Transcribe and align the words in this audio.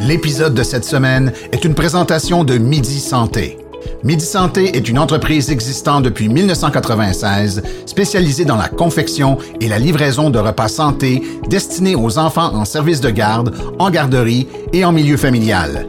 L'épisode 0.00 0.54
de 0.54 0.64
cette 0.64 0.84
semaine 0.84 1.32
est 1.52 1.64
une 1.64 1.74
présentation 1.74 2.42
de 2.42 2.58
Midi 2.58 2.98
Santé. 2.98 3.58
Midi 4.02 4.24
Santé 4.24 4.76
est 4.76 4.88
une 4.88 4.98
entreprise 4.98 5.50
existant 5.50 6.00
depuis 6.00 6.28
1996 6.28 7.62
spécialisée 7.86 8.44
dans 8.44 8.56
la 8.56 8.68
confection 8.68 9.38
et 9.60 9.68
la 9.68 9.78
livraison 9.78 10.30
de 10.30 10.40
repas 10.40 10.66
santé 10.66 11.22
destinés 11.48 11.94
aux 11.94 12.18
enfants 12.18 12.52
en 12.54 12.64
service 12.64 13.00
de 13.00 13.10
garde, 13.10 13.54
en 13.78 13.88
garderie 13.90 14.48
et 14.72 14.84
en 14.84 14.90
milieu 14.90 15.16
familial. 15.16 15.86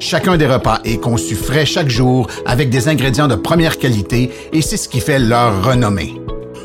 Chacun 0.00 0.38
des 0.38 0.46
repas 0.46 0.80
est 0.84 0.96
conçu 0.96 1.34
frais 1.34 1.66
chaque 1.66 1.90
jour 1.90 2.28
avec 2.46 2.70
des 2.70 2.88
ingrédients 2.88 3.28
de 3.28 3.34
première 3.34 3.76
qualité 3.76 4.30
et 4.54 4.62
c'est 4.62 4.78
ce 4.78 4.88
qui 4.88 5.00
fait 5.00 5.18
leur 5.18 5.62
renommée. 5.64 6.14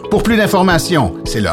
Pour 0.09 0.23
plus 0.23 0.38
d'informations, 0.38 1.16
c'est 1.25 1.41
le 1.41 1.50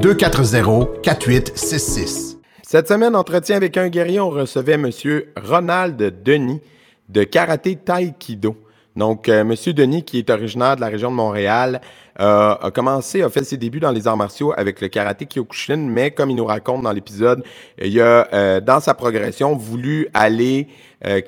1-877-240-4866. 0.00 2.33
Cette 2.74 2.88
semaine, 2.88 3.14
entretien 3.14 3.54
avec 3.54 3.76
un 3.76 3.88
guerrier, 3.88 4.18
on 4.18 4.30
recevait 4.30 4.72
M. 4.72 4.90
Ronald 5.36 5.96
Denis 6.24 6.60
de 7.08 7.22
Karaté 7.22 7.76
Taekwondo. 7.76 8.56
Donc, 8.96 9.28
euh, 9.28 9.42
M. 9.42 9.54
Denis, 9.72 10.02
qui 10.02 10.18
est 10.18 10.28
originaire 10.28 10.74
de 10.74 10.80
la 10.80 10.88
région 10.88 11.12
de 11.12 11.14
Montréal, 11.14 11.80
euh, 12.18 12.56
a 12.60 12.72
commencé, 12.72 13.22
a 13.22 13.30
fait 13.30 13.44
ses 13.44 13.58
débuts 13.58 13.78
dans 13.78 13.92
les 13.92 14.08
arts 14.08 14.16
martiaux 14.16 14.52
avec 14.56 14.80
le 14.80 14.88
karaté 14.88 15.24
Kyokushin, 15.24 15.76
mais 15.76 16.10
comme 16.10 16.30
il 16.30 16.36
nous 16.36 16.46
raconte 16.46 16.82
dans 16.82 16.90
l'épisode, 16.90 17.44
il 17.80 18.00
a, 18.00 18.26
euh, 18.32 18.60
dans 18.60 18.80
sa 18.80 18.94
progression, 18.94 19.54
voulu 19.54 20.08
aller 20.12 20.66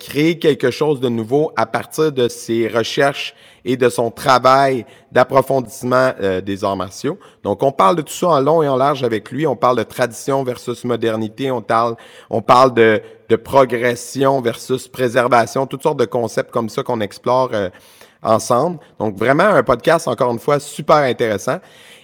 créer 0.00 0.38
quelque 0.38 0.70
chose 0.70 1.00
de 1.00 1.10
nouveau 1.10 1.52
à 1.54 1.66
partir 1.66 2.10
de 2.10 2.28
ses 2.28 2.66
recherches 2.66 3.34
et 3.66 3.76
de 3.76 3.90
son 3.90 4.10
travail 4.10 4.86
d'approfondissement 5.12 6.12
des 6.42 6.64
arts 6.64 6.76
martiaux. 6.76 7.18
Donc, 7.42 7.62
on 7.62 7.72
parle 7.72 7.96
de 7.96 8.02
tout 8.02 8.12
ça 8.12 8.28
en 8.28 8.40
long 8.40 8.62
et 8.62 8.68
en 8.68 8.76
large 8.76 9.02
avec 9.02 9.30
lui. 9.30 9.46
On 9.46 9.56
parle 9.56 9.76
de 9.76 9.82
tradition 9.82 10.42
versus 10.44 10.84
modernité. 10.84 11.50
On 11.50 11.60
parle, 11.60 11.96
on 12.30 12.40
parle 12.40 12.72
de, 12.72 13.02
de 13.28 13.36
progression 13.36 14.40
versus 14.40 14.88
préservation, 14.88 15.66
toutes 15.66 15.82
sortes 15.82 15.98
de 15.98 16.04
concepts 16.04 16.50
comme 16.50 16.68
ça 16.68 16.82
qu'on 16.82 17.00
explore 17.00 17.50
ensemble. 18.22 18.78
Donc, 18.98 19.16
vraiment 19.16 19.44
un 19.44 19.62
podcast, 19.62 20.08
encore 20.08 20.32
une 20.32 20.38
fois, 20.38 20.60
super 20.60 20.96
intéressant. 20.96 21.58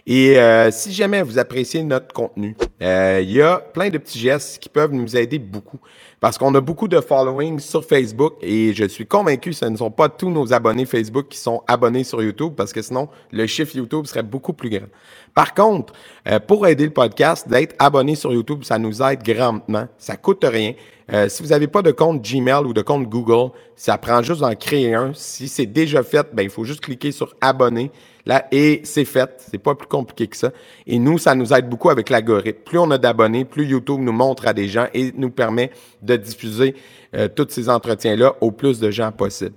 Et 0.07 0.39
euh, 0.39 0.71
si 0.73 0.93
jamais 0.93 1.23
vous 1.23 1.39
appréciez 1.39 1.83
notre 1.85 2.13
contenu, 2.13 2.57
euh, 2.83 3.21
il 3.23 3.31
y 3.31 3.41
a 3.41 3.59
plein 3.59 3.89
de 3.89 3.99
petits 3.99 4.19
gestes 4.19 4.59
qui 4.59 4.69
peuvent 4.69 4.93
nous 4.93 5.17
aider 5.17 5.39
beaucoup. 5.39 5.79
Parce 6.23 6.39
qu'on 6.39 6.55
a 6.55 6.61
beaucoup 6.61 6.87
de 6.87 7.01
following 7.01 7.59
sur 7.59 7.85
Facebook 7.85 8.35
et 8.43 8.73
je 8.75 8.85
suis 8.85 9.05
convaincu 9.05 9.51
que 9.51 9.57
ce 9.57 9.65
ne 9.65 9.77
sont 9.77 9.91
pas 9.91 10.09
tous 10.09 10.31
nos 10.31 10.53
abonnés 10.53 10.85
Facebook 10.87 11.27
qui 11.29 11.37
sont 11.37 11.65
abonnés 11.67 12.05
sur 12.05 12.23
YouTube 12.23 12.53
parce 12.57 12.73
que 12.73 12.81
sinon, 12.81 13.09
le 13.33 13.45
chiffre 13.49 13.75
YouTube 13.75 14.07
serait 14.07 14.23
beaucoup 14.23 14.53
plus 14.53 14.71
grand. 14.71 14.87
Par 15.35 15.53
contre, 15.53 15.93
euh, 16.29 16.39
pour 16.39 16.69
aider 16.69 16.85
le 16.85 16.93
podcast, 16.93 17.49
d'être 17.49 17.75
abonné 17.81 18.15
sur 18.15 18.33
YouTube, 18.33 18.63
ça 18.63 18.79
nous 18.79 19.03
aide 19.03 19.25
grandement. 19.25 19.89
Ça 19.99 20.17
coûte 20.17 20.45
rien. 20.45 20.75
Euh, 21.13 21.29
si 21.29 21.43
vous 21.43 21.49
n'avez 21.49 21.67
pas 21.67 21.83
de 21.83 21.91
compte 21.91 22.23
Gmail 22.23 22.65
ou 22.65 22.73
de 22.73 22.83
compte 22.83 23.09
Google, 23.09 23.51
ça 23.75 23.99
prend 23.99 24.23
juste 24.23 24.43
d'en 24.43 24.55
créer 24.55 24.95
un. 24.95 25.13
Si 25.15 25.49
c'est 25.49 25.67
déjà 25.67 26.05
fait, 26.05 26.29
ben, 26.33 26.43
il 26.43 26.51
faut 26.51 26.65
juste 26.65 26.81
cliquer 26.81 27.11
sur 27.11 27.35
abonner. 27.41 27.91
Là, 28.25 28.47
et 28.53 28.83
c'est 28.85 29.05
fait. 29.05 29.45
C'est 29.51 29.59
pas 29.59 29.75
plus 29.75 29.89
compliqué 29.89 30.29
que 30.29 30.37
ça. 30.37 30.53
Et 30.87 30.99
nous, 30.99 31.19
ça 31.19 31.35
nous 31.35 31.53
aide 31.53 31.69
beaucoup 31.69 31.91
avec 31.91 32.09
l'algorithme. 32.09 32.61
Plus 32.65 32.79
on 32.79 32.91
a 32.93 32.99
d'abonnés, 32.99 33.45
plus 33.45 33.67
YouTube 33.67 34.01
nous 34.01 34.13
montre 34.13 34.47
à 34.47 34.53
des 34.53 34.69
gens 34.69 34.87
et 34.95 35.13
nous 35.17 35.31
permet 35.31 35.71
de 36.03 36.12
diffuser 36.19 36.75
euh, 37.15 37.29
tous 37.29 37.49
ces 37.51 37.69
entretiens-là 37.69 38.37
au 38.41 38.53
plus 38.53 38.81
de 38.81 38.91
gens 38.91 39.13
possible. 39.13 39.55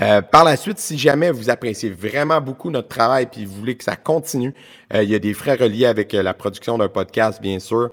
Euh, 0.00 0.22
par 0.22 0.42
la 0.42 0.56
suite, 0.56 0.78
si 0.78 0.96
jamais 0.96 1.30
vous 1.30 1.50
appréciez 1.50 1.90
vraiment 1.90 2.40
beaucoup 2.40 2.70
notre 2.70 2.88
travail 2.88 3.26
puis 3.30 3.44
vous 3.44 3.54
voulez 3.54 3.76
que 3.76 3.84
ça 3.84 3.94
continue, 3.94 4.54
euh, 4.94 5.02
il 5.02 5.10
y 5.10 5.14
a 5.14 5.18
des 5.18 5.34
frais 5.34 5.54
reliés 5.54 5.84
avec 5.84 6.14
la 6.14 6.32
production 6.32 6.78
d'un 6.78 6.88
podcast, 6.88 7.42
bien 7.42 7.58
sûr. 7.58 7.90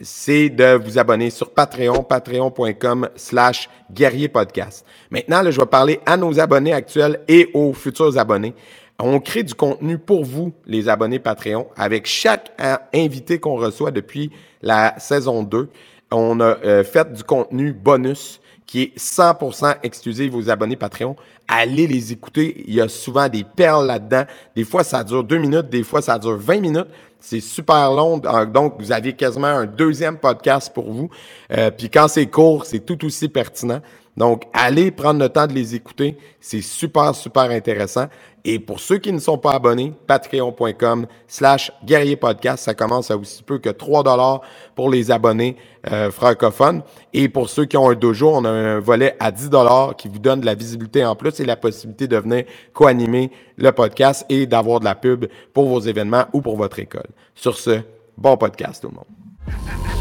c'est 0.00 0.48
de 0.48 0.74
vous 0.74 0.98
abonner 0.98 1.30
sur 1.30 1.50
Patreon, 1.50 2.02
patreon.com 2.02 3.08
slash 3.14 3.70
guerrier 3.92 4.26
podcast. 4.26 4.84
Maintenant, 5.12 5.48
je 5.48 5.60
vais 5.60 5.66
parler 5.66 6.00
à 6.04 6.16
nos 6.16 6.40
abonnés 6.40 6.72
actuels 6.72 7.20
et 7.28 7.48
aux 7.54 7.72
futurs 7.74 8.18
abonnés. 8.18 8.54
On 8.98 9.20
crée 9.20 9.44
du 9.44 9.54
contenu 9.54 9.98
pour 9.98 10.24
vous, 10.24 10.52
les 10.66 10.88
abonnés 10.88 11.20
Patreon, 11.20 11.68
avec 11.76 12.06
chaque 12.06 12.50
invité 12.92 13.38
qu'on 13.38 13.56
reçoit 13.56 13.92
depuis 13.92 14.30
la 14.62 14.94
saison 14.98 15.44
2 15.44 15.68
on 16.14 16.40
a 16.40 16.58
euh, 16.64 16.84
fait 16.84 17.12
du 17.12 17.24
contenu 17.24 17.72
bonus 17.72 18.40
qui 18.66 18.82
est 18.82 18.98
100% 18.98 19.76
exclusif 19.82 20.32
aux 20.34 20.48
abonnés 20.48 20.76
Patreon. 20.76 21.16
Allez 21.46 21.86
les 21.86 22.12
écouter. 22.12 22.64
Il 22.66 22.74
y 22.74 22.80
a 22.80 22.88
souvent 22.88 23.28
des 23.28 23.44
perles 23.44 23.86
là-dedans. 23.86 24.24
Des 24.56 24.64
fois, 24.64 24.82
ça 24.84 25.04
dure 25.04 25.22
deux 25.22 25.38
minutes. 25.38 25.68
Des 25.68 25.82
fois, 25.82 26.00
ça 26.00 26.18
dure 26.18 26.36
20 26.36 26.60
minutes. 26.60 26.88
C'est 27.20 27.40
super 27.40 27.92
long. 27.92 28.18
Donc, 28.46 28.76
vous 28.78 28.92
avez 28.92 29.12
quasiment 29.12 29.48
un 29.48 29.66
deuxième 29.66 30.18
podcast 30.18 30.72
pour 30.72 30.90
vous. 30.90 31.10
Euh, 31.52 31.70
puis 31.70 31.90
quand 31.90 32.08
c'est 32.08 32.26
court, 32.26 32.64
c'est 32.64 32.80
tout 32.80 33.04
aussi 33.04 33.28
pertinent. 33.28 33.80
Donc, 34.16 34.44
allez 34.52 34.90
prendre 34.90 35.20
le 35.20 35.28
temps 35.28 35.46
de 35.46 35.52
les 35.52 35.74
écouter. 35.74 36.16
C'est 36.40 36.60
super, 36.60 37.14
super 37.14 37.50
intéressant. 37.50 38.06
Et 38.44 38.58
pour 38.58 38.78
ceux 38.78 38.98
qui 38.98 39.10
ne 39.12 39.18
sont 39.18 39.38
pas 39.38 39.52
abonnés, 39.52 39.92
patreon.com 40.06 41.06
slash 41.26 41.72
guerrier 41.84 42.14
podcast. 42.14 42.64
Ça 42.64 42.74
commence 42.74 43.10
à 43.10 43.16
aussi 43.16 43.42
peu 43.42 43.58
que 43.58 43.70
3 43.70 44.02
dollars 44.02 44.42
pour 44.74 44.90
les 44.90 45.10
abonnés 45.10 45.56
euh, 45.90 46.10
francophones. 46.10 46.82
Et 47.12 47.28
pour 47.28 47.48
ceux 47.48 47.64
qui 47.64 47.76
ont 47.76 47.88
un 47.88 47.94
dojo, 47.94 48.30
on 48.34 48.44
a 48.44 48.50
un 48.50 48.80
volet 48.80 49.16
à 49.18 49.32
10 49.32 49.48
dollars 49.48 49.96
qui 49.96 50.08
vous 50.08 50.18
donne 50.18 50.42
de 50.42 50.46
la 50.46 50.54
visibilité 50.54 51.04
en 51.04 51.16
plus 51.16 51.40
et 51.40 51.44
la 51.46 51.56
possibilité 51.56 52.06
de 52.06 52.18
venir 52.18 52.44
co-animer 52.74 53.30
le 53.56 53.72
podcast 53.72 54.26
et 54.28 54.46
d'avoir 54.46 54.80
de 54.80 54.84
la 54.84 54.94
pub 54.94 55.26
pour 55.54 55.66
vos 55.66 55.80
événements 55.80 56.26
ou 56.34 56.42
pour 56.42 56.56
votre 56.56 56.78
école. 56.78 57.08
Sur 57.34 57.56
ce, 57.56 57.80
bon 58.16 58.36
podcast 58.36 58.82
tout 58.82 58.88
le 58.88 58.94
monde. 58.94 59.23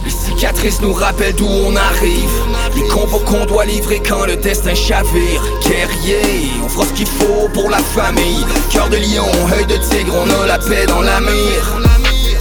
Les 0.05 0.11
cicatrices 0.11 0.81
nous 0.81 0.93
rappellent 0.93 1.35
d'où 1.35 1.47
on 1.47 1.75
arrive. 1.75 2.29
Les 2.75 2.87
combos 2.87 3.19
qu'on 3.19 3.45
doit 3.45 3.65
livrer 3.65 4.01
quand 4.07 4.25
le 4.25 4.35
destin 4.35 4.75
chavire. 4.75 5.41
Guerrier, 5.65 6.51
on 6.63 6.69
fera 6.69 6.85
ce 6.85 6.93
qu'il 6.93 7.07
faut 7.07 7.47
pour 7.53 7.69
la 7.69 7.77
famille. 7.77 8.45
Cœur 8.71 8.89
de 8.89 8.97
lion, 8.97 9.25
œil 9.57 9.65
de 9.65 9.77
tigre, 9.77 10.13
on 10.15 10.43
a 10.43 10.47
la 10.47 10.59
paix 10.59 10.85
dans 10.87 11.01
la 11.01 11.21
mire. 11.21 11.79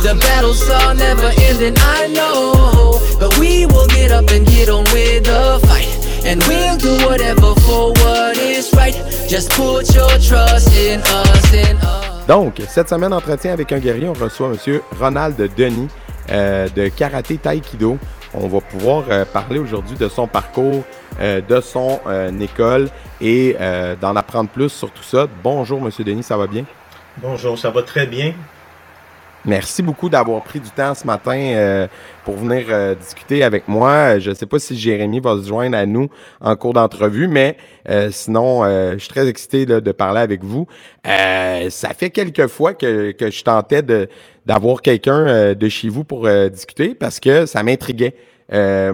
The 0.03 0.15
battles 0.17 0.69
are 0.69 0.95
never 0.95 1.31
ending, 1.49 1.77
I 1.79 2.09
know. 2.13 2.99
But 3.21 3.39
we 3.39 3.67
will 3.67 3.87
get 3.89 4.11
up 4.11 4.29
and 4.33 4.45
get 4.45 4.69
on 4.69 4.83
with 4.93 5.23
the 5.25 5.61
fight. 5.69 5.87
And 6.25 6.43
we'll 6.49 6.77
do 6.77 7.07
whatever 7.07 7.55
for 7.61 7.93
what 7.93 8.37
is 8.37 8.73
right. 8.75 8.97
Just 9.29 9.51
put 9.51 9.95
your 9.95 10.11
trust 10.19 10.69
in 10.77 11.01
us, 11.03 11.53
in 11.53 11.77
us. 11.77 12.27
Donc, 12.27 12.61
cette 12.69 12.89
semaine, 12.89 13.13
entretien 13.13 13.53
avec 13.53 13.71
un 13.73 13.79
guerrier, 13.79 14.09
on 14.09 14.13
reçoit 14.13 14.49
M. 14.49 14.81
Ronald 15.01 15.37
Denis 15.57 15.89
euh, 16.31 16.69
de 16.75 16.89
karaté 16.89 17.37
taekwondo. 17.37 17.99
On 18.35 18.49
va 18.49 18.61
pouvoir 18.61 19.05
euh, 19.11 19.25
parler 19.25 19.59
aujourd'hui 19.59 19.97
de 19.97 20.09
son 20.09 20.27
parcours, 20.27 20.85
euh, 21.21 21.41
de 21.41 21.61
son 21.61 22.01
école 22.41 22.89
et 23.21 23.57
d'en 24.01 24.17
apprendre 24.17 24.51
plus 24.51 24.71
sur 24.71 24.91
tout 24.91 25.03
ça. 25.03 25.27
Bonjour, 25.43 25.81
Monsieur 25.81 26.05
Denis, 26.05 26.23
ça 26.23 26.37
va 26.37 26.47
bien? 26.47 26.65
Bonjour, 27.19 27.59
ça 27.59 27.71
va 27.71 27.83
très 27.83 28.07
bien. 28.07 28.33
Merci 29.45 29.83
beaucoup 29.83 30.09
d'avoir 30.09 30.43
pris 30.45 30.61
du 30.61 30.71
temps 30.71 30.95
ce 30.95 31.05
matin 31.05 31.37
euh, 31.37 31.89
pour 32.25 32.37
venir 32.37 32.67
euh, 32.69 32.95
discuter 32.95 33.43
avec 33.43 33.67
moi. 33.67 34.21
Je 34.21 34.31
ne 34.31 34.35
sais 34.37 34.47
pas 34.47 34.61
si 34.61 34.79
Jérémy 34.79 35.19
va 35.19 35.37
se 35.37 35.49
joindre 35.49 35.77
à 35.77 35.85
nous 35.85 36.09
en 36.41 36.55
cours 36.55 36.75
d'entrevue, 36.75 37.27
mais 37.27 37.57
euh, 37.89 38.11
sinon, 38.13 38.65
je 38.65 38.99
suis 38.99 39.09
très 39.09 39.27
excité 39.27 39.67
de 39.67 39.93
parler 39.93 40.21
avec 40.21 40.45
vous. 40.45 40.69
ça 41.05 41.89
fait 41.97 42.11
quelques 42.11 42.47
fois 42.47 42.75
que, 42.75 43.11
que 43.11 43.33
je 43.33 43.43
tentais 43.43 43.83
de 43.83 44.09
d'avoir 44.47 44.83
quelqu'un 44.83 45.55
de 45.55 45.69
chez 45.69 45.89
vous 45.89 46.05
pour 46.05 46.29
discuter 46.51 46.95
parce 46.95 47.21
que 47.21 47.47
ça 47.47 47.63
m'intriguait. 47.63 48.15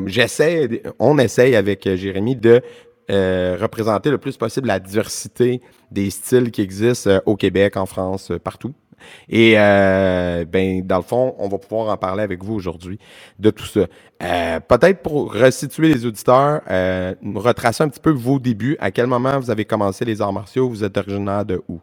J'essaie, 0.06 0.82
on 0.98 1.18
essaye 1.18 1.56
avec 1.56 1.88
Jérémy 1.96 2.36
de 2.36 2.60
représenter 3.08 4.10
le 4.10 4.18
plus 4.18 4.36
possible 4.36 4.68
la 4.68 4.78
diversité 4.78 5.60
des 5.90 6.10
styles 6.10 6.50
qui 6.50 6.62
existent 6.62 7.20
au 7.26 7.36
Québec, 7.36 7.76
en 7.76 7.86
France, 7.86 8.32
partout. 8.44 8.74
Et 9.28 9.54
euh, 9.56 10.44
ben, 10.44 10.84
dans 10.84 10.96
le 10.96 11.02
fond, 11.02 11.34
on 11.38 11.48
va 11.48 11.58
pouvoir 11.58 11.88
en 11.88 11.96
parler 11.96 12.22
avec 12.22 12.42
vous 12.42 12.54
aujourd'hui 12.54 12.98
de 13.38 13.50
tout 13.50 13.64
ça. 13.64 13.86
Euh, 14.22 14.60
peut-être 14.60 15.02
pour 15.02 15.32
resituer 15.32 15.92
les 15.92 16.06
auditeurs, 16.06 16.62
euh, 16.70 17.14
retracer 17.34 17.84
un 17.84 17.88
petit 17.88 18.00
peu 18.00 18.10
vos 18.10 18.38
débuts. 18.38 18.76
À 18.80 18.90
quel 18.90 19.06
moment 19.06 19.38
vous 19.38 19.50
avez 19.50 19.64
commencé 19.64 20.04
les 20.04 20.20
arts 20.20 20.32
martiaux? 20.32 20.68
Vous 20.68 20.84
êtes 20.84 20.96
originaire 20.96 21.44
de 21.44 21.62
où? 21.68 21.80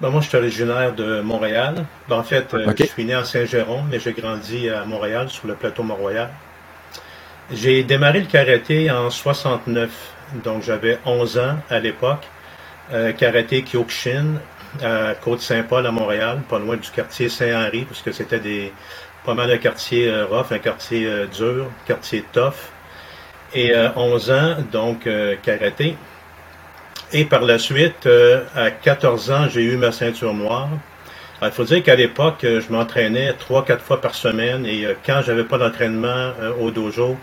Ben, 0.00 0.10
moi, 0.10 0.20
je 0.20 0.28
suis 0.28 0.38
originaire 0.38 0.94
de 0.94 1.20
Montréal. 1.20 1.84
Ben, 2.08 2.16
en 2.16 2.22
fait, 2.22 2.52
euh, 2.54 2.72
je 2.78 2.84
suis 2.84 3.04
né 3.04 3.14
en 3.14 3.24
Saint-Jérôme, 3.24 3.88
mais 3.90 4.00
j'ai 4.00 4.12
grandi 4.12 4.70
à 4.70 4.84
Montréal, 4.84 5.28
sur 5.28 5.46
le 5.46 5.54
plateau 5.54 5.82
Mont-Royal. 5.82 6.30
J'ai 7.52 7.82
démarré 7.82 8.20
le 8.20 8.26
karaté 8.26 8.90
en 8.90 9.10
69, 9.10 9.90
donc 10.44 10.62
j'avais 10.62 10.98
11 11.04 11.38
ans 11.38 11.56
à 11.68 11.80
l'époque. 11.80 12.26
Euh, 12.92 13.12
karaté 13.12 13.62
Kyokushin 13.62 14.40
à 14.82 15.14
Côte-Saint-Paul 15.14 15.86
à 15.86 15.90
Montréal, 15.90 16.40
pas 16.48 16.58
loin 16.58 16.76
du 16.76 16.88
quartier 16.90 17.28
Saint-Henri, 17.28 17.84
parce 17.84 18.02
que 18.02 18.12
c'était 18.12 18.38
des 18.38 18.72
pas 19.24 19.34
mal 19.34 19.50
de 19.50 19.56
quartiers 19.56 20.08
euh, 20.08 20.26
rough, 20.26 20.50
un 20.50 20.58
quartier 20.58 21.06
euh, 21.06 21.26
dur, 21.26 21.70
quartier 21.86 22.24
tough. 22.32 22.54
Et 23.52 23.74
11 23.96 24.30
euh, 24.30 24.38
ans, 24.38 24.56
donc 24.70 25.08
karaté. 25.42 25.96
Et 27.12 27.24
par 27.24 27.42
la 27.42 27.58
suite, 27.58 28.08
à 28.54 28.70
14 28.70 29.30
ans, 29.32 29.48
j'ai 29.48 29.62
eu 29.62 29.76
ma 29.76 29.90
ceinture 29.90 30.32
noire. 30.32 30.68
Il 31.42 31.50
faut 31.50 31.64
dire 31.64 31.82
qu'à 31.82 31.96
l'époque, 31.96 32.40
je 32.42 32.72
m'entraînais 32.72 33.32
trois, 33.32 33.64
quatre 33.64 33.82
fois 33.82 34.00
par 34.00 34.14
semaine 34.14 34.64
et 34.64 34.86
quand 35.04 35.22
j'avais 35.24 35.44
pas 35.44 35.58
d'entraînement 35.58 36.32
au 36.60 36.70
dojo, 36.70 37.16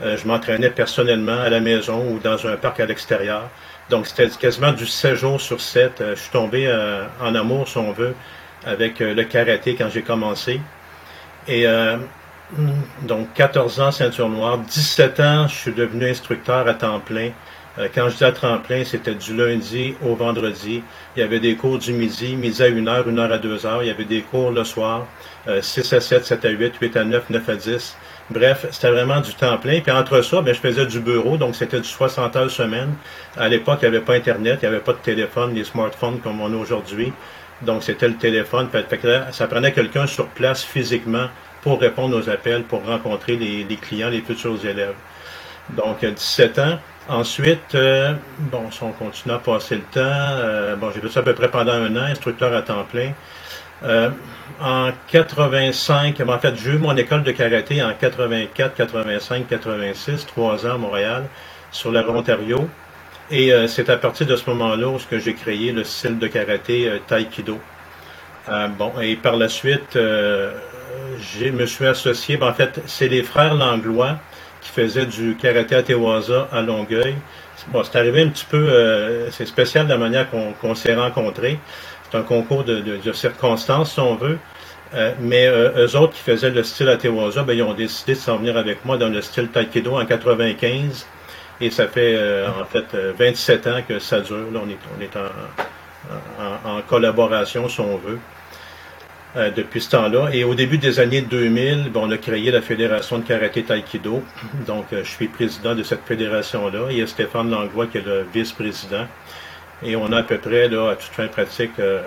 je 0.00 0.26
m'entraînais 0.26 0.70
personnellement 0.70 1.40
à 1.40 1.50
la 1.50 1.60
maison 1.60 2.10
ou 2.10 2.18
dans 2.20 2.46
un 2.46 2.56
parc 2.56 2.80
à 2.80 2.86
l'extérieur. 2.86 3.50
Donc, 3.90 4.06
c'était 4.06 4.28
quasiment 4.28 4.72
du 4.72 4.86
7 4.86 5.14
jours 5.14 5.40
sur 5.40 5.60
7. 5.60 6.02
je 6.10 6.14
suis 6.14 6.30
tombé 6.30 6.72
en 7.20 7.34
amour, 7.34 7.68
si 7.68 7.76
on 7.76 7.92
veut, 7.92 8.14
avec 8.64 9.00
le 9.00 9.24
karaté 9.24 9.74
quand 9.74 9.90
j'ai 9.92 10.02
commencé. 10.02 10.58
Et 11.48 11.66
donc, 13.02 13.28
14 13.34 13.80
ans 13.80 13.90
ceinture 13.92 14.28
noire. 14.30 14.56
17 14.56 15.20
ans, 15.20 15.48
je 15.48 15.54
suis 15.54 15.72
devenu 15.72 16.08
instructeur 16.08 16.66
à 16.66 16.74
temps 16.74 17.00
plein. 17.00 17.30
Euh, 17.78 17.88
quand 17.92 18.08
je 18.08 18.16
dis 18.16 18.24
à 18.24 18.32
temps 18.32 18.58
plein, 18.58 18.84
c'était 18.84 19.14
du 19.14 19.36
lundi 19.36 19.94
au 20.02 20.14
vendredi. 20.14 20.82
Il 21.16 21.20
y 21.20 21.22
avait 21.22 21.40
des 21.40 21.56
cours 21.56 21.78
du 21.78 21.92
midi, 21.92 22.36
midi 22.36 22.62
à 22.62 22.66
1 22.66 22.86
heure, 22.86 23.08
1 23.08 23.18
heure 23.18 23.32
à 23.32 23.38
2 23.38 23.66
heures. 23.66 23.82
Il 23.82 23.88
y 23.88 23.90
avait 23.90 24.04
des 24.04 24.22
cours 24.22 24.50
le 24.50 24.64
soir, 24.64 25.06
6 25.60 25.92
euh, 25.92 25.96
à 25.96 26.00
7, 26.00 26.24
7 26.24 26.44
à 26.44 26.50
8, 26.50 26.74
8 26.80 26.96
à 26.96 27.04
9, 27.04 27.30
9 27.30 27.48
à 27.48 27.56
10. 27.56 27.96
Bref, 28.30 28.66
c'était 28.70 28.90
vraiment 28.90 29.20
du 29.20 29.34
temps 29.34 29.58
plein. 29.58 29.80
Puis 29.80 29.92
entre 29.92 30.22
ça, 30.22 30.40
ben, 30.40 30.54
je 30.54 30.60
faisais 30.60 30.86
du 30.86 31.00
bureau, 31.00 31.36
donc 31.36 31.56
c'était 31.56 31.80
du 31.80 31.88
60 31.88 32.36
heures 32.36 32.50
semaine. 32.50 32.94
À 33.36 33.48
l'époque, 33.48 33.80
il 33.82 33.90
n'y 33.90 33.96
avait 33.96 34.04
pas 34.04 34.14
Internet, 34.14 34.60
il 34.62 34.68
n'y 34.68 34.74
avait 34.74 34.84
pas 34.84 34.92
de 34.92 34.98
téléphone, 34.98 35.54
les 35.54 35.64
smartphones 35.64 36.20
comme 36.20 36.40
on 36.40 36.52
a 36.52 36.56
aujourd'hui. 36.56 37.12
Donc 37.62 37.82
c'était 37.82 38.08
le 38.08 38.16
téléphone. 38.16 38.68
ça 39.32 39.46
prenait 39.46 39.72
quelqu'un 39.72 40.06
sur 40.06 40.26
place 40.28 40.62
physiquement 40.62 41.28
pour 41.62 41.80
répondre 41.80 42.16
aux 42.16 42.28
appels, 42.28 42.62
pour 42.62 42.84
rencontrer 42.84 43.36
les, 43.36 43.76
clients, 43.76 44.10
les 44.10 44.20
futurs 44.20 44.64
élèves. 44.66 44.94
Donc, 45.70 46.04
17 46.04 46.58
ans. 46.58 46.78
Ensuite, 47.08 47.74
euh, 47.74 48.14
bon, 48.38 48.70
si 48.70 48.82
on 48.82 48.92
continue 48.92 49.34
à 49.34 49.38
passer 49.38 49.74
le 49.74 49.82
temps, 49.82 50.00
euh, 50.00 50.74
bon, 50.74 50.90
j'ai 50.90 51.02
fait 51.02 51.10
ça 51.10 51.20
à 51.20 51.22
peu 51.22 51.34
près 51.34 51.50
pendant 51.50 51.72
un 51.72 51.94
an, 51.96 52.04
instructeur 52.04 52.54
à 52.54 52.62
temps 52.62 52.84
plein. 52.84 53.12
Euh, 53.82 54.08
en 54.58 54.90
85, 55.08 56.18
en 56.26 56.38
fait, 56.38 56.54
j'ai 56.56 56.70
eu 56.70 56.78
mon 56.78 56.96
école 56.96 57.22
de 57.22 57.32
karaté 57.32 57.82
en 57.82 57.92
84, 57.92 58.74
85, 58.74 59.46
86, 59.48 60.26
trois 60.26 60.66
ans 60.66 60.76
à 60.76 60.78
Montréal, 60.78 61.24
sur 61.70 61.92
la 61.92 62.08
Ontario. 62.08 62.66
Et 63.30 63.52
c'est 63.68 63.88
à 63.88 63.96
partir 63.96 64.26
de 64.26 64.36
ce 64.36 64.48
moment-là 64.50 64.98
que 65.10 65.18
j'ai 65.18 65.34
créé 65.34 65.72
le 65.72 65.82
style 65.82 66.18
de 66.18 66.26
karaté 66.26 67.00
Taekwondo. 67.06 67.58
bon, 68.78 68.92
et 69.00 69.16
par 69.16 69.36
la 69.36 69.48
suite, 69.48 69.94
je 69.94 71.48
me 71.50 71.66
suis 71.66 71.86
associé, 71.86 72.36
ben, 72.36 72.48
en 72.48 72.54
fait, 72.54 72.80
c'est 72.86 73.08
les 73.08 73.22
frères 73.22 73.54
Langlois 73.54 74.18
qui 74.74 74.80
faisaient 74.80 75.06
du 75.06 75.36
karaté 75.36 75.76
à 75.76 75.82
Tewaza 75.82 76.48
à 76.52 76.62
Longueuil. 76.62 77.14
Bon, 77.68 77.82
c'est 77.84 77.96
arrivé 77.98 78.22
un 78.22 78.28
petit 78.28 78.44
peu, 78.44 78.68
euh, 78.68 79.30
c'est 79.30 79.46
spécial 79.46 79.86
la 79.86 79.96
manière 79.96 80.26
qu'on 80.60 80.74
s'est 80.74 80.94
rencontrés. 80.94 81.58
C'est 82.10 82.18
un 82.18 82.22
concours 82.22 82.64
de, 82.64 83.00
circonstances, 83.12 83.94
si 83.94 84.00
on 84.00 84.16
veut. 84.16 84.38
Euh, 84.94 85.12
mais 85.20 85.46
euh, 85.46 85.86
eux 85.86 85.96
autres 85.96 86.12
qui 86.12 86.20
faisaient 86.20 86.50
le 86.50 86.62
style 86.62 86.88
à 86.88 86.96
Tewaza, 86.96 87.42
ben, 87.42 87.56
ils 87.56 87.62
ont 87.62 87.72
décidé 87.74 88.12
de 88.12 88.18
s'en 88.18 88.36
venir 88.36 88.56
avec 88.56 88.84
moi 88.84 88.96
dans 88.96 89.08
le 89.08 89.22
style 89.22 89.48
Taekwondo 89.48 89.98
en 89.98 90.04
95. 90.04 91.06
Et 91.60 91.70
ça 91.70 91.86
fait 91.86 92.18
en 92.48 92.64
fait 92.64 92.96
27 93.16 93.66
ans 93.68 93.80
que 93.88 94.00
ça 94.00 94.20
dure. 94.20 94.46
On 94.54 95.00
est, 95.00 95.16
en 96.66 96.82
collaboration, 96.82 97.68
si 97.68 97.80
on 97.80 97.96
veut. 97.96 98.18
Euh, 99.36 99.50
depuis 99.50 99.80
ce 99.80 99.90
temps-là. 99.90 100.28
Et 100.32 100.44
au 100.44 100.54
début 100.54 100.78
des 100.78 101.00
années 101.00 101.20
2000, 101.20 101.90
on 101.96 102.08
a 102.12 102.16
créé 102.18 102.52
la 102.52 102.62
Fédération 102.62 103.18
de 103.18 103.24
karaté 103.24 103.64
taïkido. 103.64 104.22
Donc, 104.64 104.92
euh, 104.92 105.02
je 105.02 105.10
suis 105.10 105.26
président 105.26 105.74
de 105.74 105.82
cette 105.82 106.04
fédération-là. 106.06 106.86
Il 106.90 106.98
y 106.98 107.02
a 107.02 107.06
Stéphane 107.08 107.50
Langlois 107.50 107.88
qui 107.88 107.98
est 107.98 108.06
le 108.06 108.24
vice-président. 108.32 109.06
Et 109.82 109.96
on 109.96 110.12
a 110.12 110.18
à 110.18 110.22
peu 110.22 110.38
près, 110.38 110.68
là, 110.68 110.90
à 110.90 110.94
toute 110.94 111.10
fin 111.10 111.26
pratique, 111.26 111.72
euh, 111.80 112.00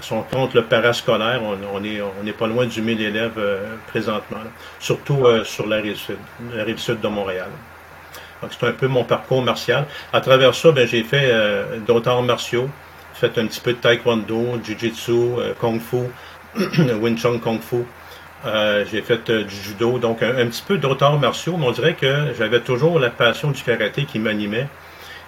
si 0.00 0.12
on 0.12 0.22
compte 0.22 0.54
le 0.54 0.62
parascolaire, 0.62 1.42
on, 1.42 1.56
on 1.74 2.32
pas 2.32 2.46
loin 2.46 2.66
du 2.66 2.80
1000 2.80 3.02
élèves 3.02 3.32
euh, 3.36 3.74
présentement, 3.88 4.38
surtout 4.78 5.26
sur 5.44 5.66
la 5.66 5.78
rive 5.78 5.96
sud, 5.96 6.18
la 6.54 6.62
rive 6.62 6.78
sud 6.78 7.00
de 7.00 7.08
Montréal. 7.08 7.48
Donc, 8.40 8.52
c'est 8.56 8.66
un 8.68 8.72
peu 8.72 8.86
mon 8.86 9.02
parcours 9.02 9.42
martial. 9.42 9.84
À 10.12 10.20
travers 10.20 10.54
ça, 10.54 10.70
ben, 10.70 10.86
j'ai 10.86 11.02
fait 11.02 11.34
d'autres 11.88 12.08
arts 12.08 12.22
martiaux 12.22 12.68
fait 13.14 13.38
un 13.38 13.46
petit 13.46 13.60
peu 13.60 13.72
de 13.72 13.78
taekwondo, 13.78 14.58
jiu-jitsu, 14.62 15.38
euh, 15.38 15.54
kung 15.60 15.80
fu, 15.80 16.10
Wing 17.00 17.16
Chun 17.16 17.38
kung 17.38 17.60
fu. 17.60 17.84
Euh, 18.44 18.84
j'ai 18.90 19.00
fait 19.00 19.30
euh, 19.30 19.44
du 19.44 19.54
judo, 19.54 19.98
donc 19.98 20.22
un, 20.22 20.46
petit 20.46 20.64
peu 20.66 20.76
d'autres 20.76 21.04
arts 21.04 21.18
martiaux, 21.18 21.56
mais 21.56 21.66
on 21.66 21.70
dirait 21.70 21.94
que 21.94 22.34
j'avais 22.38 22.60
toujours 22.60 22.98
la 22.98 23.10
passion 23.10 23.50
du 23.52 23.62
karaté 23.62 24.04
qui 24.04 24.18
m'animait. 24.18 24.68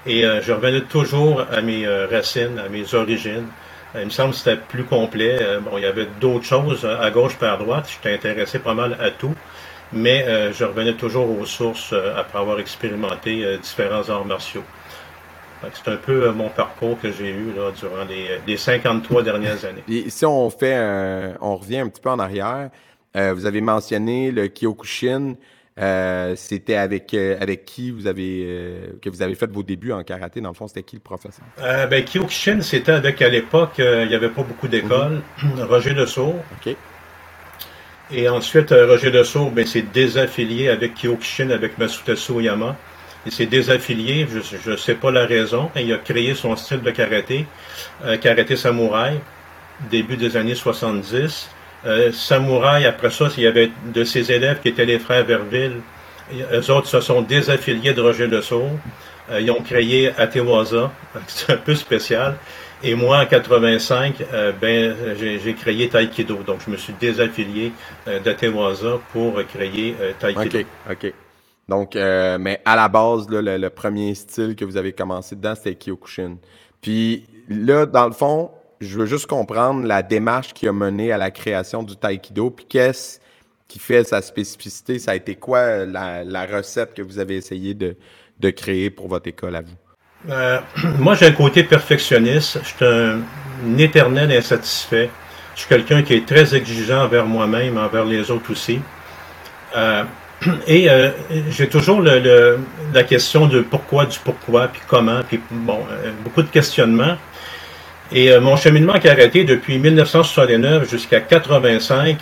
Et 0.09 0.23
je 0.23 0.53
revenais 0.53 0.83
toujours 0.83 1.44
à 1.50 1.61
mes 1.62 1.85
racines, 2.06 2.61
à 2.65 2.69
mes 2.69 2.94
origines. 2.94 3.49
il 3.97 4.05
me 4.05 4.11
semble 4.11 4.31
que 4.31 4.37
c'était 4.37 4.56
plus 4.56 4.85
complet. 4.85 5.37
bon, 5.62 5.79
il 5.79 5.83
y 5.83 5.85
avait 5.85 6.06
d'autres 6.21 6.44
choses 6.44 6.85
à 6.85 7.11
gauche 7.11 7.35
par 7.38 7.55
à 7.55 7.56
droite. 7.56 7.91
J'étais 7.91 8.15
intéressé 8.15 8.61
pas 8.61 8.75
mal 8.75 8.97
à 9.00 9.11
tout. 9.11 9.35
Mais 9.93 10.25
je 10.53 10.62
revenais 10.62 10.93
toujours 10.93 11.37
aux 11.37 11.44
sources 11.44 11.93
après 12.17 12.38
avoir 12.38 12.61
expérimenté 12.61 13.59
différents 13.61 14.09
arts 14.09 14.25
martiaux. 14.25 14.62
C'est 15.73 15.91
un 15.91 15.97
peu 15.97 16.25
euh, 16.25 16.32
mon 16.32 16.49
parcours 16.49 16.99
que 17.00 17.11
j'ai 17.11 17.31
eu 17.31 17.53
là, 17.56 17.70
durant 17.73 18.05
les, 18.47 18.56
53 18.56 19.23
dernières 19.23 19.64
années. 19.64 19.82
Et 19.88 20.11
si 20.11 20.25
on 20.25 20.50
fait 20.50 21.35
on 21.41 21.56
revient 21.56 21.79
un 21.79 21.88
petit 21.88 22.00
peu 22.00 22.11
en 22.11 22.19
arrière, 22.19 22.70
euh, 23.17 23.32
vous 23.35 23.47
avez 23.47 23.61
mentionné 23.61 24.31
le 24.31 24.49
Kyokushin. 24.49 25.35
Euh, 25.79 26.35
c'était 26.37 26.76
avec 26.76 27.12
avec 27.12 27.67
qui 27.67 27.91
vous 27.91 28.06
avez 28.06 28.97
que 29.03 29.11
vous 29.11 29.20
avez 29.20 29.35
fait 29.35 29.50
vos 29.50 29.62
débuts 29.62 29.93
en 29.93 30.03
karaté? 30.05 30.41
Dans 30.41 30.49
le 30.49 30.55
fond 30.55 30.69
c'était 30.69 30.82
qui 30.82 30.97
le 30.97 31.03
professeur? 31.03 31.44
Ben 31.59 32.02
Kyokushin 32.02 32.62
c'était 32.62 32.93
avec 32.93 33.20
à 33.20 33.29
l'époque 33.29 33.75
il 33.76 34.09
n'y 34.09 34.14
avait 34.14 34.31
pas 34.31 34.43
beaucoup 34.43 34.69
d'écoles 34.69 35.20
mhm. 35.43 35.61
Roger 35.69 35.93
Lesourd 35.93 36.37
ok 36.59 36.75
et 38.11 38.29
ensuite 38.31 38.70
Roger 38.70 39.11
Lesourd 39.11 39.50
ben 39.50 39.67
c'est 39.67 39.93
désaffilié 39.93 40.70
avec 40.70 40.94
Kyokushin 40.94 41.50
avec 41.50 41.76
Masutatsu 41.76 42.32
Oyama 42.32 42.75
il 43.26 43.32
s'est 43.32 43.46
désaffilié, 43.46 44.26
je 44.31 44.70
ne 44.70 44.76
sais 44.76 44.94
pas 44.94 45.11
la 45.11 45.26
raison. 45.26 45.70
Il 45.75 45.93
a 45.93 45.99
créé 45.99 46.34
son 46.34 46.55
style 46.55 46.81
de 46.81 46.90
karaté, 46.93 47.44
euh, 48.05 48.17
karaté 48.17 48.56
samouraï, 48.56 49.19
début 49.90 50.17
des 50.17 50.37
années 50.37 50.55
70. 50.55 51.50
Euh, 51.84 52.12
samouraï, 52.12 52.87
après 52.87 53.11
ça, 53.11 53.28
il 53.37 53.43
y 53.43 53.46
avait 53.46 53.70
de 53.93 54.05
ses 54.05 54.31
élèves 54.31 54.61
qui 54.62 54.69
étaient 54.69 54.84
les 54.84 55.00
frères 55.00 55.25
Verville. 55.25 55.81
Eux 56.52 56.70
autres 56.70 56.88
se 56.88 57.00
sont 57.00 57.23
désaffiliés 57.23 57.93
de 57.93 58.00
Roger 58.00 58.28
de 58.28 58.40
Euh, 59.28 59.40
ils 59.40 59.50
ont 59.50 59.61
créé 59.61 60.12
Atewaza, 60.17 60.93
c'est 61.26 61.52
un 61.52 61.56
peu 61.56 61.75
spécial. 61.75 62.37
Et 62.82 62.94
moi, 62.94 63.19
en 63.19 63.26
85, 63.26 64.23
euh, 64.32 64.52
ben, 64.52 64.94
j'ai 65.19 65.55
créé 65.55 65.88
Taekwondo. 65.88 66.43
Donc, 66.44 66.61
je 66.64 66.70
me 66.70 66.76
suis 66.76 66.93
désaffilié 67.00 67.73
euh, 68.06 68.20
d'Atewaza 68.20 69.00
pour 69.12 69.43
créer 69.46 69.96
Taekwondo. 70.20 70.59
OK, 70.59 70.66
OK. 70.90 71.12
Donc, 71.68 71.96
euh, 71.96 72.38
mais 72.38 72.61
à 72.64 72.76
la 72.76 72.88
base, 72.88 73.28
là, 73.28 73.58
le, 73.58 73.70
premier 73.70 74.14
style 74.14 74.54
que 74.54 74.64
vous 74.64 74.76
avez 74.76 74.92
commencé 74.92 75.35
dedans, 75.35 75.54
c'était 75.54 75.75
Kyokushin. 75.75 76.37
Puis 76.80 77.26
là, 77.49 77.87
dans 77.87 78.06
le 78.06 78.12
fond, 78.12 78.50
je 78.80 78.99
veux 78.99 79.06
juste 79.06 79.26
comprendre 79.26 79.85
la 79.85 80.02
démarche 80.02 80.54
qui 80.54 80.68
a 80.68 80.73
mené 80.73 81.11
à 81.11 81.18
la 81.18 81.30
création 81.30 81.82
du 81.82 81.96
Taekwondo, 81.96 82.50
puis 82.50 82.66
qu'est-ce 82.68 83.18
qui 83.66 83.80
fait 83.80 84.04
sa 84.04 84.23
spécificité? 84.23 84.99
Ça 84.99 85.12
a 85.12 85.14
été 85.16 85.35
quoi 85.35 85.85
la, 85.87 86.46
recette 86.46 86.94
que 86.94 87.02
vous 87.02 87.18
avez 87.18 87.37
essayé 87.37 87.75
de, 87.75 87.96
de, 88.38 88.50
créer 88.50 88.90
pour 88.90 89.08
votre 89.08 89.26
école 89.28 89.56
à 89.56 89.62
vous? 89.62 90.30
Euh, 90.30 90.61
moi, 90.99 91.14
j'ai 91.14 91.26
un 91.26 91.32
côté 91.32 91.64
perfectionniste. 91.64 92.61
Je 92.62 92.68
suis 92.68 92.85
un, 92.85 93.78
éternel 93.78 94.30
insatisfait. 94.30 95.11
Je 95.54 95.61
suis 95.61 95.68
quelqu'un 95.68 96.02
qui 96.02 96.14
est 96.14 96.26
très 96.26 96.54
exigeant 96.54 97.04
envers 97.04 97.26
moi-même, 97.26 97.78
envers 97.78 98.04
les 98.04 98.30
autres 98.30 98.52
aussi. 98.52 98.78
Euh, 99.75 100.04
et 100.66 100.90
euh, 100.90 101.11
j'ai 101.50 101.69
toujours 101.69 102.02
la 102.02 103.02
question 103.05 103.47
de 103.47 103.61
pourquoi, 103.61 104.07
du 104.07 104.19
pourquoi, 104.19 104.69
puis 104.69 104.83
comment, 104.87 105.21
puis 105.26 105.40
bon, 105.50 105.81
euh, 105.90 106.11
beaucoup 106.25 106.43
de 106.43 106.49
questionnements. 106.49 107.16
Et 108.12 108.31
euh, 108.31 108.40
mon 108.40 108.57
cheminement 108.57 108.93
a 108.93 109.00
karaté 109.00 109.45
depuis 109.45 109.78
1969 109.78 110.88
jusqu'à 110.88 111.21
85, 111.21 112.19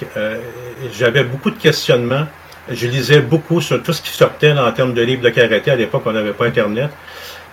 j'avais 0.97 1.25
beaucoup 1.25 1.51
de 1.51 1.59
questionnements. 1.59 2.27
Je 2.71 2.87
lisais 2.87 3.21
beaucoup 3.21 3.61
sur 3.61 3.83
tout 3.83 3.93
ce 3.93 4.01
qui 4.01 4.09
sortait 4.09 4.53
en 4.53 4.73
termes 4.73 4.95
de 4.95 5.03
livres 5.03 5.23
de 5.23 5.29
karaté. 5.29 5.71
À 5.71 5.77
l'époque, 5.77 6.03
on 6.07 6.13
n'avait 6.13 6.33
pas 6.33 6.47
Internet. 6.47 6.89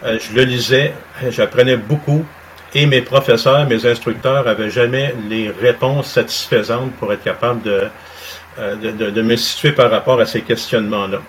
je 0.04 0.34
le 0.34 0.44
lisais, 0.44 0.94
j'apprenais 1.30 1.76
beaucoup. 1.76 2.26
Et 2.74 2.86
mes 2.86 3.02
professeurs, 3.02 3.68
mes 3.68 3.86
instructeurs 3.86 4.48
avaient 4.48 4.70
jamais 4.70 5.14
les 5.30 5.50
réponses 5.50 6.14
satisfaisantes 6.14 6.94
pour 6.94 7.12
être 7.12 7.24
capable 7.24 7.62
de, 7.64 7.82
euh, 8.60 8.76
de, 8.76 9.22
me 9.22 9.36
situer 9.36 9.72
par 9.72 9.90
rapport 9.90 10.20
à 10.20 10.26
ces 10.26 10.42
questionnements-là. 10.42 11.22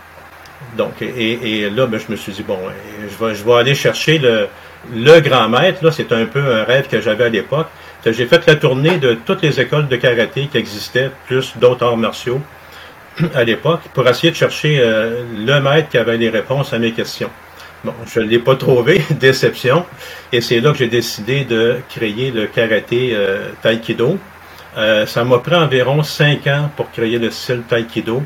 Donc, 0.76 1.02
et, 1.02 1.70
là, 1.70 1.86
ben, 1.86 1.98
je 1.98 2.10
me 2.10 2.16
suis 2.16 2.32
dit, 2.32 2.42
bon, 2.42 2.58
je 3.00 3.24
vais, 3.24 3.34
je 3.34 3.44
vais 3.44 3.54
aller 3.54 3.74
chercher 3.74 4.18
le, 4.18 4.48
le 4.94 5.20
grand 5.20 5.48
maître. 5.48 5.84
Là, 5.84 5.90
c'est 5.92 6.12
un 6.12 6.24
peu 6.26 6.40
un 6.40 6.64
rêve 6.64 6.88
que 6.88 7.00
j'avais 7.00 7.24
à 7.24 7.28
l'époque. 7.28 7.68
J'ai 8.04 8.26
fait 8.26 8.44
la 8.46 8.56
tournée 8.56 8.98
de 8.98 9.14
toutes 9.14 9.42
les 9.42 9.60
écoles 9.60 9.86
de 9.88 9.96
karaté 9.96 10.48
qui 10.50 10.58
existaient, 10.58 11.10
plus 11.26 11.52
d'autres 11.56 11.86
arts 11.86 11.96
martiaux 11.96 12.40
à 13.34 13.44
l'époque, 13.44 13.82
pour 13.94 14.08
essayer 14.08 14.32
de 14.32 14.36
chercher 14.36 14.78
euh, 14.80 15.22
le 15.36 15.60
maître 15.60 15.88
qui 15.88 15.98
avait 15.98 16.16
les 16.16 16.28
réponses 16.28 16.72
à 16.72 16.78
mes 16.78 16.92
questions. 16.92 17.30
Bon, 17.84 17.94
je 18.06 18.20
ne 18.20 18.26
l'ai 18.26 18.38
pas 18.38 18.56
trouvé, 18.56 19.02
déception. 19.10 19.84
Et 20.32 20.40
c'est 20.40 20.60
là 20.60 20.72
que 20.72 20.78
j'ai 20.78 20.88
décidé 20.88 21.44
de 21.44 21.78
créer 21.88 22.30
le 22.30 22.46
karaté 22.46 23.10
euh. 23.12 23.50
Euh, 24.76 25.04
ça 25.04 25.22
m'a 25.24 25.38
pris 25.38 25.54
environ 25.54 26.02
cinq 26.02 26.46
ans 26.46 26.70
pour 26.76 26.90
créer 26.90 27.18
le 27.18 27.30
style 27.30 27.62
taïkido. 27.68 28.22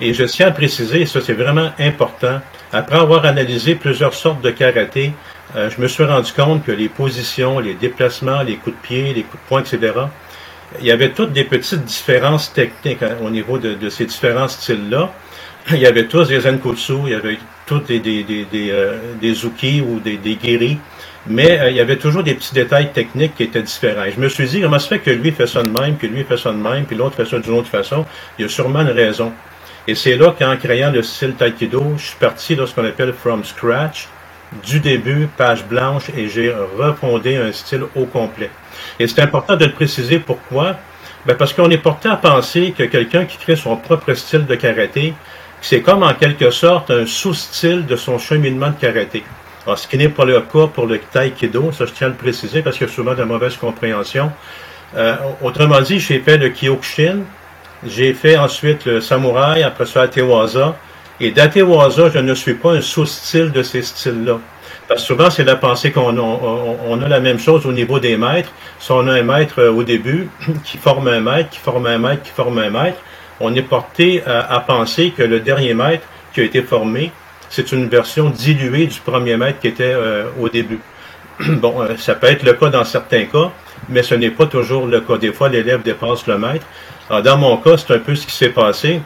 Et 0.00 0.14
je 0.14 0.24
tiens 0.24 0.48
à 0.48 0.50
préciser, 0.50 1.04
ça 1.06 1.20
c'est 1.20 1.34
vraiment 1.34 1.70
important, 1.78 2.40
après 2.72 2.98
avoir 2.98 3.26
analysé 3.26 3.74
plusieurs 3.74 4.14
sortes 4.14 4.40
de 4.40 4.50
karaté, 4.50 5.12
euh, 5.56 5.68
je 5.68 5.80
me 5.80 5.88
suis 5.88 6.04
rendu 6.04 6.32
compte 6.32 6.64
que 6.64 6.72
les 6.72 6.88
positions, 6.88 7.58
les 7.58 7.74
déplacements, 7.74 8.42
les 8.42 8.56
coups 8.56 8.76
de 8.76 8.80
pied, 8.82 9.12
les 9.12 9.22
coups 9.22 9.42
de 9.42 9.48
poing, 9.48 9.60
etc., 9.60 9.92
il 10.80 10.86
y 10.86 10.92
avait 10.92 11.10
toutes 11.10 11.32
des 11.32 11.42
petites 11.42 11.84
différences 11.84 12.52
techniques 12.52 13.02
hein, 13.02 13.16
au 13.24 13.30
niveau 13.30 13.58
de, 13.58 13.88
ces 13.88 14.06
différents 14.06 14.46
styles-là. 14.46 15.12
Il 15.72 15.78
y 15.78 15.86
avait 15.86 16.06
tous 16.06 16.28
des 16.28 16.40
Zenkutsu, 16.40 16.94
il 17.06 17.10
y 17.10 17.14
avait 17.14 17.38
tous 17.66 17.80
des, 17.80 17.98
des, 17.98 18.22
des, 18.22 18.44
des, 18.44 18.70
euh, 18.70 19.34
Zuki 19.34 19.82
ou 19.82 20.00
des, 20.00 20.16
des 20.16 20.38
Giri, 20.40 20.78
mais 21.26 21.60
euh, 21.60 21.70
il 21.70 21.76
y 21.76 21.80
avait 21.80 21.96
toujours 21.96 22.22
des 22.22 22.34
petits 22.34 22.54
détails 22.54 22.92
techniques 22.92 23.34
qui 23.34 23.42
étaient 23.44 23.62
différents. 23.62 24.04
Je 24.14 24.20
me 24.20 24.28
suis 24.28 24.46
dit, 24.46 24.60
comment 24.60 24.78
se 24.78 24.88
fait 24.88 24.98
que 24.98 25.10
lui 25.10 25.32
fait 25.32 25.46
ça 25.46 25.62
de 25.62 25.68
même, 25.68 25.96
que 25.96 26.06
lui 26.06 26.24
fait 26.24 26.36
ça 26.36 26.50
de 26.50 26.56
même, 26.56 26.84
puis 26.84 26.96
l'autre 26.96 27.16
fait 27.16 27.26
ça 27.26 27.38
d'une 27.38 27.54
autre 27.54 27.68
façon? 27.68 28.06
Il 28.38 28.42
y 28.42 28.44
a 28.44 28.48
sûrement 28.48 28.80
une 28.80 28.88
raison. 28.88 29.32
Et 29.86 29.94
c'est 29.94 30.16
là 30.16 30.34
qu'en 30.38 30.56
créant 30.56 30.90
le 30.90 31.02
style 31.02 31.34
Taekwondo, 31.34 31.94
je 31.96 32.06
suis 32.06 32.16
parti 32.18 32.56
de 32.56 32.64
ce 32.64 32.74
qu'on 32.74 32.84
appelle 32.84 33.12
from 33.12 33.44
scratch, 33.44 34.08
du 34.64 34.80
début, 34.80 35.28
page 35.36 35.64
blanche, 35.64 36.10
et 36.16 36.28
j'ai 36.28 36.52
refondé 36.78 37.36
un 37.36 37.52
style 37.52 37.84
au 37.94 38.04
complet. 38.04 38.50
Et 38.98 39.06
c'est 39.06 39.20
important 39.20 39.56
de 39.56 39.64
le 39.64 39.72
préciser 39.72 40.18
pourquoi. 40.18 40.76
Ben 41.26 41.36
parce 41.36 41.52
qu'on 41.52 41.70
est 41.70 41.78
porté 41.78 42.08
à 42.08 42.16
penser 42.16 42.72
que 42.76 42.84
quelqu'un 42.84 43.26
qui 43.26 43.36
crée 43.36 43.56
son 43.56 43.76
propre 43.76 44.14
style 44.14 44.46
de 44.46 44.54
karaté, 44.54 45.12
c'est 45.60 45.82
comme 45.82 46.02
en 46.02 46.14
quelque 46.14 46.50
sorte 46.50 46.90
un 46.90 47.04
sous-style 47.04 47.84
de 47.84 47.96
son 47.96 48.18
cheminement 48.18 48.70
de 48.70 48.76
karaté. 48.80 49.22
Alors, 49.66 49.78
ce 49.78 49.86
qui 49.86 49.98
n'est 49.98 50.08
pas 50.08 50.24
le 50.24 50.40
cas 50.40 50.66
pour 50.66 50.86
le 50.86 50.98
taekwondo, 50.98 51.72
ça 51.72 51.86
je 51.86 51.92
tiens 51.92 52.06
à 52.06 52.10
le 52.10 52.16
préciser 52.16 52.62
parce 52.62 52.78
qu'il 52.78 52.86
y 52.86 52.90
a 52.90 52.92
souvent 52.92 53.14
de 53.14 53.24
mauvaises 53.24 53.56
compréhensions. 53.56 54.32
Euh, 54.96 55.16
autrement 55.42 55.80
dit, 55.80 56.00
j'ai 56.00 56.20
fait 56.20 56.38
le 56.38 56.48
kyokushin, 56.48 57.20
j'ai 57.86 58.12
fait 58.14 58.36
ensuite 58.36 58.86
le 58.86 59.00
samouraï, 59.00 59.62
après 59.62 59.86
ça 59.86 60.00
la 60.00 60.08
tewaza, 60.08 60.74
et 61.20 61.30
d'Atewaza, 61.30 62.08
je 62.08 62.18
ne 62.18 62.34
suis 62.34 62.54
pas 62.54 62.72
un 62.72 62.80
sous-style 62.80 63.52
de 63.52 63.62
ces 63.62 63.82
styles-là. 63.82 64.38
Parce 64.88 65.02
que 65.02 65.06
souvent, 65.06 65.30
c'est 65.30 65.44
la 65.44 65.56
pensée 65.56 65.92
qu'on 65.92 66.16
a, 66.16 66.20
on, 66.20 67.02
a 67.02 67.08
la 67.08 67.20
même 67.20 67.38
chose 67.38 67.66
au 67.66 67.72
niveau 67.72 68.00
des 68.00 68.16
maîtres. 68.16 68.50
Si 68.78 68.90
on 68.90 69.06
a 69.06 69.12
un 69.12 69.22
maître 69.22 69.60
euh, 69.60 69.70
au 69.70 69.84
début 69.84 70.28
qui 70.64 70.78
forme 70.78 71.08
un 71.08 71.20
maître, 71.20 71.50
qui 71.50 71.58
forme 71.58 71.86
un 71.86 71.98
maître, 71.98 72.22
qui 72.22 72.30
forme 72.30 72.58
un 72.58 72.70
maître, 72.70 72.98
on 73.38 73.54
est 73.54 73.62
porté 73.62 74.22
à, 74.26 74.60
penser 74.60 75.12
que 75.16 75.22
le 75.22 75.40
dernier 75.40 75.72
maître 75.72 76.06
qui 76.34 76.40
a 76.40 76.44
été 76.44 76.62
formé, 76.62 77.10
c'est 77.50 77.72
une 77.72 77.88
version 77.88 78.30
diluée 78.30 78.86
du 78.86 79.00
premier 79.00 79.36
maître 79.36 79.58
qui 79.58 79.68
était 79.68 79.92
euh, 79.92 80.24
au 80.40 80.48
début. 80.48 80.78
bon, 81.40 81.82
euh, 81.82 81.96
ça 81.98 82.14
peut 82.14 82.28
être 82.28 82.44
le 82.44 82.54
cas 82.54 82.70
dans 82.70 82.84
certains 82.84 83.24
cas, 83.24 83.50
mais 83.88 84.04
ce 84.04 84.14
n'est 84.14 84.30
pas 84.30 84.46
toujours 84.46 84.86
le 84.86 85.00
cas. 85.00 85.18
Des 85.18 85.32
fois, 85.32 85.48
l'élève 85.48 85.82
dépasse 85.82 86.26
le 86.28 86.38
maître. 86.38 86.64
Alors, 87.10 87.22
dans 87.22 87.36
mon 87.36 87.56
cas, 87.56 87.76
c'est 87.76 87.92
un 87.92 87.98
peu 87.98 88.14
ce 88.14 88.24
qui 88.24 88.34
s'est 88.34 88.50
passé. 88.50 89.00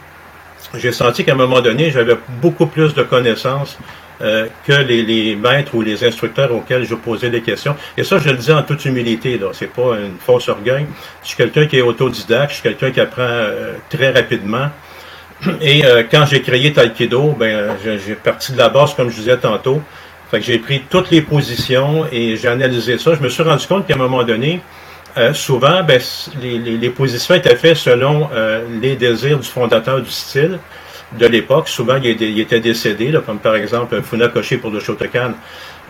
J'ai 0.75 0.93
senti 0.93 1.25
qu'à 1.25 1.33
un 1.33 1.37
moment 1.37 1.63
donné, 1.63 1.91
j'avais 1.91 2.17
beaucoup 2.43 2.67
plus 2.67 2.93
de 2.93 3.03
connaissances 3.03 3.79
euh, 4.21 4.47
que 4.67 4.73
les, 4.73 5.37
maîtres 5.37 5.75
ou 5.75 5.81
les 5.81 6.05
instructeurs 6.05 6.55
auxquels 6.55 6.85
je 6.85 6.95
posais 6.97 7.31
des 7.31 7.41
questions. 7.41 7.75
Et 7.97 8.05
ça, 8.05 8.19
je 8.19 8.29
le 8.29 8.37
dis 8.37 8.53
en 8.53 8.63
toute 8.63 8.85
humilité, 8.85 9.39
là. 9.39 9.49
C'est 9.53 9.73
pas 9.73 9.97
une 9.97 10.19
fausse 10.19 10.51
orgueil. 10.51 10.85
Je 11.23 11.29
suis 11.29 11.37
quelqu'un 11.37 11.67
qui 11.67 11.79
est 11.79 11.83
autodidacte, 11.83 12.51
je 12.51 12.55
suis 12.57 12.63
quelqu'un 12.63 12.91
qui 12.91 13.01
apprend 13.01 13.47
très 13.89 14.11
rapidement. 14.11 14.69
Et 15.61 15.85
euh, 15.85 16.03
quand 16.11 16.27
j'ai 16.27 16.43
créé 16.43 16.73
Taekwondo, 16.73 17.35
ben, 17.39 17.77
j'ai 17.85 18.15
parti 18.15 18.53
de 18.53 18.59
la 18.59 18.69
base, 18.69 18.95
comme 18.95 19.11
je 19.11 19.17
disais 19.17 19.37
tantôt. 19.37 19.81
Fait 20.31 20.41
que 20.41 20.47
j'ai 20.47 20.59
pris 20.59 20.83
toutes 20.89 21.11
les 21.11 21.21
positions 21.21 22.07
et 22.11 22.37
j'ai 22.37 22.49
analysé 22.49 22.99
ça. 22.99 23.15
Je 23.15 23.21
me 23.21 23.29
suis 23.29 23.43
rendu 23.43 23.67
compte 23.67 23.87
qu'à 23.87 23.95
un 23.95 23.99
moment 23.99 24.25
donné, 24.25 24.61
souvent, 25.33 25.83
ben, 25.85 26.01
les, 26.43 26.91
positions 26.91 27.35
étaient 27.35 27.55
faites 27.57 27.77
selon 27.77 28.29
les 28.83 28.97
désirs 28.97 29.39
du 29.39 29.47
fondateur 29.47 30.01
du 30.01 30.11
style 30.11 30.59
de 31.19 31.27
l'époque. 31.27 31.69
Souvent, 31.69 31.97
il, 32.03 32.41
était 32.41 32.61
décédé, 32.61 33.15
comme 33.25 33.39
par 33.39 33.55
exemple 33.55 34.01
Funakoshi 34.03 34.57
pour 34.57 34.71
le 34.71 34.81
Shotokan. 34.81 35.35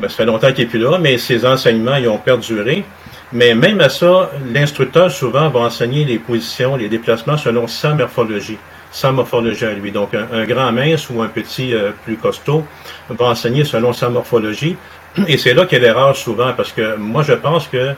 Ben, 0.01 0.09
ça 0.09 0.17
fait 0.17 0.25
longtemps 0.25 0.53
qu'il 0.53 0.65
n'est 0.65 0.71
plus 0.71 0.81
là, 0.81 0.99
mais 0.99 1.19
ses 1.19 1.47
enseignements 1.47 1.97
ils 1.97 2.09
ont 2.09 2.19
perduré. 2.19 2.85
Mais 3.33 3.55
même 3.55 3.81
à 3.81 3.89
ça, 3.89 4.31
l'instructeur 4.53 5.11
souvent 5.11 5.49
va 5.49 5.61
enseigner 5.61 6.05
les 6.05 6.19
positions, 6.19 6.77
les 6.77 6.89
déplacements 6.89 7.37
selon 7.37 7.67
sa 7.67 7.95
morphologie, 7.95 8.59
sa 8.95 9.11
morphologie 9.11 9.67
à 9.67 9.73
lui. 9.73 9.91
Donc 9.91 10.15
un, 10.15 10.45
grand 10.45 10.71
mince 10.71 11.11
ou 11.11 11.21
un 11.21 11.27
petit 11.27 11.75
euh, 11.75 11.91
plus 12.05 12.17
costaud 12.17 12.65
va 13.11 13.27
enseigner 13.27 13.65
selon 13.65 13.93
sa 13.93 14.09
morphologie. 14.09 14.77
Et 15.27 15.37
c'est 15.37 15.53
là 15.53 15.67
a 15.71 15.79
l'erreur 15.79 16.17
souvent, 16.17 16.53
parce 16.53 16.73
que 16.73 16.97
moi 16.97 17.23
je 17.23 17.33
pense 17.33 17.67
que 17.67 17.95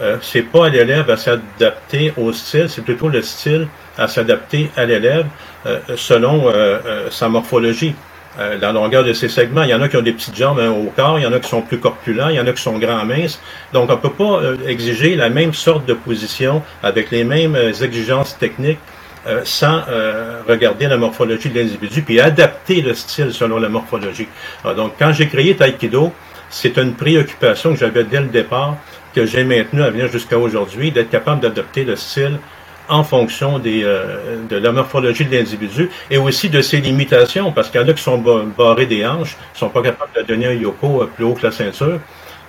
euh, 0.00 0.16
c'est 0.20 0.42
pas 0.42 0.68
l'élève 0.68 1.08
à 1.10 1.16
s'adapter 1.16 2.12
au 2.16 2.32
style, 2.32 2.68
c'est 2.68 2.82
plutôt 2.82 3.08
le 3.08 3.22
style 3.22 3.68
à 3.96 4.08
s'adapter 4.08 4.70
à 4.76 4.84
l'élève 4.84 5.26
euh, 5.66 5.78
selon 5.96 6.48
euh, 6.48 7.08
sa 7.10 7.28
morphologie. 7.28 7.94
la 8.38 8.72
longueur 8.72 9.04
de 9.04 9.12
ses 9.12 9.28
segments. 9.28 9.62
Il 9.62 9.68
y 9.68 9.74
en 9.74 9.82
a 9.82 9.88
qui 9.90 9.96
ont 9.98 10.02
des 10.02 10.14
petites 10.14 10.34
jambes 10.34 10.58
hein, 10.58 10.70
au 10.70 10.90
corps, 10.96 11.18
il 11.18 11.22
y 11.22 11.26
en 11.26 11.34
a 11.34 11.38
qui 11.38 11.50
sont 11.50 11.60
plus 11.60 11.78
corpulents, 11.78 12.30
il 12.30 12.36
y 12.36 12.40
en 12.40 12.46
a 12.46 12.52
qui 12.52 12.62
sont 12.62 12.78
grands 12.78 13.04
minces. 13.04 13.38
Donc, 13.74 13.90
on 13.90 13.92
ne 13.92 13.98
peut 13.98 14.16
pas 14.24 14.40
exiger 14.66 15.16
la 15.16 15.28
même 15.28 15.52
sorte 15.52 15.84
de 15.84 15.92
position 15.92 16.62
avec 16.82 17.10
les 17.10 17.24
mêmes 17.24 17.54
exigences 17.54 18.38
techniques 18.38 18.78
sans 19.44 19.82
regarder 20.48 20.88
la 20.88 20.96
morphologie 20.96 21.48
de 21.48 21.58
l'individu, 21.60 22.02
puis 22.02 22.20
adapter 22.20 22.80
le 22.82 22.94
style 22.94 23.32
selon 23.32 23.58
la 23.58 23.68
morphologie. 23.68 24.28
donc, 24.76 24.94
quand 24.98 25.12
j'ai 25.12 25.28
créé 25.28 25.54
Taekwondo, 25.54 26.12
c'est 26.50 26.76
une 26.76 26.94
préoccupation 26.94 27.72
que 27.72 27.78
j'avais 27.78 28.04
dès 28.04 28.20
le 28.20 28.26
départ 28.26 28.76
que 29.14 29.26
j'ai 29.26 29.44
maintenu 29.44 29.82
à 29.82 29.90
venir 29.90 30.08
jusqu'à 30.08 30.38
aujourd'hui, 30.38 30.90
d'être 30.90 31.10
capable 31.10 31.40
d'adopter 31.40 31.84
le 31.84 31.96
style 31.96 32.38
en 32.88 33.04
fonction 33.04 33.60
euh, 33.64 34.36
de 34.48 34.56
la 34.56 34.72
morphologie 34.72 35.24
de 35.24 35.36
l'individu 35.36 35.90
et 36.10 36.18
aussi 36.18 36.50
de 36.50 36.60
ses 36.60 36.78
limitations, 36.78 37.52
parce 37.52 37.70
qu'il 37.70 37.80
y 37.80 37.84
en 37.84 37.88
a 37.88 37.92
qui 37.92 38.02
sont 38.02 38.18
barrés 38.56 38.86
des 38.86 39.06
hanches, 39.06 39.36
qui 39.52 39.60
sont 39.60 39.68
pas 39.68 39.82
capables 39.82 40.10
de 40.16 40.22
donner 40.22 40.46
un 40.46 40.52
yoko 40.52 41.02
euh, 41.02 41.06
plus 41.06 41.24
haut 41.24 41.34
que 41.34 41.46
la 41.46 41.52
ceinture. 41.52 42.00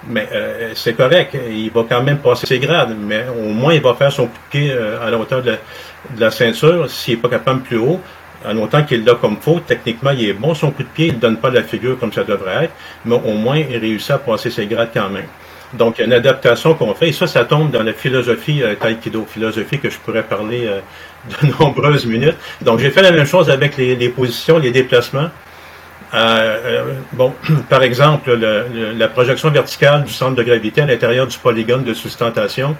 Mais 0.07 0.27
euh, 0.33 0.71
c'est 0.75 0.95
correct, 0.95 1.37
il 1.49 1.71
va 1.71 1.85
quand 1.87 2.03
même 2.03 2.17
passer 2.17 2.45
ses 2.45 2.59
grades, 2.59 2.95
mais 2.99 3.25
au 3.29 3.49
moins 3.49 3.73
il 3.73 3.81
va 3.81 3.93
faire 3.93 4.11
son 4.11 4.27
coup 4.27 4.33
de 4.33 4.59
pied 4.59 4.73
à 4.73 5.09
la 5.09 5.17
hauteur 5.17 5.41
de, 5.41 5.55
la 6.17 6.29
ceinture 6.29 6.89
s'il 6.89 7.15
n'est 7.15 7.21
pas 7.21 7.29
capable 7.29 7.61
plus 7.61 7.77
haut. 7.77 8.01
En 8.45 8.57
autant 8.57 8.83
qu'il 8.83 9.05
l'a 9.05 9.15
comme 9.15 9.37
faux, 9.37 9.61
techniquement, 9.65 10.11
il 10.11 10.27
est 10.27 10.33
bon 10.33 10.53
son 10.53 10.71
coup 10.71 10.83
de 10.83 10.89
pied, 10.89 11.07
il 11.07 11.15
ne 11.15 11.19
donne 11.19 11.37
pas 11.37 11.49
la 11.49 11.63
figure 11.63 11.97
comme 11.97 12.11
ça 12.11 12.25
devrait 12.25 12.65
être, 12.65 12.73
mais 13.05 13.15
au 13.15 13.33
moins 13.33 13.57
il 13.57 13.77
réussit 13.77 14.11
à 14.11 14.17
passer 14.17 14.49
ses 14.49 14.65
grades 14.65 14.89
quand 14.93 15.09
même. 15.09 15.27
Donc, 15.73 15.97
une 15.99 16.13
adaptation 16.13 16.75
qu'on 16.75 16.93
fait, 16.93 17.09
et 17.09 17.11
ça, 17.11 17.25
ça 17.25 17.45
tombe 17.45 17.71
dans 17.71 17.81
la 17.81 17.93
philosophie 17.93 18.61
euh, 18.61 18.75
Taekwondo, 18.75 19.25
philosophie 19.25 19.79
que 19.79 19.89
je 19.89 19.97
pourrais 19.97 20.21
parler 20.21 20.67
euh, 20.67 20.79
de 21.41 21.51
nombreuses 21.59 22.05
minutes. 22.05 22.37
Donc, 22.61 22.79
j'ai 22.79 22.91
fait 22.91 23.01
la 23.01 23.11
même 23.11 23.25
chose 23.25 23.49
avec 23.49 23.77
les, 23.77 24.09
positions, 24.09 24.59
les 24.59 24.69
déplacements. 24.69 25.29
Euh, 26.13 26.93
bon, 27.13 27.33
par 27.69 27.83
exemple, 27.83 28.33
la 28.33 29.07
projection 29.07 29.49
verticale 29.49 30.03
du 30.03 30.13
centre 30.13 30.35
de 30.35 30.43
gravité 30.43 30.81
à 30.81 30.85
l'intérieur 30.85 31.27
du 31.27 31.37
polygone 31.37 31.83
de 31.83 31.93
sustentation 31.93 32.75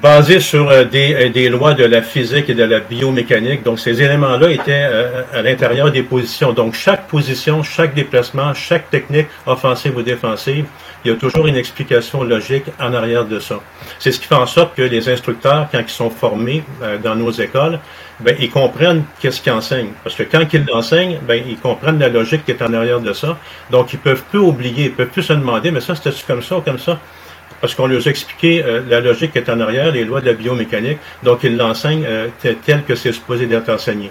basé 0.00 0.40
sur 0.40 0.70
euh, 0.70 0.84
des, 0.84 1.14
euh, 1.14 1.28
des, 1.30 1.48
lois 1.48 1.74
de 1.74 1.84
la 1.84 2.02
physique 2.02 2.48
et 2.48 2.54
de 2.54 2.64
la 2.64 2.80
biomécanique. 2.80 3.62
Donc, 3.62 3.78
ces 3.78 4.02
éléments-là 4.02 4.50
étaient 4.50 4.86
euh, 4.90 5.22
à 5.32 5.42
l'intérieur 5.42 5.90
des 5.90 6.02
positions. 6.02 6.52
Donc, 6.52 6.74
chaque 6.74 7.08
position, 7.08 7.62
chaque 7.62 7.94
déplacement, 7.94 8.54
chaque 8.54 8.88
technique, 8.90 9.26
offensive 9.46 9.96
ou 9.96 10.02
défensive, 10.02 10.66
il 11.04 11.10
y 11.10 11.14
a 11.14 11.16
toujours 11.16 11.46
une 11.46 11.56
explication 11.56 12.22
logique 12.22 12.64
en 12.80 12.94
arrière 12.94 13.24
de 13.24 13.38
ça. 13.38 13.60
C'est 13.98 14.12
ce 14.12 14.20
qui 14.20 14.26
fait 14.26 14.34
en 14.34 14.46
sorte 14.46 14.76
que 14.76 14.82
les 14.82 15.08
instructeurs, 15.08 15.68
quand 15.70 15.80
ils 15.80 15.88
sont 15.88 16.10
formés 16.10 16.62
dans 17.02 17.16
nos 17.16 17.32
écoles, 17.32 17.80
ben, 18.20 18.36
ils 18.38 18.50
comprennent 18.50 19.04
qu'est-ce 19.20 19.40
qu'ils 19.40 19.52
enseignent. 19.52 19.92
Parce 20.04 20.14
que 20.16 20.22
quand 20.22 20.44
ils 20.52 20.64
l'enseignent, 20.64 21.18
ben, 21.26 21.42
ils 21.46 21.58
comprennent 21.58 21.98
la 21.98 22.08
logique 22.08 22.44
qui 22.44 22.52
est 22.52 22.62
en 22.62 22.72
arrière 22.72 23.00
de 23.00 23.12
ça. 23.12 23.38
Donc, 23.70 23.92
ils 23.92 23.98
peuvent 23.98 24.22
plus 24.30 24.38
oublier, 24.38 24.84
ils 24.86 24.92
peuvent 24.92 25.08
plus 25.08 25.22
se 25.22 25.32
demander, 25.32 25.70
mais 25.70 25.80
ça, 25.80 25.94
c'était 25.94 26.16
comme 26.26 26.42
ça 26.42 26.58
ou 26.58 26.60
comme 26.60 26.78
ça? 26.78 26.98
parce 27.62 27.76
qu'on 27.76 27.86
leur 27.86 28.04
a 28.04 28.10
expliqué 28.10 28.62
euh, 28.62 28.82
la 28.88 29.00
logique 29.00 29.32
qui 29.32 29.38
est 29.38 29.48
en 29.48 29.60
arrière, 29.60 29.92
les 29.92 30.04
lois 30.04 30.20
de 30.20 30.26
la 30.26 30.32
biomécanique, 30.32 30.98
donc 31.22 31.44
ils 31.44 31.56
l'enseignent 31.56 32.04
euh, 32.04 32.26
tel, 32.42 32.82
que 32.82 32.96
c'est 32.96 33.12
supposé 33.12 33.46
d'être 33.46 33.68
enseigné. 33.68 34.10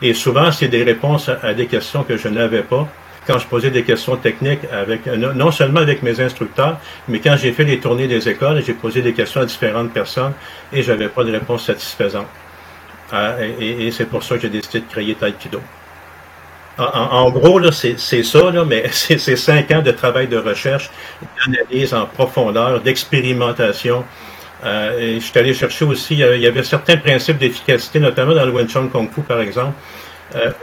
Et 0.00 0.14
souvent, 0.14 0.52
c'est 0.52 0.68
des 0.68 0.84
réponses 0.84 1.28
à, 1.28 1.54
des 1.54 1.66
questions 1.66 2.04
que 2.04 2.16
je 2.16 2.28
n'avais 2.28 2.62
pas 2.62 2.88
quand 3.26 3.38
je 3.38 3.46
posais 3.46 3.70
des 3.70 3.82
questions 3.82 4.16
techniques 4.16 4.60
avec 4.70 5.06
non 5.06 5.50
seulement 5.50 5.80
avec 5.80 6.02
mes 6.02 6.20
instructeurs, 6.20 6.78
mais 7.08 7.20
quand 7.20 7.36
j'ai 7.36 7.52
fait 7.52 7.64
les 7.64 7.80
tournées 7.80 8.06
des 8.06 8.28
écoles, 8.28 8.62
j'ai 8.64 8.74
posé 8.74 9.00
des 9.00 9.14
questions 9.14 9.40
à 9.40 9.46
différentes 9.46 9.92
personnes 9.92 10.34
et 10.72 10.82
je 10.82 10.92
n'avais 10.92 11.08
pas 11.08 11.24
de 11.24 11.32
réponse 11.32 11.64
satisfaisante. 11.64 12.26
Ah, 13.12 13.34
et, 13.60 13.90
c'est 13.90 14.06
pour 14.06 14.22
ça 14.22 14.36
que 14.36 14.42
j'ai 14.42 14.48
décidé 14.48 14.80
de 14.80 14.86
créer 14.90 15.14
Taekwondo. 15.14 15.60
En, 16.76 17.30
gros, 17.30 17.60
là, 17.60 17.70
c'est, 17.70 17.96
ça, 17.96 18.50
là, 18.50 18.64
mais 18.64 18.84
c'est, 18.92 19.18
cinq 19.36 19.70
ans 19.70 19.82
de 19.82 19.92
travail 19.92 20.26
de 20.26 20.38
recherche, 20.38 20.90
d'analyse 21.46 21.94
en 21.94 22.06
profondeur, 22.06 22.80
d'expérimentation. 22.80 24.04
Euh, 24.64 25.16
je 25.20 25.24
suis 25.24 25.38
allé 25.38 25.54
chercher 25.54 25.84
aussi, 25.84 26.14
il 26.14 26.40
y 26.40 26.46
avait 26.46 26.64
certains 26.64 26.96
principes 26.96 27.38
d'efficacité, 27.38 28.00
notamment 28.00 28.34
dans 28.34 28.46
le 28.46 28.50
Wing 28.50 28.68
Chun 28.68 28.88
Kung 28.88 29.08
Fu, 29.12 29.20
par 29.20 29.40
exemple, 29.40 29.74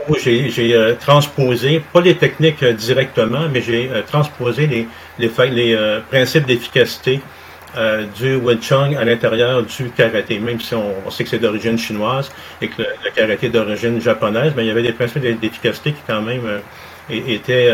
où 0.08 0.16
j'ai 0.18 0.96
transposé, 1.00 1.82
pas 1.92 2.00
les 2.02 2.16
techniques 2.16 2.62
directement, 2.62 3.48
mais 3.50 3.62
j'ai 3.62 3.88
transposé 4.06 4.66
les, 4.66 4.88
les 5.18 5.98
principes 6.10 6.44
d'efficacité 6.44 7.22
du 8.18 8.36
Wing 8.36 8.60
Chun 8.60 8.94
à 8.96 9.04
l'intérieur 9.04 9.62
du 9.62 9.90
karaté, 9.90 10.38
même 10.38 10.60
si 10.60 10.74
on, 10.74 11.10
sait 11.10 11.24
que 11.24 11.30
c'est 11.30 11.38
d'origine 11.38 11.78
chinoise 11.78 12.30
et 12.60 12.68
que 12.68 12.82
le, 12.82 13.10
karaté 13.14 13.46
est 13.46 13.50
d'origine 13.50 14.00
japonaise, 14.00 14.52
mais 14.56 14.64
il 14.64 14.68
y 14.68 14.70
avait 14.70 14.82
des 14.82 14.92
principes 14.92 15.22
d'efficacité 15.40 15.92
qui 15.92 16.02
quand 16.06 16.20
même 16.20 16.42
étaient 17.08 17.72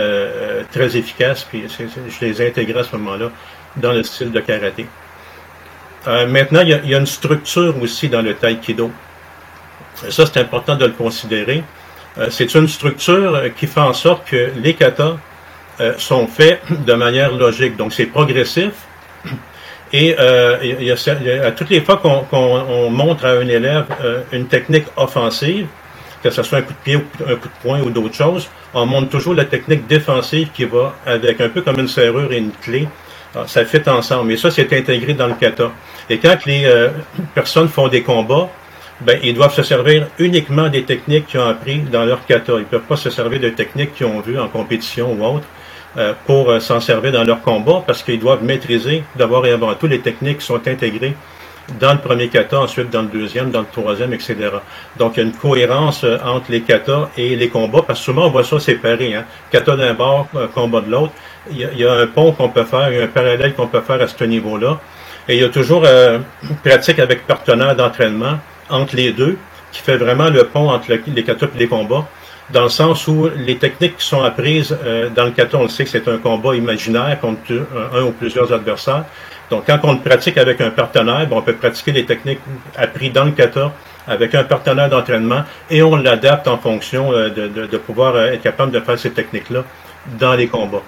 très 0.70 0.96
efficaces, 0.96 1.44
puis 1.44 1.64
je 1.68 2.24
les 2.24 2.42
ai 2.42 2.48
intégrés 2.48 2.80
à 2.80 2.84
ce 2.84 2.94
moment-là 2.96 3.30
dans 3.76 3.92
le 3.92 4.02
style 4.02 4.30
de 4.30 4.40
karaté. 4.40 4.86
Euh, 6.06 6.26
maintenant, 6.26 6.60
il 6.60 6.68
y, 6.68 6.94
a, 6.94 6.98
une 6.98 7.06
structure 7.06 7.74
aussi 7.82 8.08
dans 8.08 8.22
le 8.22 8.34
taïkido. 8.34 8.90
Et 10.06 10.10
ça, 10.10 10.26
c'est 10.26 10.38
important 10.38 10.76
de 10.76 10.86
le 10.86 10.92
considérer. 10.92 11.64
Euh, 12.18 12.28
c'est 12.30 12.54
une 12.54 12.68
structure 12.68 13.34
euh, 13.34 13.48
qui 13.50 13.66
fait 13.66 13.80
en 13.80 13.92
sorte 13.92 14.26
que 14.28 14.52
les 14.56 14.74
katas 14.74 15.16
sont 15.98 16.26
faits 16.26 16.60
de 16.84 16.92
manière 16.94 17.32
logique. 17.32 17.76
Donc, 17.76 17.92
c'est 17.92 18.06
progressif. 18.06 18.72
Et 19.92 20.14
il 20.62 20.82
y 20.82 20.90
à 20.90 21.52
toutes 21.52 21.70
les 21.70 21.80
fois 21.80 21.96
qu'on 21.96 22.90
montre 22.90 23.24
à 23.24 23.30
un 23.30 23.48
élève 23.48 23.86
une 24.32 24.46
technique 24.46 24.86
offensive, 24.96 25.66
que 26.22 26.30
ce 26.30 26.42
soit 26.42 26.58
un 26.58 26.62
coup 26.62 26.72
de 26.72 26.78
pied, 26.84 26.94
un 27.26 27.36
coup 27.36 27.48
de 27.48 27.62
poing 27.62 27.80
ou 27.80 27.90
d'autres 27.90 28.14
choses, 28.14 28.48
on 28.74 28.84
montre 28.84 29.08
toujours 29.08 29.34
la 29.34 29.44
technique 29.44 29.86
défensive 29.86 30.48
qui 30.52 30.64
va 30.64 30.94
avec 31.06 31.40
un 31.40 31.48
peu 31.48 31.62
comme 31.62 31.78
une 31.78 31.88
serrure 31.88 32.32
et 32.32 32.38
une 32.38 32.52
clé 32.60 32.86
ah, 33.34 33.44
ça 33.46 33.64
fait 33.64 33.86
ensemble. 33.88 34.32
Et 34.32 34.36
ça, 34.36 34.50
c'est 34.50 34.72
intégré 34.72 35.12
dans 35.14 35.26
le 35.26 35.34
kata. 35.34 35.70
Et 36.08 36.18
quand 36.18 36.46
les 36.46 36.64
euh, 36.64 36.88
personnes 37.34 37.68
font 37.68 37.88
des 37.88 38.02
combats, 38.02 38.48
ben, 39.00 39.18
ils 39.22 39.34
doivent 39.34 39.54
se 39.54 39.62
servir 39.62 40.08
uniquement 40.18 40.68
des 40.68 40.82
techniques 40.82 41.26
qu'ils 41.26 41.40
ont 41.40 41.46
appris 41.46 41.80
dans 41.80 42.04
leur 42.04 42.24
kata. 42.24 42.54
Ils 42.54 42.60
ne 42.60 42.64
peuvent 42.64 42.80
pas 42.88 42.96
se 42.96 43.10
servir 43.10 43.38
de 43.38 43.50
techniques 43.50 43.94
qu'ils 43.94 44.06
ont 44.06 44.20
vues 44.20 44.38
en 44.38 44.48
compétition 44.48 45.12
ou 45.12 45.24
autre 45.24 45.44
euh, 45.44 45.57
pour 46.26 46.50
euh, 46.50 46.60
s'en 46.60 46.80
servir 46.80 47.12
dans 47.12 47.24
leur 47.24 47.40
combat 47.42 47.82
parce 47.86 48.02
qu'ils 48.02 48.20
doivent 48.20 48.44
maîtriser 48.44 49.02
d'abord 49.16 49.46
et 49.46 49.52
avant 49.52 49.74
tout 49.74 49.86
les 49.86 50.00
techniques 50.00 50.38
qui 50.38 50.46
sont 50.46 50.66
intégrées 50.68 51.14
dans 51.80 51.92
le 51.92 51.98
premier 51.98 52.28
kata, 52.28 52.60
ensuite 52.60 52.90
dans 52.90 53.02
le 53.02 53.08
deuxième, 53.08 53.50
dans 53.50 53.60
le 53.60 53.66
troisième, 53.70 54.14
etc. 54.14 54.36
Donc, 54.96 55.16
il 55.16 55.20
y 55.20 55.22
a 55.22 55.26
une 55.26 55.34
cohérence 55.34 56.04
entre 56.24 56.50
les 56.50 56.62
katas 56.62 57.10
et 57.18 57.36
les 57.36 57.50
combats, 57.50 57.82
parce 57.86 57.98
que 57.98 58.06
souvent, 58.06 58.26
on 58.26 58.30
voit 58.30 58.44
ça 58.44 58.58
séparé. 58.58 59.14
Hein? 59.14 59.24
Kata 59.50 59.76
d'un 59.76 59.92
bord, 59.92 60.28
combat 60.54 60.80
de 60.80 60.90
l'autre 60.90 61.12
il 61.50 61.58
y, 61.58 61.84
a, 61.84 61.92
un 61.92 62.06
pont 62.06 62.32
qu'on 62.32 62.48
peut 62.48 62.64
faire, 62.64 62.90
il 62.90 62.98
y 62.98 63.00
a 63.00 63.04
un 63.04 63.08
parallèle 63.08 63.54
qu'on 63.54 63.66
peut 63.66 63.80
faire 63.80 64.00
à 64.00 64.06
ce 64.06 64.24
niveau-là. 64.24 64.80
Et 65.28 65.36
il 65.36 65.42
y 65.42 65.44
a 65.44 65.48
toujours 65.48 65.82
euh, 65.84 66.18
une 66.42 66.56
pratique 66.56 66.98
avec 66.98 67.26
partenaire 67.26 67.76
d'entraînement 67.76 68.38
entre 68.70 68.96
les 68.96 69.12
deux, 69.12 69.36
qui 69.72 69.82
fait 69.82 69.96
vraiment 69.96 70.30
le 70.30 70.44
pont 70.44 70.70
entre 70.70 70.90
les 70.90 71.22
kata 71.22 71.46
et 71.54 71.58
les 71.58 71.68
combats, 71.68 72.06
dans 72.50 72.62
le 72.62 72.68
sens 72.68 73.06
où 73.08 73.28
les 73.36 73.58
techniques 73.58 73.98
qui 73.98 74.06
sont 74.06 74.22
apprises 74.22 74.76
euh, 74.84 75.10
dans 75.10 75.24
le 75.24 75.32
kata, 75.32 75.58
on 75.58 75.64
le 75.64 75.68
sait 75.68 75.84
que 75.84 75.90
c'est 75.90 76.08
un 76.08 76.18
combat 76.18 76.54
imaginaire 76.54 77.18
contre 77.20 77.66
un, 77.94 78.02
ou 78.02 78.12
plusieurs 78.12 78.52
adversaires. 78.52 79.04
Donc, 79.50 79.64
quand 79.66 79.78
on 79.82 79.92
le 79.92 80.00
pratique 80.00 80.36
avec 80.38 80.60
un 80.60 80.70
partenaire, 80.70 81.26
on 81.30 81.42
peut 81.42 81.54
pratiquer 81.54 81.92
les 81.92 82.04
techniques 82.04 82.40
apprises 82.76 83.12
dans 83.12 83.24
le 83.24 83.32
kata 83.32 83.72
avec 84.06 84.34
un 84.34 84.44
partenaire 84.44 84.88
d'entraînement 84.88 85.42
et 85.70 85.82
on 85.82 85.96
l'adapte 85.96 86.48
en 86.48 86.58
fonction 86.58 87.12
euh, 87.12 87.28
de, 87.28 87.76
pouvoir 87.76 88.18
être 88.18 88.42
capable 88.42 88.72
de 88.72 88.80
faire 88.80 88.98
ces 88.98 89.10
techniques-là 89.10 89.64
dans 90.18 90.34
les 90.34 90.46
combats. 90.46 90.82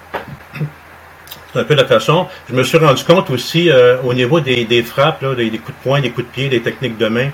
C'est 1.53 1.59
un 1.59 1.63
peu 1.63 1.75
la 1.75 1.85
façon. 1.85 2.27
Je 2.49 2.55
me 2.55 2.63
suis 2.63 2.77
rendu 2.77 3.03
compte 3.03 3.29
aussi 3.29 3.69
euh, 3.69 3.97
au 4.03 4.13
niveau 4.13 4.39
des, 4.39 4.65
des 4.65 4.83
frappes, 4.83 5.21
là, 5.21 5.35
des, 5.35 5.49
coups 5.51 5.77
de 5.77 5.83
poing, 5.83 6.01
des 6.01 6.09
coups 6.09 6.27
de 6.27 6.31
pied, 6.31 6.49
des 6.49 6.61
techniques 6.61 6.97
de 6.97 7.07
main. 7.07 7.29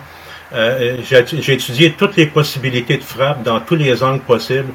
Euh, 0.54 0.98
j'ai 1.04 1.54
étudié 1.54 1.94
toutes 1.98 2.16
les 2.16 2.26
possibilités 2.26 2.98
de 2.98 3.04
frappe 3.04 3.44
dans 3.44 3.60
tous 3.60 3.76
les 3.76 4.04
angles 4.04 4.22
possibles. 4.22 4.72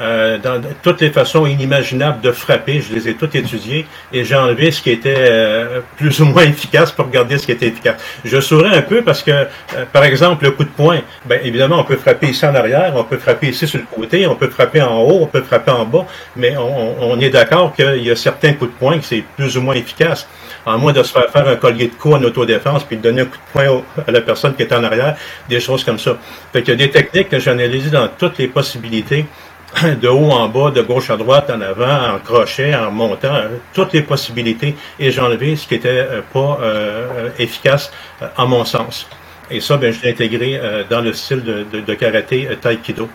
Euh, 0.00 0.38
dans 0.38 0.58
toutes 0.82 1.02
les 1.02 1.10
façons 1.10 1.44
inimaginables 1.44 2.22
de 2.22 2.32
frapper, 2.32 2.80
je 2.80 2.94
les 2.94 3.10
ai 3.10 3.14
toutes 3.14 3.34
étudiées 3.34 3.86
et 4.10 4.24
j'ai 4.24 4.34
enlevé 4.34 4.70
ce 4.70 4.80
qui 4.80 4.88
était 4.88 5.14
euh, 5.18 5.80
plus 5.98 6.18
ou 6.20 6.24
moins 6.24 6.44
efficace 6.44 6.90
pour 6.90 7.06
regarder 7.06 7.36
ce 7.36 7.44
qui 7.44 7.52
était 7.52 7.66
efficace. 7.66 8.02
Je 8.24 8.40
souris 8.40 8.74
un 8.74 8.80
peu 8.80 9.02
parce 9.02 9.22
que, 9.22 9.46
par 9.92 10.04
exemple, 10.04 10.44
le 10.44 10.52
coup 10.52 10.64
de 10.64 10.70
poing, 10.70 11.00
ben, 11.26 11.40
évidemment, 11.44 11.80
on 11.80 11.84
peut 11.84 11.96
frapper 11.96 12.28
ici 12.28 12.46
en 12.46 12.54
arrière, 12.54 12.94
on 12.96 13.04
peut 13.04 13.18
frapper 13.18 13.48
ici 13.48 13.68
sur 13.68 13.80
le 13.80 13.86
côté, 13.94 14.26
on 14.26 14.34
peut 14.34 14.48
frapper 14.48 14.80
en 14.80 14.98
haut, 15.02 15.18
on 15.20 15.26
peut 15.26 15.42
frapper 15.42 15.72
en 15.72 15.84
bas, 15.84 16.06
mais 16.36 16.56
on, 16.56 17.20
est 17.20 17.30
d'accord 17.30 17.74
qu'il 17.74 18.02
y 18.02 18.10
a 18.10 18.16
certains 18.16 18.54
coups 18.54 18.72
de 18.72 18.78
poing 18.78 18.98
qui 18.98 19.06
c'est 19.06 19.24
plus 19.36 19.58
ou 19.58 19.60
moins 19.60 19.74
efficace. 19.74 20.26
En 20.64 20.78
moins 20.78 20.92
de 20.92 21.02
se 21.02 21.12
faire 21.12 21.28
faire 21.30 21.48
un 21.48 21.56
collier 21.56 21.88
de 21.88 21.94
cou 21.94 22.14
en 22.14 22.22
autodéfense 22.22 22.84
puis 22.84 22.96
de 22.96 23.02
donner 23.02 23.22
un 23.22 23.24
coup 23.26 23.36
de 23.36 23.52
poing 23.52 23.82
à 24.06 24.10
la 24.10 24.20
personne 24.20 24.54
qui 24.54 24.62
est 24.62 24.72
en 24.72 24.84
arrière, 24.84 25.16
des 25.48 25.60
choses 25.60 25.84
comme 25.84 25.98
ça. 25.98 26.16
Fait 26.52 26.62
qu'il 26.62 26.70
y 26.70 26.82
a 26.82 26.86
des 26.86 26.90
techniques 26.90 27.28
que 27.28 27.38
j'analyse 27.38 27.90
dans 27.90 28.08
toutes 28.08 28.38
les 28.38 28.48
possibilités 28.48 29.26
de 30.02 30.08
haut 30.08 30.30
en 30.30 30.48
bas, 30.48 30.70
de 30.70 30.82
gauche 30.82 31.10
à 31.10 31.16
droite, 31.16 31.50
en 31.50 31.60
avant, 31.60 32.14
en 32.14 32.18
crochet, 32.18 32.74
en 32.74 32.90
montant, 32.90 33.34
euh, 33.34 33.48
toutes 33.72 33.92
les 33.92 34.02
possibilités, 34.02 34.76
et 34.98 35.10
j'ai 35.10 35.20
enlevé 35.20 35.56
ce 35.56 35.66
qui 35.66 35.74
était 35.74 35.88
euh, 35.88 36.20
pas 36.32 36.58
euh, 36.62 37.30
efficace 37.38 37.90
à 38.36 38.44
mon 38.44 38.64
sens. 38.64 39.06
Et 39.50 39.60
ça, 39.60 39.76
ben, 39.76 39.92
je 39.92 40.02
l'ai 40.02 40.10
intégré 40.10 40.60
dans 40.88 41.02
le 41.02 41.12
style 41.12 41.42
de, 41.42 41.94
karaté 41.94 42.48
taïkido. 42.60 43.08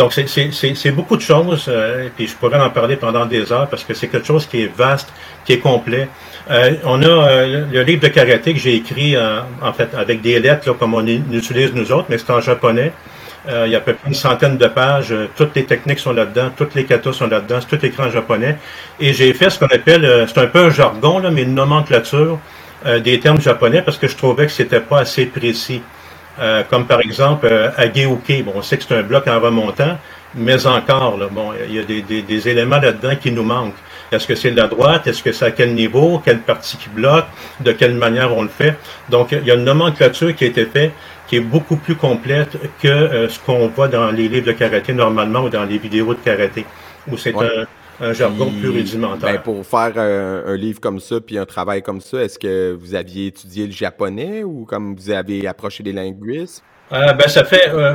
Donc, 0.00 0.12
c'est 0.14 0.90
beaucoup 0.92 1.16
de 1.16 1.22
choses, 1.22 1.68
et 1.68 2.10
puis 2.16 2.26
je 2.26 2.34
pourrais 2.34 2.58
en 2.58 2.70
parler 2.70 2.96
pendant 2.96 3.26
des 3.26 3.52
heures 3.52 3.68
parce 3.68 3.84
que 3.84 3.92
c'est 3.92 4.08
quelque 4.08 4.26
chose 4.26 4.46
qui 4.46 4.62
est 4.62 4.72
vaste, 4.74 5.12
qui 5.44 5.52
est 5.52 5.58
complet. 5.58 6.08
on 6.84 7.02
a 7.02 7.44
le 7.46 7.82
livre 7.82 8.02
de 8.02 8.08
karaté 8.08 8.54
que 8.54 8.58
j'ai 8.58 8.76
écrit, 8.76 9.14
en 9.16 9.72
fait, 9.74 9.90
avec 9.94 10.22
des 10.22 10.38
lettres, 10.40 10.72
comme 10.78 10.94
on 10.94 11.06
utilise 11.06 11.74
nous 11.74 11.92
autres, 11.92 12.06
mais 12.08 12.16
c'est 12.16 12.30
en 12.30 12.40
japonais. 12.40 12.92
Euh, 13.48 13.66
il 13.66 13.72
y 13.72 13.74
a 13.74 13.78
à 13.78 13.80
peu 13.80 13.94
près 13.94 14.08
une 14.08 14.14
centaine 14.14 14.58
de 14.58 14.66
pages. 14.66 15.12
Euh, 15.12 15.28
toutes 15.36 15.54
les 15.56 15.64
techniques 15.64 15.98
sont 15.98 16.12
là-dedans, 16.12 16.50
toutes 16.54 16.74
les 16.74 16.84
katas 16.84 17.12
sont 17.12 17.26
là-dedans, 17.26 17.58
c'est 17.60 17.76
tout 17.76 17.84
écrit 17.84 18.02
en 18.02 18.10
japonais. 18.10 18.58
Et 18.98 19.12
j'ai 19.12 19.32
fait 19.32 19.48
ce 19.48 19.58
qu'on 19.58 19.66
appelle, 19.66 20.04
euh, 20.04 20.26
c'est 20.26 20.38
un 20.38 20.46
peu 20.46 20.58
un 20.58 20.70
jargon, 20.70 21.18
là, 21.18 21.30
mais 21.30 21.42
une 21.42 21.54
nomenclature 21.54 22.38
des 23.04 23.20
termes 23.20 23.42
japonais 23.42 23.82
parce 23.82 23.98
que 23.98 24.08
je 24.08 24.16
trouvais 24.16 24.46
que 24.46 24.52
c'était 24.52 24.80
pas 24.80 25.00
assez 25.00 25.26
précis. 25.26 25.82
Comme 26.68 26.86
par 26.86 27.00
exemple 27.00 27.48
Ageuke. 27.76 28.44
Bon, 28.44 28.52
on 28.56 28.62
sait 28.62 28.76
que 28.78 28.84
c'est 28.84 28.96
un 28.96 29.02
bloc 29.02 29.26
en 29.28 29.40
remontant, 29.40 29.98
mais 30.34 30.66
encore, 30.66 31.18
là, 31.18 31.26
bon, 31.30 31.52
il 31.68 31.74
y 31.74 31.78
a 31.78 31.82
des, 31.82 32.02
des, 32.02 32.22
des 32.22 32.48
éléments 32.48 32.78
là-dedans 32.78 33.16
qui 33.20 33.30
nous 33.32 33.42
manquent. 33.42 33.74
Est-ce 34.12 34.26
que 34.26 34.34
c'est 34.34 34.50
de 34.50 34.56
la 34.56 34.66
droite? 34.66 35.06
Est-ce 35.06 35.22
que 35.22 35.32
c'est 35.32 35.44
à 35.44 35.50
quel 35.52 35.74
niveau? 35.74 36.20
Quelle 36.24 36.40
partie 36.40 36.76
qui 36.76 36.88
bloque? 36.88 37.26
De 37.60 37.72
quelle 37.72 37.94
manière 37.94 38.36
on 38.36 38.42
le 38.42 38.48
fait? 38.48 38.76
Donc, 39.08 39.30
il 39.32 39.44
y 39.44 39.50
a 39.52 39.54
une 39.54 39.64
nomenclature 39.64 40.34
qui 40.34 40.44
a 40.44 40.46
été 40.48 40.66
faite 40.66 40.92
qui 41.28 41.36
est 41.36 41.40
beaucoup 41.40 41.76
plus 41.76 41.94
complète 41.94 42.56
que 42.82 42.88
euh, 42.88 43.28
ce 43.28 43.38
qu'on 43.38 43.68
voit 43.68 43.86
dans 43.86 44.10
les 44.10 44.28
livres 44.28 44.46
de 44.46 44.52
karaté 44.52 44.92
normalement 44.92 45.42
ou 45.44 45.48
dans 45.48 45.62
les 45.62 45.78
vidéos 45.78 46.12
de 46.12 46.18
karaté, 46.18 46.66
où 47.08 47.16
c'est 47.16 47.32
un, 47.36 47.66
jargon 48.12 48.50
plus 48.60 48.70
rudimentaire. 48.70 49.32
Ben, 49.32 49.40
pour 49.40 49.64
faire 49.66 49.92
un, 49.96 50.56
livre 50.56 50.80
comme 50.80 51.00
ça, 51.00 51.20
puis 51.20 51.38
un 51.38 51.46
travail 51.46 51.82
comme 51.82 52.00
ça, 52.00 52.22
est-ce 52.22 52.38
que 52.38 52.76
vous 52.78 52.94
aviez 52.94 53.26
étudié 53.26 53.66
le 53.66 53.72
japonais 53.72 54.42
ou 54.44 54.64
comme 54.64 54.94
vous 54.94 55.10
avez 55.10 55.46
approché 55.46 55.82
des 55.82 55.92
linguistes? 55.92 56.62
Euh, 56.92 57.12
ben, 57.12 57.28
ça 57.28 57.44
fait. 57.44 57.68
Euh, 57.68 57.94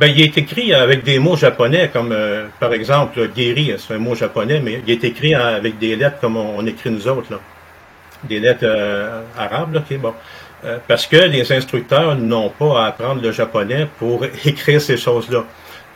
ben, 0.00 0.08
il 0.08 0.20
est 0.20 0.36
écrit 0.36 0.74
avec 0.74 1.04
des 1.04 1.18
mots 1.18 1.36
japonais, 1.36 1.90
comme 1.92 2.14
par 2.58 2.72
exemple, 2.72 3.28
guéri, 3.34 3.72
c'est 3.78 3.94
un 3.94 3.98
mot 3.98 4.14
japonais, 4.14 4.60
mais 4.60 4.80
il 4.86 4.92
est 4.92 5.04
écrit 5.04 5.34
avec 5.34 5.78
des 5.78 5.96
lettres 5.96 6.18
comme 6.20 6.36
on, 6.36 6.66
écrit 6.66 6.90
nous 6.90 7.06
autres, 7.08 7.32
là. 7.32 7.40
Des 8.24 8.40
lettres 8.40 8.66
arabes, 9.36 9.74
là, 9.74 9.82
ok, 9.88 9.98
bon. 9.98 10.14
Euh, 10.64 10.78
parce 10.88 11.06
que 11.06 11.16
les 11.16 11.52
instructeurs 11.52 12.16
n'ont 12.16 12.48
pas 12.48 12.84
à 12.84 12.86
apprendre 12.86 13.22
le 13.22 13.30
japonais 13.30 13.86
pour 13.98 14.24
écrire 14.44 14.80
ces 14.80 14.96
choses-là. 14.96 15.44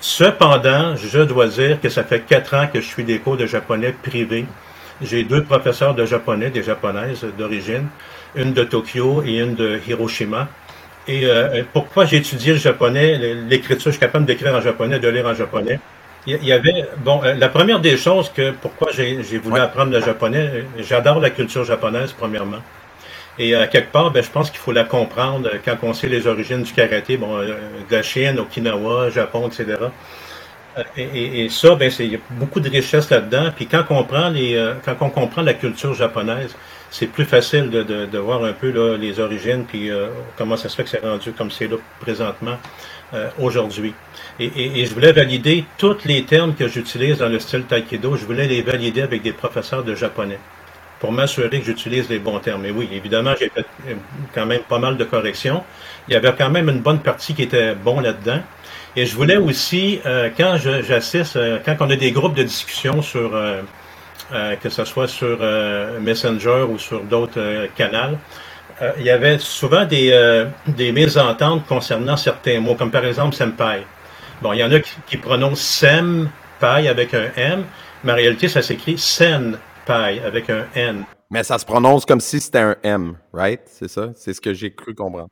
Cependant, 0.01 0.97
je 0.97 1.19
dois 1.21 1.49
dire 1.49 1.79
que 1.79 1.91
ça 1.91 2.05
fait 2.05 2.21
quatre 2.21 2.55
ans 2.55 2.67
que 2.73 2.81
je 2.81 2.87
suis 2.87 3.05
des 3.05 3.19
cours 3.19 3.37
de 3.37 3.47
japonais 3.47 3.93
privés. 3.93 4.47
J'ai 5.03 5.25
deux 5.25 5.45
professeurs 5.45 5.95
de 5.95 6.07
japonais, 6.07 6.49
des 6.49 6.63
japonaises 6.63 7.27
d'origine, 7.39 7.87
une 8.35 8.55
de 8.55 8.65
Tokyo 8.65 9.23
et 9.27 9.39
une 9.39 9.55
de 9.55 9.79
Hiroshima. 9.87 10.49
Et 11.07 11.27
euh, 11.27 11.63
pourquoi 11.73 12.07
j'ai 12.07 12.17
étudié 12.17 12.55
le 12.55 12.59
japonais, 12.59 13.19
l'écriture, 13.49 13.87
je 13.87 13.97
suis 13.97 14.01
capable 14.01 14.25
d'écrire 14.25 14.55
en 14.55 14.61
japonais, 14.63 14.99
de 14.99 15.09
lire 15.09 15.27
en 15.27 15.35
japonais? 15.35 15.79
Il 16.27 16.45
y 16.45 16.53
avait, 16.53 16.87
bon, 16.99 17.23
euh, 17.25 17.35
la 17.35 17.49
première 17.49 17.81
des 17.81 17.97
choses 17.97 18.31
que 18.31 18.53
pourquoi 18.53 18.93
j'ai 18.93 19.39
voulu 19.39 19.61
apprendre 19.61 19.93
le 19.93 20.01
japonais, 20.01 20.65
j'adore 20.79 21.21
la 21.21 21.31
culture 21.31 21.65
japonaise, 21.65 22.13
premièrement. 22.13 22.59
Et 23.43 23.55
à 23.55 23.67
quelque 23.69 23.91
part, 23.91 24.11
ben, 24.11 24.23
je 24.23 24.29
pense 24.29 24.51
qu'il 24.51 24.61
faut 24.61 24.71
la 24.71 24.85
comprendre 24.85 25.49
euh, 25.49 25.57
quand 25.65 25.79
on 25.83 25.95
sait 25.95 26.09
les 26.09 26.27
origines 26.27 26.63
du 26.63 26.75
karaté, 26.75 27.17
bon, 27.17 27.39
euh, 27.39 27.57
de 27.89 27.97
la 27.97 28.03
Chine, 28.03 28.39
Okinawa, 28.39 29.09
Japon, 29.09 29.49
etc. 29.49 29.79
Euh, 30.77 30.83
et, 30.99 31.49
ça, 31.49 31.75
ben, 31.75 31.91
il 32.01 32.13
y 32.13 32.17
a 32.17 32.19
beaucoup 32.33 32.61
de 32.61 32.69
richesse 32.69 33.09
là-dedans. 33.09 33.51
Puis 33.57 33.67
quand 33.67 33.83
on 33.89 34.03
comprend 34.03 34.29
les, 34.29 34.63
quand 34.85 34.95
on 35.01 35.09
comprend 35.09 35.41
la 35.41 35.55
culture 35.55 35.95
japonaise, 35.95 36.55
c'est 36.91 37.07
plus 37.07 37.25
facile 37.25 37.71
de, 37.71 37.83
de, 37.83 38.19
voir 38.19 38.45
un 38.45 38.53
peu 38.53 38.97
les 38.97 39.21
origines, 39.21 39.65
puis 39.67 39.91
comment 40.37 40.57
ça 40.57 40.69
se 40.69 40.77
fait 40.77 40.85
que 40.85 40.91
c'est 40.91 41.03
rendu 41.03 41.33
comme 41.33 41.51
c'est 41.51 41.67
là 41.69 41.77
présentement 42.01 42.59
aujourd'hui. 43.41 43.95
Et, 44.39 44.81
et, 44.81 44.87
je 44.87 44.93
voulais 44.93 45.13
valider 45.13 45.65
tous 45.79 46.05
les 46.05 46.25
termes 46.25 46.55
que 46.55 46.69
j'utilise 46.69 47.19
dans 47.19 47.29
le 47.29 47.39
style 47.39 47.65
taekwondo, 47.65 48.17
je 48.17 48.25
voulais 48.25 48.47
les 48.47 48.63
valider 48.63 49.03
avec 49.03 49.23
des 49.23 49.33
professeurs 49.33 49.83
de 49.83 49.95
japonais. 49.95 50.39
Pour 51.01 51.13
m'assurer 51.13 51.49
que 51.59 51.65
j'utilise 51.65 52.09
les 52.09 52.19
bons 52.19 52.39
termes. 52.39 52.63
Mais 52.63 52.71
oui, 52.71 52.89
évidemment, 52.93 53.33
j'ai 53.41 53.49
fait 53.49 53.65
euh, 53.89 53.95
quand 54.35 54.47
même 54.47 54.61
pas 54.61 54.79
mal 54.79 54.99
de 54.99 55.05
corrections. 55.05 55.65
Il 56.07 56.15
y 56.15 56.17
avait 56.17 56.33
quand 56.37 56.51
même 56.51 56.69
une 56.69 56.81
bonne 56.81 57.01
partie 57.01 57.35
qui 57.35 57.43
était 57.43 57.75
bon 57.75 58.01
là-dedans. 58.01 58.41
Et 58.95 59.07
je 59.07 59.17
voulais 59.17 59.39
aussi, 59.39 60.01
euh, 60.05 60.29
quand 60.37 60.57
j'assiste, 60.59 61.37
euh, 61.37 61.59
quand 61.65 61.77
on 61.81 61.91
a 61.91 61.97
des 61.97 62.13
groupes 62.13 62.35
de 62.35 62.43
discussion 62.43 63.01
sur, 63.03 63.33
que 64.63 64.69
ce 64.69 64.85
soit 64.85 65.09
sur 65.09 65.39
Messenger 66.01 66.65
ou 66.69 66.79
sur 66.79 67.01
d'autres 67.03 67.67
canaux, 67.77 68.17
il 68.99 69.05
y 69.05 69.11
avait 69.11 69.39
souvent 69.39 69.85
des, 69.85 70.47
des 70.69 70.93
mésententes 70.93 71.67
concernant 71.67 72.17
certains 72.17 72.61
mots, 72.61 72.77
comme 72.77 72.93
par 72.93 73.05
exemple 73.05 73.35
senpai. 73.35 73.83
Bon, 74.41 74.53
il 74.53 74.61
y 74.61 74.65
en 74.65 74.71
a 74.71 74.79
qui, 74.79 75.17
prononcent 75.17 75.61
senpai 75.61 76.89
avec 76.89 77.13
un 77.15 77.29
M, 77.37 77.65
mais 78.05 78.13
en 78.13 78.15
réalité, 78.15 78.49
ça 78.49 78.63
s'écrit 78.63 78.99
sen 78.99 79.59
avec 79.89 80.51
un 80.51 80.67
N. 80.75 81.05
Mais 81.31 81.45
ça 81.45 81.59
se 81.59 81.65
prononce 81.65 82.05
comme 82.05 82.21
si 82.21 82.41
c'était 82.41 82.59
un 82.59 82.77
M, 82.83 83.17
right? 83.33 83.61
C'est 83.67 83.89
ça? 83.89 84.09
C'est 84.17 84.33
ce 84.33 84.41
que 84.41 84.53
j'ai 84.53 84.73
cru 84.73 84.95
comprendre. 84.95 85.29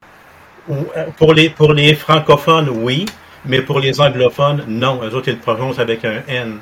Euh, 0.70 1.06
pour 1.16 1.34
les, 1.34 1.50
pour 1.50 1.72
les 1.72 1.94
francophones, 1.94 2.68
oui, 2.68 3.06
mais 3.44 3.62
pour 3.62 3.80
les 3.80 4.00
anglophones, 4.00 4.64
non. 4.68 5.00
Eux 5.02 5.14
autres, 5.14 5.28
ils 5.28 5.34
le 5.34 5.40
prononcent 5.40 5.78
avec 5.78 6.04
un 6.04 6.22
N. 6.28 6.58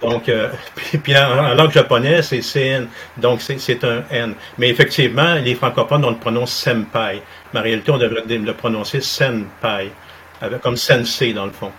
Donc, 0.00 0.28
euh, 0.28 0.48
puis, 1.02 1.16
en, 1.16 1.54
langue 1.54 1.72
japonaise, 1.72 2.28
c'est 2.28 2.40
CN, 2.40 2.86
donc 3.16 3.40
c'est 3.42 3.84
un 3.84 4.04
N. 4.10 4.34
Mais 4.58 4.68
effectivement, 4.70 5.34
les 5.34 5.54
francophones, 5.54 6.04
on 6.04 6.10
le 6.10 6.16
prononce 6.16 6.52
senpai. 6.52 7.22
Mais 7.52 7.60
en 7.60 7.62
réalité, 7.62 7.90
on 7.90 7.98
devrait 7.98 8.22
le 8.26 8.54
prononcer 8.54 9.00
senpai, 9.00 9.90
avec, 10.40 10.60
comme 10.60 10.76
sensei 10.76 11.32
dans 11.32 11.46
le 11.46 11.52
fond. 11.52 11.72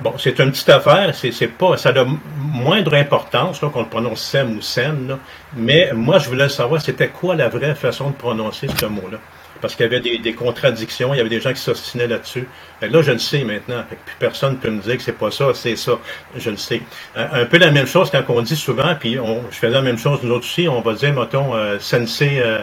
Bon, 0.00 0.14
c'est 0.18 0.38
une 0.38 0.50
petite 0.50 0.68
affaire, 0.70 1.14
c'est 1.14 1.46
pas, 1.46 1.76
ça 1.76 1.90
a 1.90 2.04
moindre 2.38 2.94
importance 2.94 3.60
qu'on 3.60 3.80
le 3.80 3.88
prononce 3.88 4.22
sem 4.22 4.56
ou 4.56 4.60
sen, 4.60 5.18
mais 5.54 5.92
moi 5.92 6.18
je 6.18 6.28
voulais 6.28 6.48
savoir 6.48 6.80
c'était 6.80 7.08
quoi 7.08 7.36
la 7.36 7.48
vraie 7.48 7.74
façon 7.74 8.10
de 8.10 8.14
prononcer 8.14 8.68
ce 8.80 8.86
mot-là? 8.86 9.18
Parce 9.60 9.76
qu'il 9.76 9.84
y 9.84 9.94
avait 9.94 10.00
des, 10.00 10.32
contradictions, 10.32 11.14
il 11.14 11.18
y 11.18 11.20
avait 11.20 11.30
des 11.30 11.40
gens 11.40 11.52
qui 11.52 11.60
s'ostinaient 11.60 12.08
là-dessus. 12.08 12.48
Là, 12.80 13.00
je 13.00 13.12
le 13.12 13.18
sais 13.18 13.44
maintenant. 13.44 13.84
plus 13.88 14.16
personne 14.18 14.54
ne 14.54 14.56
peut 14.56 14.70
me 14.70 14.80
dire 14.80 14.96
que 14.96 15.02
c'est 15.04 15.16
pas 15.16 15.30
ça, 15.30 15.52
c'est 15.54 15.76
ça. 15.76 15.92
Je 16.36 16.50
le 16.50 16.56
sais. 16.56 16.82
Un, 17.14 17.44
peu 17.44 17.58
la 17.58 17.70
même 17.70 17.86
chose 17.86 18.10
quand 18.10 18.24
on 18.28 18.42
dit 18.42 18.56
souvent, 18.56 18.96
puis 18.98 19.20
on, 19.20 19.40
je 19.52 19.56
fais 19.56 19.70
la 19.70 19.80
même 19.80 19.98
chose 19.98 20.18
nous 20.24 20.32
autres 20.32 20.46
aussi, 20.46 20.66
on 20.68 20.80
va 20.80 20.94
dire, 20.94 21.14
mettons, 21.14 21.54
euh, 21.54 21.78
sensei, 21.78 22.40
euh, 22.40 22.62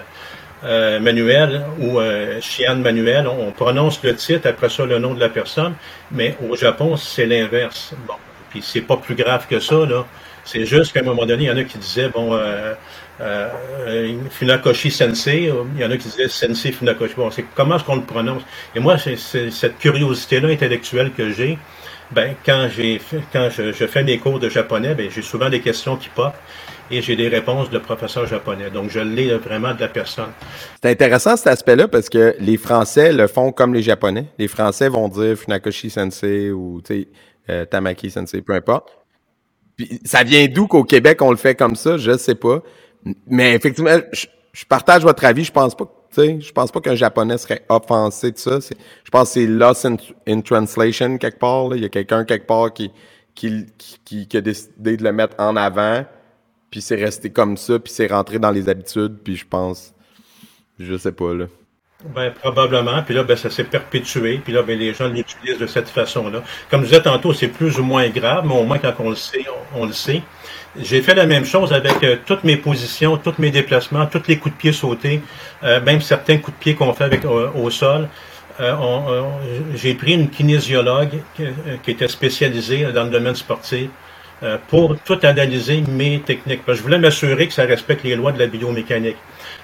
euh, 0.64 1.00
manuel 1.00 1.66
ou 1.80 2.00
euh, 2.00 2.40
manuel, 2.78 3.28
on, 3.28 3.52
prononce 3.52 4.04
le 4.04 4.16
titre, 4.16 4.48
après 4.48 4.70
ça 4.70 4.86
le 4.86 5.00
nom 5.00 5.14
de 5.14 5.20
la 5.20 5.30
personne, 5.30 5.74
mais 6.12 6.36
au 6.50 6.56
Japon, 6.56 6.98
c'est 6.98 7.26
l'inverse. 7.26 7.94
Bon, 8.08 8.16
puis 8.50 8.62
c'est 8.62 8.82
pas 8.82 8.98
plus 8.98 9.16
grave 9.16 9.48
que 9.48 9.60
ça, 9.60 9.86
là. 9.86 10.06
C'est 10.46 10.66
juste 10.66 10.94
qu'à 10.94 11.02
un 11.02 11.04
moment 11.04 11.26
donné, 11.26 11.44
il 11.44 11.48
y 11.48 11.52
en 11.52 11.58
a 11.58 11.64
qui 11.64 11.78
disaient, 11.78 12.10
bon, 12.10 12.34
euh, 12.34 12.74
euh, 13.22 14.14
Funakoshi 14.32 14.90
Sensei, 14.90 15.52
il 15.76 15.82
y 15.82 15.86
en 15.86 15.92
a 15.92 15.98
qui 15.98 16.08
disaient 16.08 16.30
Sensei 16.30 16.72
Funakoshi. 16.72 17.14
Bon, 17.16 17.30
c'est 17.30 17.46
comment 17.54 17.76
est-ce 17.76 17.84
qu'on 17.84 17.98
le 17.98 18.02
prononce? 18.04 18.42
Et 18.76 18.80
moi, 18.80 18.98
c'est 18.98 19.18
cette 19.18 19.78
curiosité-là 19.78 20.50
intellectuelle 20.50 21.12
que 21.12 21.32
j'ai. 21.32 21.58
Ben, 22.12 22.34
quand 22.44 22.68
j'ai 22.76 23.00
quand 23.32 23.50
je, 23.52 23.86
fais 23.86 24.04
mes 24.04 24.18
cours 24.18 24.40
de 24.40 24.50
japonais, 24.50 24.96
ben, 24.96 25.12
j'ai 25.12 25.22
souvent 25.22 25.50
des 25.50 25.60
questions 25.60 25.96
qui 25.96 26.10
pop 26.10 26.34
et 26.92 27.02
j'ai 27.02 27.16
des 27.16 27.28
réponses 27.28 27.70
de 27.70 27.78
professeurs 27.78 28.26
japonais. 28.26 28.70
Donc, 28.70 28.90
je 28.90 29.00
l'ai 29.00 29.36
vraiment 29.38 29.74
de 29.74 29.80
la 29.80 29.88
personne. 29.88 30.30
C'est 30.82 30.90
intéressant 30.90 31.38
cet 31.38 31.48
aspect-là 31.48 31.88
parce 31.88 32.10
que 32.10 32.36
les 32.40 32.58
Français 32.58 33.12
le 33.14 33.28
font 33.28 33.52
comme 33.52 33.74
les 33.74 33.82
Japonais. 33.82 34.26
Les 34.38 34.48
Français 34.48 34.90
vont 34.90 35.08
dire 35.08 35.38
Funakoshi 35.38 35.90
Sensei 35.90 36.52
ou 36.52 36.82
euh, 37.50 37.66
Tamaki 37.66 38.10
Sensei, 38.10 38.42
peu 38.42 38.54
importe. 38.54 38.90
Ça 40.04 40.24
vient 40.24 40.48
d'où 40.48 40.68
qu'au 40.68 40.84
Québec 40.84 41.22
on 41.22 41.32
le 41.32 41.38
fait 41.38 41.56
comme 41.56 41.76
ça, 41.76 41.98
je 41.98 42.18
sais 42.18 42.36
pas. 42.36 42.62
Mais 43.28 43.56
effectivement, 43.56 43.98
je, 44.12 44.66
partage 44.68 45.04
votre 45.04 45.24
avis. 45.24 45.46
Je 45.46 45.52
pense 45.52 45.76
pas 45.76 45.86
je 46.18 46.52
pense 46.52 46.72
pas 46.72 46.82
qu'un 46.82 46.96
japonais 46.96 47.38
serait 47.38 47.64
offensé 47.70 48.32
de 48.32 48.38
ça. 48.38 48.60
Je 48.60 49.12
pense 49.12 49.30
que 49.30 49.34
c'est 49.36 49.46
lost 49.46 49.88
in, 50.28 50.42
translation 50.42 51.18
quelque 51.18 51.40
part. 51.40 51.76
Il 51.76 51.84
y 51.84 51.86
a 51.86 51.90
quelqu'un 51.90 52.26
quelque 52.26 52.48
part 52.48 52.74
qui, 52.74 52.92
qui, 53.36 53.68
qui, 54.04 54.28
a 54.36 54.42
décidé 54.42 54.98
de 54.98 55.04
le 55.04 55.14
mettre 55.14 55.36
en 55.38 55.56
avant 55.56 56.04
puis 56.70 56.82
c'est 56.82 56.96
resté 56.96 57.30
comme 57.30 57.58
ça, 57.58 57.80
puis 57.80 57.92
c'est 57.92 58.08
rentré 58.08 58.40
dans 58.40 58.52
les 58.52 58.70
habitudes, 58.70 59.18
puis 59.24 59.36
je 59.36 59.46
pense, 59.46 59.94
je 60.80 60.98
sais 60.98 61.12
pas, 61.12 61.34
là. 61.34 61.46
Ben, 62.06 62.32
probablement. 62.32 63.04
Puis 63.04 63.14
là, 63.14 63.24
ben, 63.24 63.36
ça 63.36 63.50
s'est 63.50 63.66
perpétué. 63.66 64.40
Puis 64.42 64.54
là, 64.54 64.64
ben, 64.64 64.80
les 64.80 64.94
gens 64.94 65.10
l'utilisent 65.10 65.58
de 65.58 65.68
cette 65.68 65.90
façon-là. 65.90 66.44
Comme 66.72 66.82
je 66.82 66.88
disais 66.88 67.02
tantôt, 67.02 67.34
c'est 67.34 67.50
plus 67.50 67.78
ou 67.78 67.84
moins 67.84 68.08
grave, 68.08 68.46
mais 68.48 68.54
au 68.54 68.64
moins 68.64 68.78
quand 68.78 68.94
on 69.00 69.10
le 69.10 69.16
sait, 69.18 69.46
on, 69.76 69.86
le 69.86 69.92
sait. 69.92 70.22
J'ai 70.78 71.02
fait 71.02 71.14
la 71.14 71.26
même 71.26 71.44
chose 71.44 71.74
avec 71.74 72.02
euh, 72.04 72.16
toutes 72.26 72.46
mes 72.46 72.56
positions, 72.56 73.18
tous 73.18 73.34
mes 73.40 73.52
déplacements, 73.52 74.06
tous 74.06 74.24
les 74.28 74.38
coups 74.38 74.56
de 74.56 74.60
pied 74.60 74.72
sautés, 74.72 75.22
euh, 75.64 75.82
même 75.82 76.00
certains 76.00 76.38
coups 76.38 76.56
de 76.58 76.62
pied 76.62 76.76
qu'on 76.76 76.94
fait 76.94 77.04
avec 77.04 77.26
euh, 77.26 77.50
au 77.54 77.70
sol. 77.70 78.08
J'ai 79.76 79.94
pris 79.94 80.14
une 80.14 80.30
kinésiologue 80.30 81.22
qui 81.38 81.92
était 81.92 82.10
spécialisée 82.10 82.92
dans 82.92 83.06
le 83.06 83.10
domaine 83.10 83.36
sportif 83.36 83.90
euh, 84.44 84.58
pour 84.68 84.98
tout 85.00 85.20
analyser 85.24 85.84
mes 85.90 86.20
techniques. 86.20 86.62
je 86.68 86.82
voulais 86.82 87.00
m'assurer 87.00 87.48
que 87.48 87.54
ça 87.54 87.64
respecte 87.64 88.04
les 88.04 88.16
lois 88.16 88.32
de 88.32 88.40
la 88.40 88.48
biomécanique. 88.48 89.18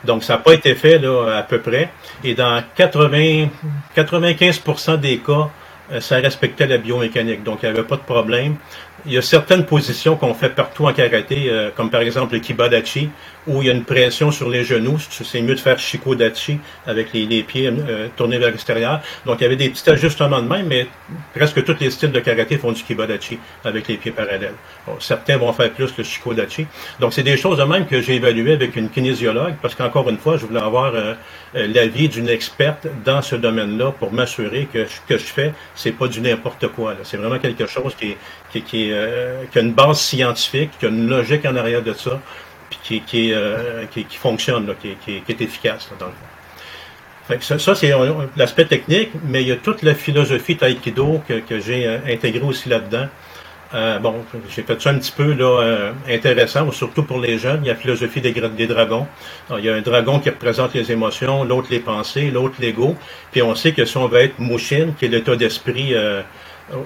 Donc, 0.04 0.24
ça 0.24 0.34
n'a 0.34 0.40
pas 0.40 0.54
été 0.54 0.76
fait 0.76 1.00
là, 1.00 1.38
à 1.38 1.44
peu 1.44 1.60
près. 1.60 1.90
Et 2.24 2.36
dans 2.36 2.62
80, 2.76 3.48
95% 3.96 5.00
des 5.00 5.18
cas, 5.20 5.50
euh, 5.92 6.00
ça 6.00 6.18
respectait 6.18 6.68
la 6.68 6.78
biomécanique. 6.78 7.44
Donc, 7.44 7.60
il 7.64 7.70
n'y 7.70 7.78
avait 7.78 7.88
pas 7.88 7.96
de 7.96 8.02
problème 8.02 8.58
il 9.06 9.14
y 9.14 9.18
a 9.18 9.22
certaines 9.22 9.66
positions 9.66 10.16
qu'on 10.16 10.34
fait 10.34 10.50
partout 10.50 10.88
en 10.88 10.94
karaté, 10.94 11.48
euh, 11.50 11.70
comme 11.76 11.90
par 11.90 12.02
exemple 12.02 12.34
le 12.34 12.40
kibadachi, 12.40 13.10
où 13.48 13.62
il 13.62 13.68
y 13.68 13.70
a 13.70 13.74
une 13.74 13.84
pression 13.84 14.32
sur 14.32 14.50
les 14.50 14.64
genoux. 14.64 14.98
C'est 15.00 15.42
mieux 15.42 15.56
de 15.56 15.60
faire 15.60 15.80
shikodachi 15.80 16.60
avec 16.86 17.14
les, 17.14 17.44
pieds 17.44 17.68
euh, 17.68 18.08
tournés 18.16 18.38
vers 18.38 18.50
l'extérieur. 18.50 19.02
Donc, 19.26 19.38
il 19.40 19.44
y 19.44 19.46
avait 19.46 19.56
des 19.56 19.70
petits 19.70 19.90
ajustements 19.90 20.42
de 20.42 20.48
même, 20.48 20.68
mais 20.68 20.88
presque 21.34 21.64
tous 21.64 21.78
les 21.80 21.92
styles 21.92 22.12
de 22.12 22.20
karaté 22.20 22.58
font 22.58 22.72
du 22.72 22.84
kibadachi 22.84 23.40
avec 23.64 23.88
les 23.88 23.98
pieds 23.98 24.12
parallèles. 24.12 24.56
certains 25.00 25.38
vont 25.38 25.54
faire 25.54 25.72
plus 25.72 25.96
le 25.98 26.04
shikodachi. 26.04 26.68
Donc, 27.00 27.14
c'est 27.14 27.24
des 27.24 27.38
choses 27.38 27.58
de 27.58 27.64
même 27.64 27.86
que 27.86 28.02
j'ai 28.02 28.16
évaluées 28.16 28.54
avec 28.54 28.76
une 28.76 28.90
kinésiologue, 28.90 29.56
parce 29.62 29.76
qu'encore 29.76 30.10
une 30.10 30.18
fois, 30.18 30.38
je 30.38 30.46
voulais 30.46 30.62
avoir 30.62 30.94
euh, 30.96 31.14
l'avis 31.54 32.10
d'une 32.10 32.30
experte 32.30 32.88
dans 33.04 33.22
ce 33.22 33.36
domaine-là 33.36 33.92
pour 33.92 34.12
m'assurer 34.12 34.68
que 34.72 34.86
ce 34.86 35.00
que 35.08 35.18
je 35.18 35.26
fais, 35.26 35.54
c'est 35.76 35.92
pas 35.92 36.08
du 36.08 36.22
n'importe 36.22 36.68
quoi. 36.70 36.96
C'est 37.04 37.18
vraiment 37.18 37.40
quelque 37.40 37.68
chose 37.68 37.96
qui 37.96 38.12
est, 38.12 38.18
qui, 38.52 38.62
qui, 38.62 38.92
euh, 38.92 39.44
qui, 39.52 39.60
a 39.60 39.62
une 39.62 39.74
base 39.74 40.00
scientifique, 40.00 40.72
qui 40.80 40.86
a 40.86 40.90
une 40.90 41.08
logique 41.08 41.46
en 41.46 41.56
arrière 41.56 41.82
de 41.82 41.94
ça, 41.94 42.20
euh, 42.92 43.86
qui, 43.92 44.06
fonctionne, 44.18 44.74
qui, 44.82 45.24
est 45.28 45.42
efficace 45.42 45.90
dans 46.00 46.08
le 46.08 46.12
ça, 47.42 47.74
c'est 47.74 47.92
l'aspect 48.38 48.66
technique, 48.66 49.10
mais 49.28 49.42
il 49.42 49.48
y 49.48 49.52
a 49.52 49.56
toute 49.56 49.82
la 49.82 49.96
philosophie 49.96 50.58
taïkido 50.58 51.24
que, 51.28 51.60
j'ai 51.60 51.88
euh, 51.88 51.98
intégrée 52.08 52.46
aussi 52.46 52.70
là-dedans. 52.70 53.08
bon, 54.00 54.24
j'ai 54.50 54.62
fait 54.62 54.80
ça 54.80 54.92
un 54.92 55.00
petit 55.00 55.12
peu 55.12 55.34
là, 55.34 55.92
intéressant, 56.08 56.72
surtout 56.72 57.02
pour 57.02 57.20
les 57.20 57.40
jeunes. 57.40 57.62
Il 57.64 57.68
y 57.68 57.70
a 57.72 57.74
la 57.74 57.80
philosophie 57.80 58.22
des, 58.22 58.68
dragons. 58.68 59.08
il 59.58 59.66
y 59.66 59.70
a 59.70 59.74
un 59.74 59.82
dragon 59.82 60.20
qui 60.20 60.30
représente 60.30 60.76
les 60.76 60.92
émotions, 60.92 61.44
l'autre 61.44 61.70
les 61.72 61.80
pensées, 61.80 62.30
l'autre 62.30 62.56
l'ego. 62.60 62.96
Puis 63.32 63.42
on 63.42 63.56
sait 63.56 63.72
que 63.72 63.86
si 63.86 63.98
on 63.98 64.08
veut 64.08 64.20
être 64.20 64.38
Mushin, 64.40 64.94
qui 65.00 65.06
est 65.06 65.10
l'état 65.10 65.36
d'esprit 65.36 65.96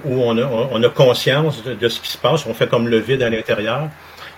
où 0.04 0.22
on 0.22 0.36
a, 0.38 0.44
on 0.44 0.82
a 0.82 0.88
conscience 0.88 1.62
de, 1.64 1.88
ce 1.88 2.00
qui 2.00 2.08
se 2.08 2.18
passe, 2.18 2.46
on 2.46 2.54
fait 2.54 2.68
comme 2.68 2.88
le 2.88 2.98
vide 2.98 3.22
à 3.22 3.30
l'intérieur, 3.30 3.88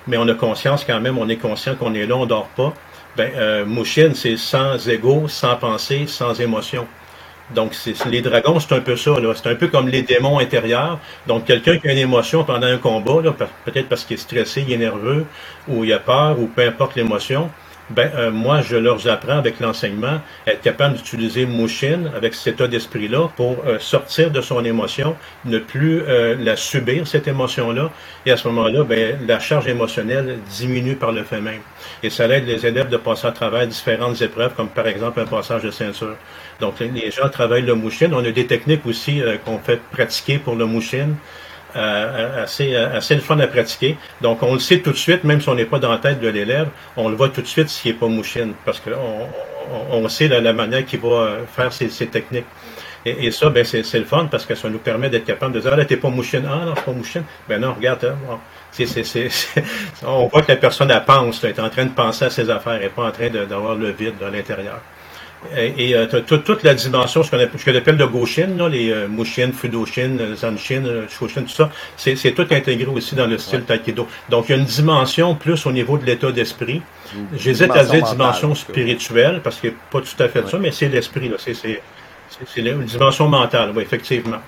mais 0.07 0.17
on 0.17 0.29
a 0.29 0.35
conscience 0.35 0.85
quand 0.85 1.01
même, 1.01 1.19
on 1.19 1.29
est 1.29 1.37
conscient 1.37 1.75
qu'on 1.75 1.95
est 1.95 2.07
là, 2.07 2.17
on 2.17 2.27
dort 2.27 2.49
pas. 2.57 2.73
Ben, 3.17 3.31
euh, 3.37 3.65
Mushin, 3.67 4.13
c'est 4.15 4.37
sans 4.37 4.89
ego, 4.89 5.29
sans 5.29 5.57
pensée, 5.57 6.07
sans 6.07 6.41
émotion. 6.41 6.87
Donc, 7.55 7.75
c'est, 7.75 7.95
les 8.07 8.23
dragons, 8.23 8.59
c'est 8.61 8.75
un 8.75 8.81
peu 8.81 8.97
ça. 8.97 9.19
Là. 9.21 9.35
C'est 9.35 9.51
un 9.51 9.55
peu 9.55 9.69
comme 9.69 9.89
les 9.89 10.03
démons 10.03 10.39
intérieurs. 10.39 10.99
Donc, 11.27 11.45
quelqu'un 11.45 11.79
qui 11.79 11.89
a 11.89 11.93
une 11.93 11.99
émotion 11.99 12.45
pendant 12.45 12.67
un 12.67 12.79
combat, 12.79 13.21
là, 13.23 13.33
peut-être 13.65 13.89
parce 13.89 14.05
qu'il 14.05 14.15
est 14.15 14.21
stressé, 14.21 14.65
il 14.67 14.73
est 14.73 14.79
nerveux, 14.79 15.27
ou 15.69 15.85
il 15.85 15.93
a 15.93 15.99
peur, 15.99 16.39
ou 16.39 16.47
peu 16.47 16.67
importe 16.67 16.97
l'émotion, 16.97 17.51
ben, 17.95 18.11
euh, 18.15 18.31
moi, 18.31 18.63
je 18.63 18.77
leur 18.77 19.07
apprends 19.07 19.37
avec 19.37 19.61
l'enseignement 19.61 20.21
être 20.47 20.63
capable 20.63 20.97
d'utiliser 20.97 21.45
Mushin 21.47 22.11
avec 22.17 22.35
cet 22.35 22.55
état 22.55 22.67
d'esprit-là 22.67 23.29
pour 23.37 23.63
euh, 23.67 23.79
sortir 23.79 24.31
de 24.31 24.41
son 24.41 24.65
émotion, 24.65 25.15
ne 25.45 25.59
plus 25.59 26.03
euh, 26.03 26.35
la 26.39 26.57
subir, 26.57 27.07
cette 27.07 27.29
émotion-là. 27.29 27.91
Et 28.25 28.31
à 28.31 28.37
ce 28.37 28.49
moment-là, 28.49 28.85
ben, 28.85 29.19
la 29.27 29.39
charge 29.41 29.69
émotionnelle 29.69 30.39
diminue 30.49 30.97
par 30.97 31.13
le 31.13 31.23
fait 31.23 31.41
même. 31.41 31.61
Et 32.03 32.09
ça 32.11 32.27
aide 32.29 32.47
les 32.47 32.65
élèves 32.65 32.89
de 32.89 32.97
passer 32.97 33.27
à 33.27 33.33
travers 33.33 33.67
différentes 33.67 34.21
épreuves, 34.23 34.55
comme 34.55 34.69
par 34.69 34.87
exemple 34.87 35.21
un 35.21 35.27
passage 35.27 35.63
de 35.63 35.71
ceinture. 35.71 36.17
Donc, 36.61 36.81
les 36.81 37.11
gens 37.11 37.29
travaillent 37.29 37.63
le 37.63 37.75
Mushin. 37.75 38.11
On 38.13 38.25
a 38.25 38.31
des 38.31 38.47
techniques 38.47 38.87
aussi 38.87 39.21
qu'on 39.45 39.59
fait 39.59 39.81
pratiquer 39.91 40.39
pour 40.39 40.55
le 40.55 40.67
Mushin. 40.67 41.11
Euh, 41.75 42.43
assez, 42.43 42.75
euh, 42.75 42.99
assez 42.99 43.15
le 43.15 43.23
fun 43.23 43.39
à 43.39 43.47
pratiquer. 43.47 43.97
Donc, 44.21 44.43
on 44.43 44.53
le 44.53 44.59
sait 44.59 44.81
tout 44.81 44.93
de 44.93 44.97
suite, 44.97 45.25
même 45.25 45.41
si 45.41 45.49
on 45.49 45.55
n'est 45.55 45.65
pas 45.65 45.79
dans 45.79 45.91
la 45.91 45.99
tête 45.99 46.21
de 46.21 46.29
l'élève, 46.29 46.69
on 46.99 47.09
le 47.09 47.17
voit 47.17 47.31
tout 47.31 47.41
de 47.41 47.47
suite 47.47 47.71
s'il 47.71 47.93
n'est 47.93 47.99
pas 47.99 48.09
mouchine, 48.09 48.53
parce 48.67 48.79
qu'on 48.79 48.93
on, 49.91 50.09
sait 50.11 50.29
la, 50.29 50.53
manière 50.53 50.85
qu'il 50.85 51.01
va 51.01 51.39
faire 51.57 51.73
ses, 51.73 51.89
techniques. 52.09 52.45
Et, 53.07 53.31
ça, 53.31 53.49
ben, 53.49 53.65
c'est 53.65 53.99
le 53.99 54.05
fun 54.05 54.29
parce 54.31 54.45
que 54.45 54.55
ça 54.55 54.69
nous 54.69 54.79
permet 54.79 55.09
d'être 55.09 55.25
capable 55.25 55.55
de 55.55 55.61
dire, 55.61 55.71
ah 55.73 55.77
là, 55.77 55.85
t'es 55.87 55.97
pas 55.97 56.11
mouchine. 56.11 56.47
Ah 56.47 56.67
non, 56.67 56.75
pas 56.75 56.93
mouchine. 56.93 57.25
Ben 57.49 57.59
non, 57.61 57.73
regarde, 57.75 58.15
on 60.07 60.27
voit 60.27 60.43
que 60.43 60.53
la 60.53 60.57
personne, 60.57 60.91
elle 60.91 61.05
pense, 61.05 61.43
elle 61.43 61.51
est 61.51 61.61
en 61.61 61.71
train 61.71 61.87
de 61.87 61.91
penser 61.91 62.27
à 62.27 62.31
ses 62.31 62.49
affaires, 62.51 62.79
n'est 62.79 62.91
pas 62.91 63.07
en 63.07 63.11
train 63.11 63.31
d'avoir 63.31 63.77
le 63.77 63.91
vide 63.91 64.15
à 64.25 64.31
l'intérieur. 64.31 64.81
Et, 65.57 65.95
euh, 65.95 66.07
toute 66.07 66.63
la 66.63 66.75
dimension, 66.75 67.23
ce 67.23 67.31
qu'on 67.31 67.39
appelle 67.39 67.97
de 67.97 68.05
Goshin, 68.05 68.57
là, 68.57 68.69
les 68.69 68.91
euh, 68.91 69.09
Mushin, 69.09 69.51
Fudoshin, 69.53 70.17
euh, 70.21 70.37
Zanshin, 70.37 70.85
euh, 70.87 71.09
Shoshin, 71.09 71.43
tout 71.43 71.49
ça, 71.49 71.71
c'est 71.97 72.33
tout 72.33 72.47
intégré 72.51 72.87
aussi 72.87 73.15
dans 73.15 73.27
le 73.27 73.39
style 73.39 73.63
Taekwondo. 73.63 74.07
Donc, 74.29 74.49
il 74.49 74.53
y 74.53 74.55
a 74.55 74.59
une 74.59 74.67
dimension 74.67 75.35
plus 75.35 75.67
au 75.67 75.73
niveau 75.73 75.99
de 75.99 76.05
l'état 76.05 76.31
d'esprit. 76.31 76.81
J'hésite 77.37 77.73
à 77.73 77.85
dire 77.85 78.05
dimension 78.05 78.55
spirituelle, 78.55 79.41
parce 79.43 79.59
que 79.59 79.69
pas 79.91 80.01
tout 80.01 80.23
à 80.23 80.29
fait 80.29 80.49
ça, 80.49 80.59
mais 80.59 80.71
c'est 80.71 80.89
l'esprit. 80.89 81.31
C'est 81.39 82.61
une 82.61 82.85
dimension 82.85 83.29
mentale, 83.29 83.73
oui, 83.75 83.83
effectivement. 83.83 84.39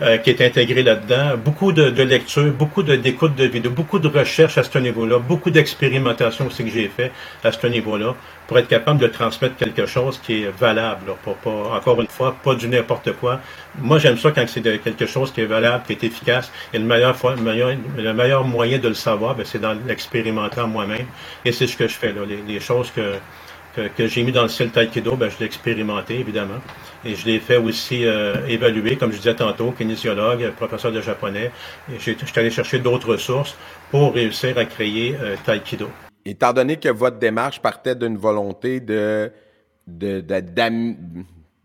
Euh, 0.00 0.16
qui 0.18 0.30
est 0.30 0.40
intégré 0.40 0.84
là-dedans. 0.84 1.36
Beaucoup 1.44 1.72
de, 1.72 1.90
de 1.90 2.02
lectures, 2.04 2.52
beaucoup 2.52 2.84
d'écoute 2.84 3.34
de, 3.34 3.46
vidéos, 3.46 3.72
beaucoup 3.72 3.98
de 3.98 4.06
recherches 4.06 4.56
à 4.56 4.62
ce 4.62 4.78
niveau-là, 4.78 5.18
beaucoup 5.18 5.50
d'expérimentation 5.50 6.46
aussi 6.46 6.62
que 6.62 6.70
j'ai 6.70 6.86
fait 6.86 7.10
à 7.42 7.50
ce 7.50 7.66
niveau-là 7.66 8.14
pour 8.46 8.56
être 8.60 8.68
capable 8.68 9.00
de 9.00 9.08
transmettre 9.08 9.56
quelque 9.56 9.86
chose 9.86 10.20
qui 10.22 10.44
est 10.44 10.50
valable. 10.56 11.14
pas, 11.24 11.50
encore 11.50 12.00
une 12.00 12.06
fois, 12.06 12.36
pas 12.44 12.54
du 12.54 12.68
n'importe 12.68 13.10
quoi. 13.14 13.40
Moi, 13.80 13.98
j'aime 13.98 14.18
ça 14.18 14.30
quand 14.30 14.44
c'est 14.46 14.62
quelque 14.62 15.06
chose 15.06 15.32
qui 15.32 15.40
est 15.40 15.46
valable, 15.46 15.82
qui 15.84 15.94
est 15.94 16.04
efficace. 16.04 16.52
Et 16.72 16.78
le 16.78 16.84
meilleur, 16.84 17.16
le 17.36 17.42
meilleur, 17.42 17.72
le 17.96 18.12
meilleur 18.12 18.44
moyen 18.44 18.78
de 18.78 18.86
le 18.86 18.94
savoir, 18.94 19.34
ben, 19.34 19.44
c'est 19.44 19.60
dans 19.60 19.76
l'expérimenter 19.84 20.62
moi-même. 20.68 21.06
Et 21.44 21.50
c'est 21.50 21.66
ce 21.66 21.76
que 21.76 21.88
je 21.88 21.94
fais 21.94 22.12
là. 22.12 22.20
Les, 22.24 22.38
les 22.46 22.60
choses 22.60 22.92
que 22.92 23.14
que, 23.96 24.06
j'ai 24.06 24.22
mis 24.22 24.32
dans 24.32 24.42
le 24.42 24.48
style 24.48 24.70
Taekwondo, 24.70 25.16
ben, 25.16 25.30
je 25.30 25.38
l'ai 25.38 25.46
expérimenté, 25.46 26.18
évidemment. 26.18 26.58
Et 27.04 27.14
je 27.14 27.26
l'ai 27.26 27.38
fait 27.38 27.56
aussi 27.56 28.04
euh, 28.04 28.46
évaluer, 28.46 28.96
comme 28.96 29.12
je 29.12 29.18
disais 29.18 29.34
tantôt, 29.34 29.72
kinésiologue, 29.72 30.50
professeur 30.52 30.92
de 30.92 31.00
japonais. 31.00 31.50
Je 31.92 31.98
suis 31.98 32.16
allé 32.36 32.50
chercher 32.50 32.78
d'autres 32.78 33.12
ressources 33.12 33.56
pour 33.90 34.14
réussir 34.14 34.58
à 34.58 34.64
créer 34.64 35.16
euh, 35.20 35.36
Taekwondo. 35.44 35.88
Étant 36.24 36.52
donné 36.52 36.76
que 36.76 36.88
votre 36.88 37.18
démarche 37.18 37.60
partait 37.60 37.94
d'une 37.94 38.18
volonté 38.18 38.80
de, 38.80 39.30
de, 39.86 40.24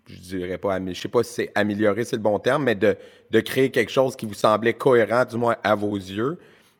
je 0.08 0.20
dirais 0.20 0.58
pas, 0.58 0.80
je 0.86 0.94
sais 0.94 1.08
pas 1.08 1.24
si 1.24 1.34
c'est 1.34 1.52
améliorer, 1.56 2.06
c'est 2.06 2.16
le 2.16 2.22
bon 2.22 2.40
terme, 2.40 2.64
mais 2.64 2.76
de, 2.76 2.96
de 3.32 3.40
créer 3.40 3.72
quelque 3.72 3.92
chose 3.92 4.16
qui 4.16 4.26
vous 4.26 4.34
semblait 4.34 4.74
cohérent, 4.74 5.26
du 5.26 5.38
moins 5.38 5.58
à 5.64 5.76
vos 5.76 5.96
yeux. 5.96 6.38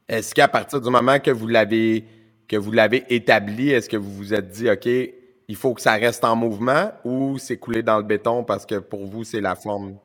Est-ce 0.08 0.36
qu'à 0.36 0.48
partir 0.48 0.80
du 0.80 0.90
moment 0.90 1.20
que 1.20 1.32
vous 1.32 1.48
l'avez 1.48 2.06
que 2.48 2.58
vous 2.58 2.72
l'avez 2.72 3.04
établi, 3.10 3.72
est-ce 3.72 3.90
que 3.90 3.98
vous 3.98 4.14
vous 4.14 4.34
êtes 4.34 4.50
dit, 4.50 4.70
OK, 4.70 4.88
il 5.48 5.56
faut 5.56 5.74
que 5.74 5.82
ça 5.82 5.94
reste 5.94 6.24
en 6.24 6.36
mouvement 6.36 6.92
ou 7.04 7.38
c'est 7.38 7.58
coulé 7.58 7.84
dans 7.84 7.98
le 7.98 8.04
béton 8.04 8.44
parce 8.44 8.66
que 8.66 8.76
pour 8.76 9.06
vous, 9.06 9.24
c'est 9.24 9.42
la 9.42 9.56
forme? 9.56 9.96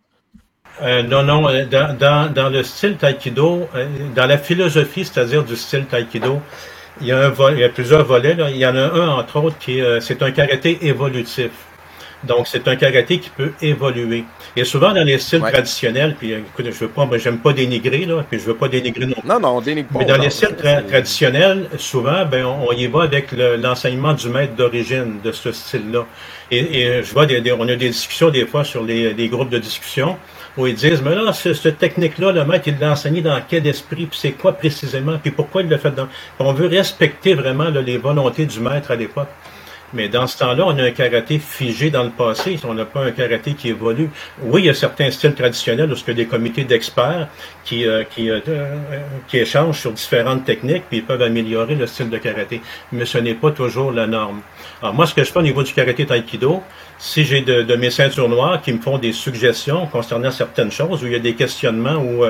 Euh, 0.82 1.02
non, 1.02 1.22
non. 1.22 1.48
Euh, 1.48 1.64
dans, 1.64 2.32
dans, 2.32 2.48
le 2.48 2.62
style 2.62 2.96
taïkido, 2.96 3.68
euh, 3.74 3.86
dans 4.14 4.26
la 4.26 4.38
philosophie, 4.38 5.04
c'est-à-dire 5.04 5.44
du 5.44 5.56
style 5.56 5.86
taïkido, 5.86 6.40
il 7.00 7.08
y 7.08 7.12
a, 7.12 7.28
un 7.28 7.52
il 7.52 7.58
y 7.58 7.64
a 7.64 7.68
plusieurs 7.68 8.04
volets. 8.04 8.34
Là. 8.34 8.50
Il 8.50 8.56
y 8.56 8.66
en 8.66 8.76
a 8.76 8.82
un, 8.82 9.08
entre 9.08 9.42
autres, 9.42 9.58
qui 9.58 9.78
est, 9.78 10.00
c'est 10.00 10.22
un 10.22 10.30
karaté 10.30 10.78
évolutif. 10.86 11.50
Donc, 12.24 12.48
c'est 12.48 12.66
un 12.66 12.74
karaté 12.74 13.20
qui 13.20 13.30
peut 13.30 13.52
évoluer. 13.62 14.24
Et 14.56 14.64
souvent, 14.64 14.92
dans 14.92 15.04
les 15.04 15.18
styles 15.18 15.40
traditionnels, 15.40 16.16
puis 16.18 16.32
écoute, 16.32 16.66
je 16.66 16.78
veux 16.78 16.88
pas, 16.88 17.08
j'aime 17.16 17.38
pas 17.38 17.52
dénigrer, 17.52 18.06
là, 18.06 18.24
puis 18.28 18.40
je 18.40 18.44
veux 18.44 18.56
pas 18.56 18.68
dénigrer 18.68 19.06
non 19.06 19.16
Non, 19.24 19.38
non, 19.38 19.56
on 19.58 19.60
dénigre 19.60 19.88
pas. 19.88 20.00
Mais 20.00 20.04
dans 20.04 20.16
les 20.16 20.30
styles 20.30 20.56
traditionnels, 20.56 21.68
souvent, 21.78 22.26
ben, 22.26 22.44
on, 22.44 22.72
y 22.72 22.86
va 22.88 23.04
avec 23.04 23.28
l'enseignement 23.32 24.14
du 24.14 24.28
maître 24.30 24.54
d'origine 24.56 25.20
de 25.22 25.30
ce 25.30 25.52
style-là. 25.52 26.06
Et, 26.50 27.02
je 27.02 27.12
vois, 27.12 27.26
des, 27.26 27.52
on 27.52 27.62
a 27.62 27.76
des 27.76 27.88
discussions 27.88 28.30
des 28.30 28.46
fois 28.46 28.64
sur 28.64 28.82
les, 28.82 29.28
groupes 29.28 29.50
de 29.50 29.58
discussion 29.58 30.16
où 30.56 30.66
ils 30.66 30.74
disent, 30.74 31.02
mais 31.02 31.14
là, 31.14 31.32
cette 31.32 31.78
technique-là, 31.78 32.32
le 32.32 32.44
maître, 32.44 32.66
il 32.66 32.78
l'a 32.80 32.90
enseigné 32.90 33.20
dans 33.20 33.40
quel 33.48 33.64
esprit, 33.64 34.06
puis 34.06 34.18
c'est 34.20 34.32
quoi 34.32 34.52
précisément, 34.52 35.16
puis 35.22 35.30
pourquoi 35.30 35.62
il 35.62 35.68
l'a 35.68 35.78
fait 35.78 35.92
dans... 35.92 36.08
On 36.40 36.52
veut 36.52 36.66
respecter 36.66 37.34
vraiment 37.34 37.68
les 37.68 37.96
volontés 37.96 38.44
du 38.44 38.58
maître 38.58 38.90
à 38.90 38.96
l'époque. 38.96 39.28
Mais 39.94 40.08
dans 40.08 40.26
ce 40.26 40.36
temps-là, 40.38 40.64
on 40.66 40.76
a 40.78 40.82
un 40.82 40.90
karaté 40.90 41.38
figé 41.38 41.90
dans 41.90 42.02
le 42.02 42.10
passé. 42.10 42.58
On 42.64 42.74
n'a 42.74 42.84
pas 42.84 43.04
un 43.04 43.10
karaté 43.10 43.54
qui 43.54 43.68
évolue. 43.70 44.10
Oui, 44.42 44.62
il 44.62 44.66
y 44.66 44.68
a 44.68 44.74
certains 44.74 45.10
styles 45.10 45.34
traditionnels 45.34 45.90
où 45.90 45.94
il 45.94 46.08
y 46.08 46.10
a 46.10 46.14
des 46.14 46.26
comités 46.26 46.64
d'experts 46.64 47.28
qui, 47.64 47.86
euh, 47.86 48.04
qui, 48.04 48.28
euh, 48.28 48.40
euh, 48.48 48.76
qui 49.28 49.38
échangent 49.38 49.80
sur 49.80 49.92
différentes 49.92 50.44
techniques 50.44 50.84
puis 50.88 50.98
ils 50.98 51.04
peuvent 51.04 51.22
améliorer 51.22 51.74
le 51.74 51.86
style 51.86 52.10
de 52.10 52.18
karaté. 52.18 52.60
Mais 52.92 53.06
ce 53.06 53.16
n'est 53.16 53.34
pas 53.34 53.50
toujours 53.50 53.90
la 53.90 54.06
norme. 54.06 54.42
Alors 54.82 54.94
moi, 54.94 55.06
ce 55.06 55.14
que 55.14 55.24
je 55.24 55.32
fais 55.32 55.38
au 55.38 55.42
niveau 55.42 55.62
du 55.62 55.72
karaté 55.72 56.04
taïkido, 56.04 56.62
si 56.98 57.24
j'ai 57.24 57.40
de, 57.40 57.62
de, 57.62 57.74
mes 57.74 57.90
ceintures 57.90 58.28
noires 58.28 58.60
qui 58.60 58.74
me 58.74 58.80
font 58.80 58.98
des 58.98 59.12
suggestions 59.12 59.86
concernant 59.86 60.30
certaines 60.30 60.70
choses, 60.70 61.02
où 61.02 61.06
il 61.06 61.12
y 61.12 61.16
a 61.16 61.20
des 61.20 61.34
questionnements 61.34 61.96
où 61.96 62.24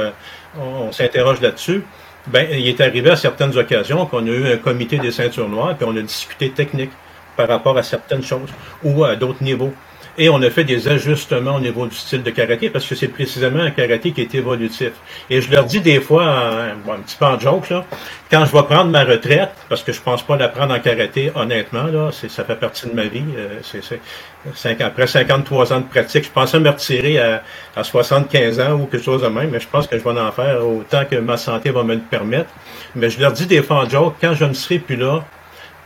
on, 0.61 0.93
s'interroge 0.93 1.41
là-dessus, 1.41 1.83
ben, 2.29 2.47
il 2.53 2.69
est 2.69 2.81
arrivé 2.81 3.11
à 3.11 3.17
certaines 3.17 3.57
occasions 3.57 4.07
qu'on 4.07 4.25
a 4.27 4.31
eu 4.31 4.53
un 4.53 4.59
comité 4.59 4.99
des 4.99 5.11
ceintures 5.11 5.49
noires 5.49 5.75
puis 5.77 5.87
on 5.89 5.97
a 5.97 6.03
discuté 6.03 6.51
technique 6.51 6.91
par 7.39 7.49
rapport 7.49 7.79
à 7.79 7.85
certaines 7.85 8.25
choses 8.25 8.51
ou 8.83 9.05
à 9.05 9.15
d'autres 9.15 9.43
niveaux. 9.43 9.73
Et 10.21 10.29
on 10.29 10.43
a 10.43 10.51
fait 10.51 10.65
des 10.65 10.89
ajustements 10.89 11.55
au 11.55 11.61
niveau 11.61 11.87
du 11.87 11.95
style 11.95 12.25
de 12.25 12.31
karaté 12.31 12.71
parce 12.71 12.85
que 12.85 12.97
c'est 12.97 13.07
précisément 13.07 13.61
un 13.61 13.71
karaté 13.71 14.11
qui 14.11 14.23
est 14.23 14.35
évolutif. 14.35 14.91
Et 15.31 15.41
je 15.41 15.49
leur 15.49 15.65
dis 15.65 15.81
des 15.81 16.01
fois, 16.01 16.25
un 16.27 16.99
petit 17.07 17.17
peu 17.17 17.25
en 17.25 17.39
joke, 17.39 17.71
là, 17.71 17.85
quand 18.29 18.45
je 18.45 18.53
vais 18.53 18.65
prendre 18.65 18.91
ma 18.91 19.05
retraite, 19.05 19.51
parce 19.69 19.85
que 19.85 19.93
je 19.93 20.01
pense 20.01 20.25
pas 20.25 20.37
la 20.37 20.49
prendre 20.49 20.75
en 20.75 20.81
karaté, 20.81 21.31
honnêtement, 21.37 21.85
là, 21.85 22.11
ça 22.11 22.43
fait 22.43 22.57
partie 22.57 22.89
de 22.89 22.95
ma 22.95 23.05
vie. 23.05 23.23
Euh, 23.37 23.61
c'est, 23.63 24.83
après 24.83 25.07
53 25.07 25.73
ans 25.73 25.81
de 25.81 25.87
pratique, 25.87 26.25
je 26.25 26.31
pensais 26.31 26.59
me 26.59 26.69
retirer 26.69 27.21
à, 27.21 27.45
à 27.77 27.85
75 27.85 28.59
ans 28.59 28.73
ou 28.73 28.87
quelque 28.87 29.05
chose 29.05 29.23
de 29.23 29.29
même, 29.29 29.51
mais 29.51 29.61
je 29.61 29.69
pense 29.69 29.87
que 29.87 29.97
je 29.97 30.03
vais 30.03 30.21
en 30.21 30.33
faire 30.33 30.67
autant 30.67 31.05
que 31.09 31.15
ma 31.15 31.37
santé 31.37 31.71
va 31.71 31.85
me 31.85 31.95
le 31.95 32.01
permettre. 32.01 32.51
Mais 32.97 33.09
je 33.09 33.21
leur 33.21 33.31
dis 33.31 33.47
des 33.47 33.63
fois 33.63 33.85
en 33.85 33.89
joke, 33.89 34.17
quand 34.21 34.35
je 34.35 34.47
ne 34.47 34.55
serai 34.55 34.81
plus 34.81 34.97
là, 34.97 35.23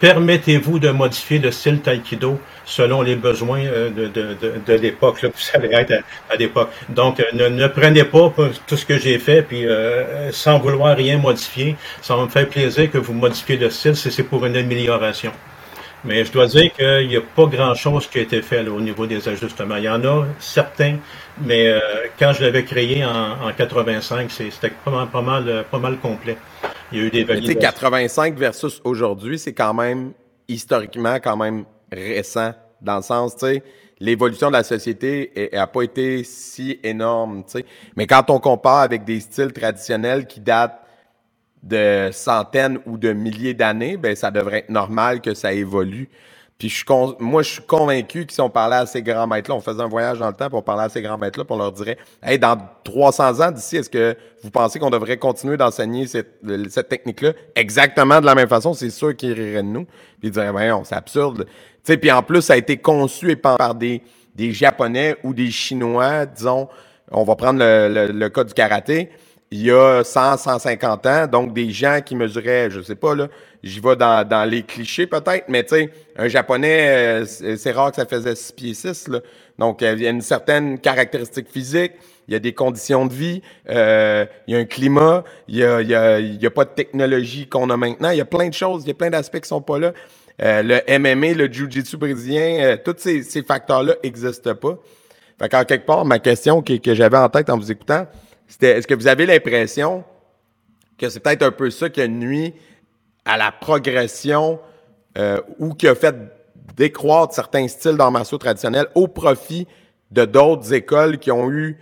Permettez-vous 0.02 0.80
de 0.80 0.90
modifier 0.90 1.38
le 1.38 1.52
style 1.52 1.78
taïkido 1.78 2.40
selon 2.64 3.02
les 3.02 3.14
besoins 3.14 3.60
euh, 3.60 3.88
de, 3.88 4.08
de, 4.08 4.36
de, 4.66 4.72
l'époque, 4.72 5.22
vous 5.22 5.30
savez 5.36 5.72
être 5.72 6.02
à, 6.28 6.34
l'époque. 6.34 6.70
Donc, 6.88 7.20
euh, 7.20 7.24
ne, 7.34 7.46
ne, 7.46 7.68
prenez 7.68 8.02
pas 8.02 8.34
tout 8.66 8.76
ce 8.76 8.84
que 8.84 8.98
j'ai 8.98 9.20
fait, 9.20 9.42
puis 9.42 9.64
euh, 9.64 10.32
sans 10.32 10.58
vouloir 10.58 10.96
rien 10.96 11.18
modifier. 11.18 11.76
Ça 12.00 12.16
me 12.16 12.26
fait 12.26 12.46
plaisir 12.46 12.90
que 12.90 12.98
vous 12.98 13.12
modifiez 13.12 13.56
le 13.56 13.70
style 13.70 13.94
si 13.94 14.10
c'est 14.10 14.24
pour 14.24 14.44
une 14.44 14.56
amélioration. 14.56 15.30
Mais 16.04 16.24
je 16.24 16.32
dois 16.32 16.46
dire 16.46 16.72
qu'il 16.72 17.06
n'y 17.06 17.16
a 17.16 17.20
pas 17.20 17.46
grand-chose 17.46 18.08
qui 18.08 18.18
a 18.18 18.22
été 18.22 18.42
fait 18.42 18.66
au 18.66 18.80
niveau 18.80 19.06
des 19.06 19.28
ajustements. 19.28 19.76
Il 19.76 19.84
y 19.84 19.88
en 19.88 20.04
a 20.04 20.26
certains, 20.40 20.96
mais 21.46 21.72
quand 22.18 22.32
je 22.32 22.42
l'avais 22.42 22.64
créé 22.64 23.04
en, 23.04 23.46
en 23.46 23.52
85, 23.56 24.28
c'était 24.32 24.72
pas 24.84 24.90
mal, 24.90 25.06
pas 25.06 25.22
mal, 25.22 25.64
pas 25.70 25.78
mal 25.78 25.96
complet. 25.98 26.36
Il 26.92 26.98
y 26.98 27.02
a 27.02 27.07
eu 27.07 27.11
des 27.11 27.24
validations. 27.24 27.61
85 27.61 28.37
versus 28.37 28.81
aujourd'hui, 28.85 29.38
c'est 29.38 29.55
quand 29.55 29.74
même 29.74 30.12
historiquement 30.48 31.14
quand 31.16 31.37
même 31.37 31.64
récent 31.90 32.52
dans 32.81 32.96
le 32.96 33.02
sens, 33.02 33.37
tu 33.37 33.46
sais, 33.46 33.62
l'évolution 34.00 34.48
de 34.48 34.55
la 34.55 34.64
société 34.64 35.50
n'a 35.52 35.66
pas 35.66 35.83
été 35.83 36.24
si 36.24 36.78
énorme, 36.83 37.44
tu 37.44 37.59
sais. 37.59 37.64
Mais 37.96 38.07
quand 38.07 38.28
on 38.31 38.40
compare 38.40 38.81
avec 38.81 39.05
des 39.05 39.20
styles 39.20 39.52
traditionnels 39.52 40.26
qui 40.26 40.40
datent 40.40 40.81
de 41.62 42.11
centaines 42.12 42.81
ou 42.87 42.98
de 42.98 43.12
milliers 43.12 43.55
d'années, 43.55 43.96
ben 43.96 44.16
ça 44.16 44.33
devrait 44.33 44.59
être 44.59 44.70
normal 44.70 45.20
que 45.20 45.33
ça 45.33 45.52
évolue. 45.52 46.09
Puis 46.62 46.68
je 46.68 46.77
suis 46.77 46.85
moi, 47.18 47.42
je 47.42 47.55
suis 47.55 47.62
convaincu 47.62 48.25
que 48.25 48.33
si 48.33 48.40
on 48.40 48.48
parlait 48.48 48.77
à 48.77 48.87
ces 48.87 49.03
grands 49.03 49.27
maîtres-là, 49.27 49.57
on 49.57 49.61
faisait 49.61 49.83
un 49.83 49.88
voyage 49.88 50.20
dans 50.20 50.29
le 50.29 50.33
temps 50.33 50.48
pour 50.48 50.62
parler 50.62 50.85
à 50.85 50.88
ces 50.88 51.03
grands 51.03 51.18
maîtres-là, 51.18 51.44
pour 51.44 51.57
leur 51.57 51.72
dirait 51.72 51.98
Hey, 52.22 52.38
dans 52.38 52.57
300 52.85 53.40
ans 53.40 53.51
d'ici, 53.51 53.79
est-ce 53.79 53.90
que 53.90 54.16
vous 54.44 54.51
pensez 54.53 54.79
qu'on 54.79 54.88
devrait 54.88 55.16
continuer 55.16 55.57
d'enseigner 55.57 56.07
cette, 56.07 56.38
cette 56.68 56.88
technique-là 56.88 57.33
exactement 57.57 58.20
de 58.20 58.27
la 58.27 58.37
même 58.37 58.46
façon? 58.46 58.75
C'est 58.75 58.90
sûr 58.90 59.16
qu'ils 59.16 59.33
riraient 59.33 59.64
de 59.64 59.68
nous. 59.70 59.87
Puis 59.87 60.29
ils 60.29 60.31
diraient 60.31 60.53
Voyons, 60.53 60.85
c'est 60.85 60.94
absurde. 60.94 61.48
sais 61.83 61.96
puis 61.96 62.12
en 62.12 62.22
plus, 62.22 62.42
ça 62.42 62.53
a 62.53 62.57
été 62.57 62.77
conçu 62.77 63.35
par 63.35 63.75
des, 63.75 64.01
des 64.37 64.53
Japonais 64.53 65.16
ou 65.25 65.35
des 65.35 65.51
Chinois, 65.51 66.27
disons, 66.27 66.68
on 67.11 67.25
va 67.25 67.35
prendre 67.35 67.59
le, 67.59 68.07
le 68.12 68.29
cas 68.29 68.44
du 68.44 68.55
karaté 68.55 69.11
il 69.52 69.66
y 69.66 69.70
a 69.70 70.02
100, 70.02 70.38
150 70.38 71.06
ans, 71.06 71.26
donc 71.26 71.52
des 71.52 71.70
gens 71.70 72.00
qui 72.04 72.16
mesuraient, 72.16 72.70
je 72.70 72.80
sais 72.80 72.94
pas, 72.94 73.14
là, 73.14 73.28
j'y 73.62 73.80
vais 73.80 73.96
dans, 73.96 74.26
dans 74.26 74.48
les 74.48 74.62
clichés 74.62 75.06
peut-être, 75.06 75.44
mais 75.48 75.62
tu 75.62 75.76
sais, 75.76 75.90
un 76.16 76.26
Japonais, 76.26 77.22
euh, 77.22 77.56
c'est 77.56 77.72
rare 77.72 77.90
que 77.90 77.96
ça 77.96 78.06
faisait 78.06 78.34
6 78.34 78.52
pieds 78.52 78.74
6, 78.74 79.08
là. 79.08 79.20
Donc, 79.58 79.82
il 79.82 80.00
y 80.00 80.06
a 80.06 80.10
une 80.10 80.22
certaine 80.22 80.78
caractéristique 80.78 81.50
physique, 81.50 81.92
il 82.26 82.32
y 82.32 82.36
a 82.36 82.38
des 82.38 82.54
conditions 82.54 83.04
de 83.04 83.12
vie, 83.12 83.42
euh, 83.68 84.24
il 84.46 84.54
y 84.54 84.56
a 84.56 84.60
un 84.60 84.64
climat, 84.64 85.22
il 85.48 85.56
y 85.56 85.64
a, 85.64 85.82
il 85.82 85.88
y 85.88 85.94
a, 85.94 86.18
il 86.18 86.42
y 86.42 86.46
a 86.46 86.50
pas 86.50 86.64
de 86.64 86.70
technologie 86.70 87.46
qu'on 87.46 87.68
a 87.68 87.76
maintenant, 87.76 88.08
il 88.08 88.16
y 88.16 88.22
a 88.22 88.24
plein 88.24 88.48
de 88.48 88.54
choses, 88.54 88.84
il 88.84 88.88
y 88.88 88.92
a 88.92 88.94
plein 88.94 89.10
d'aspects 89.10 89.40
qui 89.40 89.48
sont 89.48 89.60
pas 89.60 89.78
là. 89.78 89.92
Euh, 90.42 90.62
le 90.62 90.98
MMA, 90.98 91.34
le 91.34 91.52
Jiu-Jitsu 91.52 91.98
brésilien, 91.98 92.64
euh, 92.64 92.76
tous 92.82 92.94
ces, 92.96 93.22
ces 93.22 93.42
facteurs-là 93.42 93.96
existent 94.02 94.54
pas. 94.54 94.78
Fait 95.38 95.48
qu'en 95.50 95.64
quelque 95.64 95.84
part, 95.84 96.06
ma 96.06 96.18
question 96.18 96.62
que, 96.62 96.78
que 96.78 96.94
j'avais 96.94 97.18
en 97.18 97.28
tête 97.28 97.50
en 97.50 97.58
vous 97.58 97.70
écoutant, 97.70 98.06
est-ce 98.60 98.86
que 98.86 98.94
vous 98.94 99.06
avez 99.06 99.26
l'impression 99.26 100.04
que 100.98 101.08
c'est 101.08 101.20
peut-être 101.20 101.42
un 101.42 101.50
peu 101.50 101.70
ça 101.70 101.90
qui 101.90 102.00
a 102.00 102.08
nuit 102.08 102.54
à 103.24 103.36
la 103.36 103.52
progression 103.52 104.60
euh, 105.18 105.40
ou 105.58 105.74
qui 105.74 105.88
a 105.88 105.94
fait 105.94 106.14
décroître 106.76 107.34
certains 107.34 107.68
styles 107.68 107.96
d'arts 107.96 108.38
traditionnels 108.38 108.86
au 108.94 109.08
profit 109.08 109.66
de 110.10 110.24
d'autres 110.24 110.72
écoles 110.72 111.18
qui 111.18 111.30
ont 111.30 111.50
eu 111.50 111.78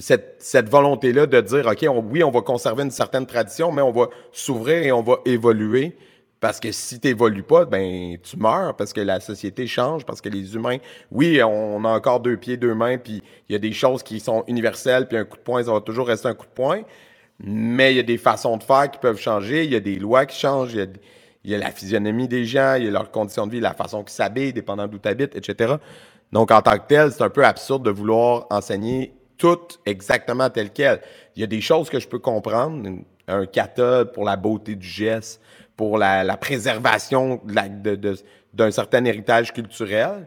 cette, 0.00 0.36
cette 0.38 0.68
volonté-là 0.68 1.26
de 1.26 1.40
dire, 1.40 1.66
OK, 1.66 1.86
oui, 2.10 2.24
on 2.24 2.30
va 2.30 2.40
conserver 2.40 2.82
une 2.82 2.90
certaine 2.90 3.26
tradition, 3.26 3.72
mais 3.72 3.82
on 3.82 3.92
va 3.92 4.08
s'ouvrir 4.32 4.82
et 4.82 4.92
on 4.92 5.02
va 5.02 5.18
évoluer? 5.24 5.96
Parce 6.42 6.58
que 6.58 6.72
si 6.72 6.98
tu 6.98 7.06
n'évolues 7.06 7.44
pas, 7.44 7.66
ben 7.66 8.18
tu 8.20 8.36
meurs 8.36 8.74
parce 8.74 8.92
que 8.92 9.00
la 9.00 9.20
société 9.20 9.68
change, 9.68 10.04
parce 10.04 10.20
que 10.20 10.28
les 10.28 10.56
humains, 10.56 10.78
oui, 11.12 11.40
on 11.40 11.84
a 11.84 11.88
encore 11.88 12.18
deux 12.18 12.36
pieds, 12.36 12.56
deux 12.56 12.74
mains, 12.74 12.98
puis 12.98 13.22
il 13.48 13.52
y 13.52 13.54
a 13.54 13.60
des 13.60 13.70
choses 13.70 14.02
qui 14.02 14.18
sont 14.18 14.42
universelles, 14.48 15.06
puis 15.06 15.16
un 15.16 15.24
coup 15.24 15.36
de 15.36 15.42
poing, 15.42 15.62
ça 15.62 15.72
va 15.72 15.80
toujours 15.80 16.08
rester 16.08 16.26
un 16.26 16.34
coup 16.34 16.46
de 16.46 16.50
poing. 16.50 16.80
Mais 17.38 17.92
il 17.92 17.96
y 17.96 18.00
a 18.00 18.02
des 18.02 18.18
façons 18.18 18.56
de 18.56 18.64
faire 18.64 18.90
qui 18.90 18.98
peuvent 18.98 19.20
changer, 19.20 19.62
il 19.62 19.72
y 19.72 19.76
a 19.76 19.80
des 19.80 20.00
lois 20.00 20.26
qui 20.26 20.36
changent, 20.36 20.74
il 20.74 20.90
y 21.44 21.54
a, 21.54 21.58
la 21.58 21.70
physionomie 21.70 22.26
des 22.26 22.44
gens, 22.44 22.74
il 22.74 22.86
y 22.86 22.88
a 22.88 22.90
leurs 22.90 23.12
conditions 23.12 23.46
de 23.46 23.52
vie, 23.52 23.60
la 23.60 23.74
façon 23.74 24.02
qu'ils 24.02 24.10
s'habillent, 24.10 24.52
dépendant 24.52 24.88
d'où 24.88 24.98
tu 24.98 25.08
habites, 25.08 25.36
etc. 25.36 25.74
Donc, 26.32 26.50
en 26.50 26.60
tant 26.60 26.76
que 26.76 26.88
tel, 26.88 27.12
c'est 27.12 27.22
un 27.22 27.30
peu 27.30 27.44
absurde 27.44 27.84
de 27.84 27.90
vouloir 27.90 28.48
enseigner 28.50 29.14
tout 29.38 29.60
exactement 29.86 30.50
tel 30.50 30.72
quel. 30.72 31.02
Il 31.36 31.40
y 31.40 31.44
a 31.44 31.46
des 31.46 31.60
choses 31.60 31.88
que 31.88 32.00
je 32.00 32.08
peux 32.08 32.18
comprendre, 32.18 32.82
un 33.28 33.46
kata 33.46 34.06
pour 34.06 34.24
la 34.24 34.34
beauté 34.34 34.74
du 34.74 34.88
geste, 34.88 35.40
pour 35.76 35.98
la, 35.98 36.36
préservation 36.36 37.40
d'un 37.44 38.70
certain 38.70 39.04
héritage 39.04 39.52
culturel. 39.52 40.26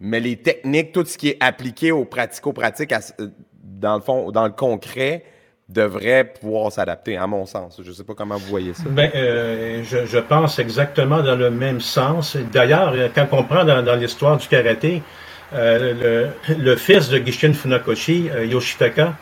Mais 0.00 0.20
les 0.20 0.36
techniques, 0.36 0.92
tout 0.92 1.04
ce 1.04 1.18
qui 1.18 1.30
est 1.30 1.36
appliqué 1.40 1.90
au 1.90 2.04
pratico-pratique, 2.04 2.94
dans 3.62 3.96
le 3.96 4.00
fond, 4.00 4.30
dans 4.30 4.44
le 4.44 4.52
concret, 4.52 5.24
devrait 5.68 6.24
pouvoir 6.24 6.72
s'adapter, 6.72 7.16
à 7.16 7.26
mon 7.26 7.44
sens. 7.44 7.80
Je 7.82 7.88
ne 7.88 7.94
sais 7.94 8.04
pas 8.04 8.14
comment 8.14 8.36
vous 8.36 8.46
voyez 8.46 8.72
ça. 8.72 8.84
Ben, 8.88 9.10
euh, 9.14 9.82
je, 9.84 10.18
pense 10.18 10.58
exactement 10.58 11.22
dans 11.22 11.36
le 11.36 11.50
même 11.50 11.80
sens. 11.80 12.36
D'ailleurs, 12.52 12.94
quand 13.14 13.26
on 13.32 13.42
prend 13.42 13.64
dans, 13.64 13.96
l'histoire 13.96 14.38
du 14.38 14.48
karaté, 14.48 15.02
euh, 15.52 16.30
le, 16.48 16.76
fils 16.76 17.08
de 17.08 17.18
Gishin 17.18 17.52
Funakoshi, 17.52 18.30
euh, 18.30 18.46
Yoshitaka, 18.46 19.14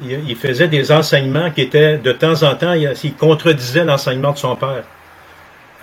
il, 0.00 0.36
faisait 0.36 0.68
des 0.68 0.92
enseignements 0.92 1.50
qui 1.50 1.62
étaient, 1.62 1.98
de 1.98 2.12
temps 2.12 2.42
en 2.42 2.54
temps, 2.54 2.72
il 2.72 3.14
contredisait 3.14 3.84
l'enseignement 3.84 4.32
de 4.32 4.38
son 4.38 4.56
père. 4.56 4.84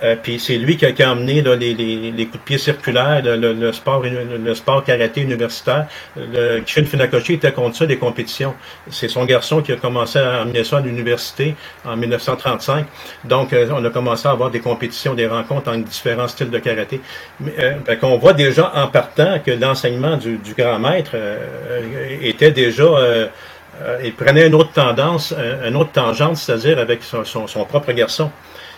Euh, 0.02 0.16
puis 0.20 0.40
c'est 0.40 0.56
lui 0.56 0.76
qui 0.76 0.84
a, 0.84 0.92
qui 0.92 1.02
a 1.02 1.10
amené 1.10 1.42
là, 1.42 1.54
les, 1.54 1.74
les, 1.74 2.10
les, 2.10 2.26
coups 2.26 2.38
de 2.38 2.44
pied 2.44 2.58
circulaires, 2.58 3.22
le, 3.22 3.52
le, 3.52 3.72
sport, 3.72 4.02
le 4.02 4.54
sport 4.54 4.82
karaté 4.82 5.20
universitaire. 5.20 5.86
Le 6.16 6.60
Kishin 6.60 6.84
Funakoshi 6.84 7.34
était 7.34 7.52
contre 7.52 7.76
ça, 7.76 7.86
des 7.86 7.98
compétitions. 7.98 8.54
C'est 8.90 9.08
son 9.08 9.24
garçon 9.24 9.62
qui 9.62 9.70
a 9.70 9.76
commencé 9.76 10.18
à 10.18 10.40
amener 10.40 10.64
ça 10.64 10.78
à 10.78 10.80
l'université 10.80 11.54
en 11.84 11.96
1935. 11.96 12.86
Donc, 13.24 13.52
euh, 13.52 13.68
on 13.72 13.84
a 13.84 13.90
commencé 13.90 14.26
à 14.26 14.32
avoir 14.32 14.50
des 14.50 14.60
compétitions, 14.60 15.14
des 15.14 15.28
rencontres 15.28 15.70
entre 15.70 15.84
différents 15.84 16.28
styles 16.28 16.50
de 16.50 16.58
karaté. 16.58 17.00
Mais, 17.38 17.52
euh, 17.60 17.74
ben, 17.86 17.96
on 18.02 18.18
voit 18.18 18.32
déjà 18.32 18.72
en 18.74 18.88
partant 18.88 19.38
que 19.38 19.52
l'enseignement 19.52 20.16
du, 20.16 20.36
du, 20.38 20.54
grand 20.54 20.80
maître 20.80 21.12
était 22.22 22.50
déjà 22.50 22.84
il 24.04 24.12
prenait 24.12 24.46
une 24.46 24.54
autre 24.54 24.72
tendance, 24.72 25.34
une 25.66 25.76
autre 25.76 25.92
tangente, 25.92 26.36
c'est-à-dire 26.36 26.78
avec 26.78 27.02
son, 27.02 27.24
son, 27.24 27.46
son 27.46 27.64
propre 27.64 27.92
garçon. 27.92 28.30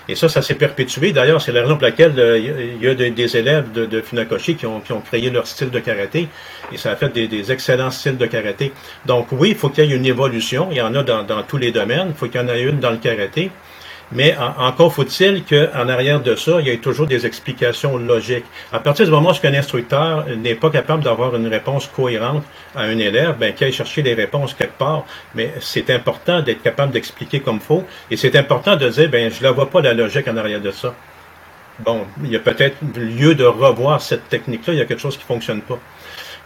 Et 0.09 0.15
ça, 0.15 0.29
ça 0.29 0.43
s'est 0.43 0.55
perpétué. 0.55 1.13
D'ailleurs, 1.13 1.41
c'est 1.41 1.53
la 1.53 1.63
raison 1.63 1.77
pour 1.77 1.85
laquelle 1.85 2.19
euh, 2.19 2.39
il 2.39 2.83
y 2.83 2.89
a 2.89 2.95
des, 2.95 3.37
élèves 3.37 3.73
de, 3.73 4.01
Funakoshi 4.03 4.55
qui 4.55 4.67
ont, 4.67 4.81
qui 4.81 4.93
ont, 4.93 5.01
créé 5.01 5.31
leur 5.31 5.47
style 5.47 5.71
de 5.71 5.79
karaté. 5.79 6.29
Et 6.73 6.77
ça 6.77 6.93
a 6.93 6.97
fait 6.97 7.09
des, 7.09 7.53
excellents 7.53 7.91
styles 7.91 8.19
de 8.19 8.27
karaté. 8.27 8.73
Donc 9.07 9.29
oui, 9.33 9.51
il 9.51 9.57
faut 9.57 9.71
qu'il 9.71 9.85
y 9.85 9.93
ait 9.93 9.97
une 9.97 10.05
évolution. 10.05 10.69
Il 10.71 10.77
y 10.77 10.83
en 10.83 10.95
a 10.95 11.03
dans, 11.03 11.23
dans 11.23 11.43
tous 11.43 11.57
les 11.57 11.73
domaines. 11.73 12.09
Il 12.11 12.15
faut 12.15 12.27
qu'il 12.27 12.41
y 12.41 12.45
en 12.45 12.49
ait 12.49 12.63
une 12.63 12.81
dans 12.81 12.91
le 12.91 12.99
karaté. 12.99 13.51
Mais 14.13 14.37
encore 14.59 14.93
faut-il 14.93 15.45
qu'en 15.45 15.89
arrière 15.89 16.21
de 16.21 16.35
ça, 16.35 16.61
il 16.61 16.67
y 16.67 16.71
ait 16.71 16.79
toujours 16.79 17.07
des 17.07 17.27
explications 17.27 17.97
logiques. 17.97 18.45
À 18.73 18.79
partir 18.79 19.07
du 19.07 19.11
moment 19.11 19.33
où 19.33 19.47
un 19.47 19.55
instructeur 19.55 20.27
n'est 20.37 20.55
pas 20.55 20.71
capable 20.71 21.03
d'avoir 21.03 21.35
une 21.35 21.49
réponse 21.49 21.87
cohérente 21.87 22.45
à 22.75 22.83
un 22.83 22.99
élève, 22.99 23.37
ben, 23.39 23.53
qu'il 23.55 23.67
aille 23.67 23.73
chercher 23.73 24.03
les 24.03 24.15
réponses 24.15 24.55
quelque 24.55 24.79
part. 24.79 25.05
Mais 25.35 25.53
c'est 25.61 25.91
important 25.91 26.43
d'être 26.43 26.63
capable 26.63 26.93
d'expliquer 26.93 27.41
comme 27.41 27.61
faut. 27.61 27.85
Et 28.11 28.17
c'est 28.17 28.37
important 28.37 28.77
de 28.77 28.89
dire, 28.89 29.09
ben, 29.09 29.31
je 29.31 29.45
ne 29.45 29.51
vois 29.51 29.71
pas 29.71 29.81
la 29.81 29.95
logique 29.95 30.29
en 30.29 30.37
arrière 30.37 30.61
de 30.61 30.71
ça. 30.71 30.95
Bon, 31.81 32.07
il 32.23 32.31
y 32.31 32.37
a 32.37 32.41
peut-être 32.41 32.77
lieu 32.97 33.35
de 33.35 33.45
revoir 33.45 34.01
cette 34.01 34.29
technique-là. 34.29 34.75
Il 34.75 34.79
y 34.79 34.83
a 34.83 34.85
quelque 34.85 35.01
chose 35.01 35.17
qui 35.17 35.25
fonctionne 35.25 35.61
pas. 35.61 35.79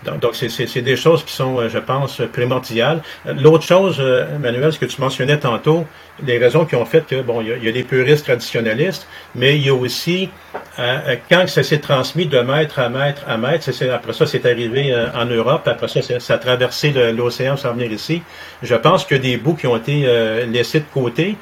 Donc, 0.05 0.35
c'est 0.35 0.81
des 0.83 0.97
choses 0.97 1.25
qui 1.25 1.33
sont, 1.33 1.59
euh, 1.59 1.69
je 1.69 1.79
pense, 1.79 2.23
primordiales. 2.33 3.03
L'autre 3.27 3.65
chose, 3.65 3.97
euh, 3.99 4.39
Manuel, 4.39 4.73
ce 4.73 4.79
que 4.79 4.87
tu 4.87 5.01
mentionnais 5.01 5.39
tantôt, 5.39 5.87
les 6.25 6.39
raisons 6.39 6.65
qui 6.65 6.77
ont 6.77 6.85
fait 6.85 7.05
que, 7.05 7.21
bon, 7.23 7.41
il 7.41 7.65
y 7.65 7.69
a, 7.69 7.73
des 7.73 7.83
puristes 7.83 8.25
traditionnalistes, 8.25 9.09
mais 9.35 9.57
il 9.57 9.67
y 9.67 9.71
a 9.71 9.75
aussi, 9.75 10.31
euh, 10.79 11.17
quand 11.29 11.49
ça 11.49 11.65
s'est 11.65 11.79
transmis 11.79 12.27
de 12.27 12.39
maître 12.39 12.79
à 12.79 12.89
maître 12.89 13.23
à 13.27 13.37
maître, 13.37 13.69
après 13.93 14.13
ça, 14.13 14.27
c'est 14.27 14.47
arrivé 14.47 14.95
en 15.15 15.27
Europe, 15.27 15.67
après 15.67 15.89
ça, 15.89 16.01
ça 16.21 16.35
a 16.35 16.39
traversé 16.39 16.93
l'océan 17.13 17.57
sans 17.57 17.73
venir 17.73 17.91
ici. 17.93 18.23
Je 18.63 18.75
pense 18.77 19.05
que 19.05 19.17
des 19.17 19.37
bouts 19.37 19.55
qui 19.55 19.67
ont 19.67 19.77
été 19.77 20.07
laissés 20.47 20.81
de 20.81 20.87
côté, 20.93 21.37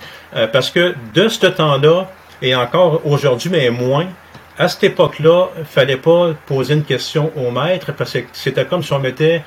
parce 0.53 0.71
que 0.71 0.95
de 1.15 1.29
ce 1.29 1.47
temps-là, 1.47 2.09
et 2.43 2.55
encore 2.55 3.01
aujourd'hui, 3.07 3.51
mais 3.51 3.71
moins, 3.71 4.07
à 4.59 4.69
cette 4.69 4.85
époque-là, 4.85 5.49
il 5.59 5.65
fallait 5.65 5.97
pas 5.97 6.31
poser 6.47 6.75
une 6.75 6.85
question 6.85 7.31
au 7.37 7.51
maître 7.51 7.93
parce 7.93 8.13
que 8.13 8.21
c'était 8.33 8.65
comme 8.65 8.83
si 8.83 8.93
on 8.93 8.99
mettait, 8.99 9.43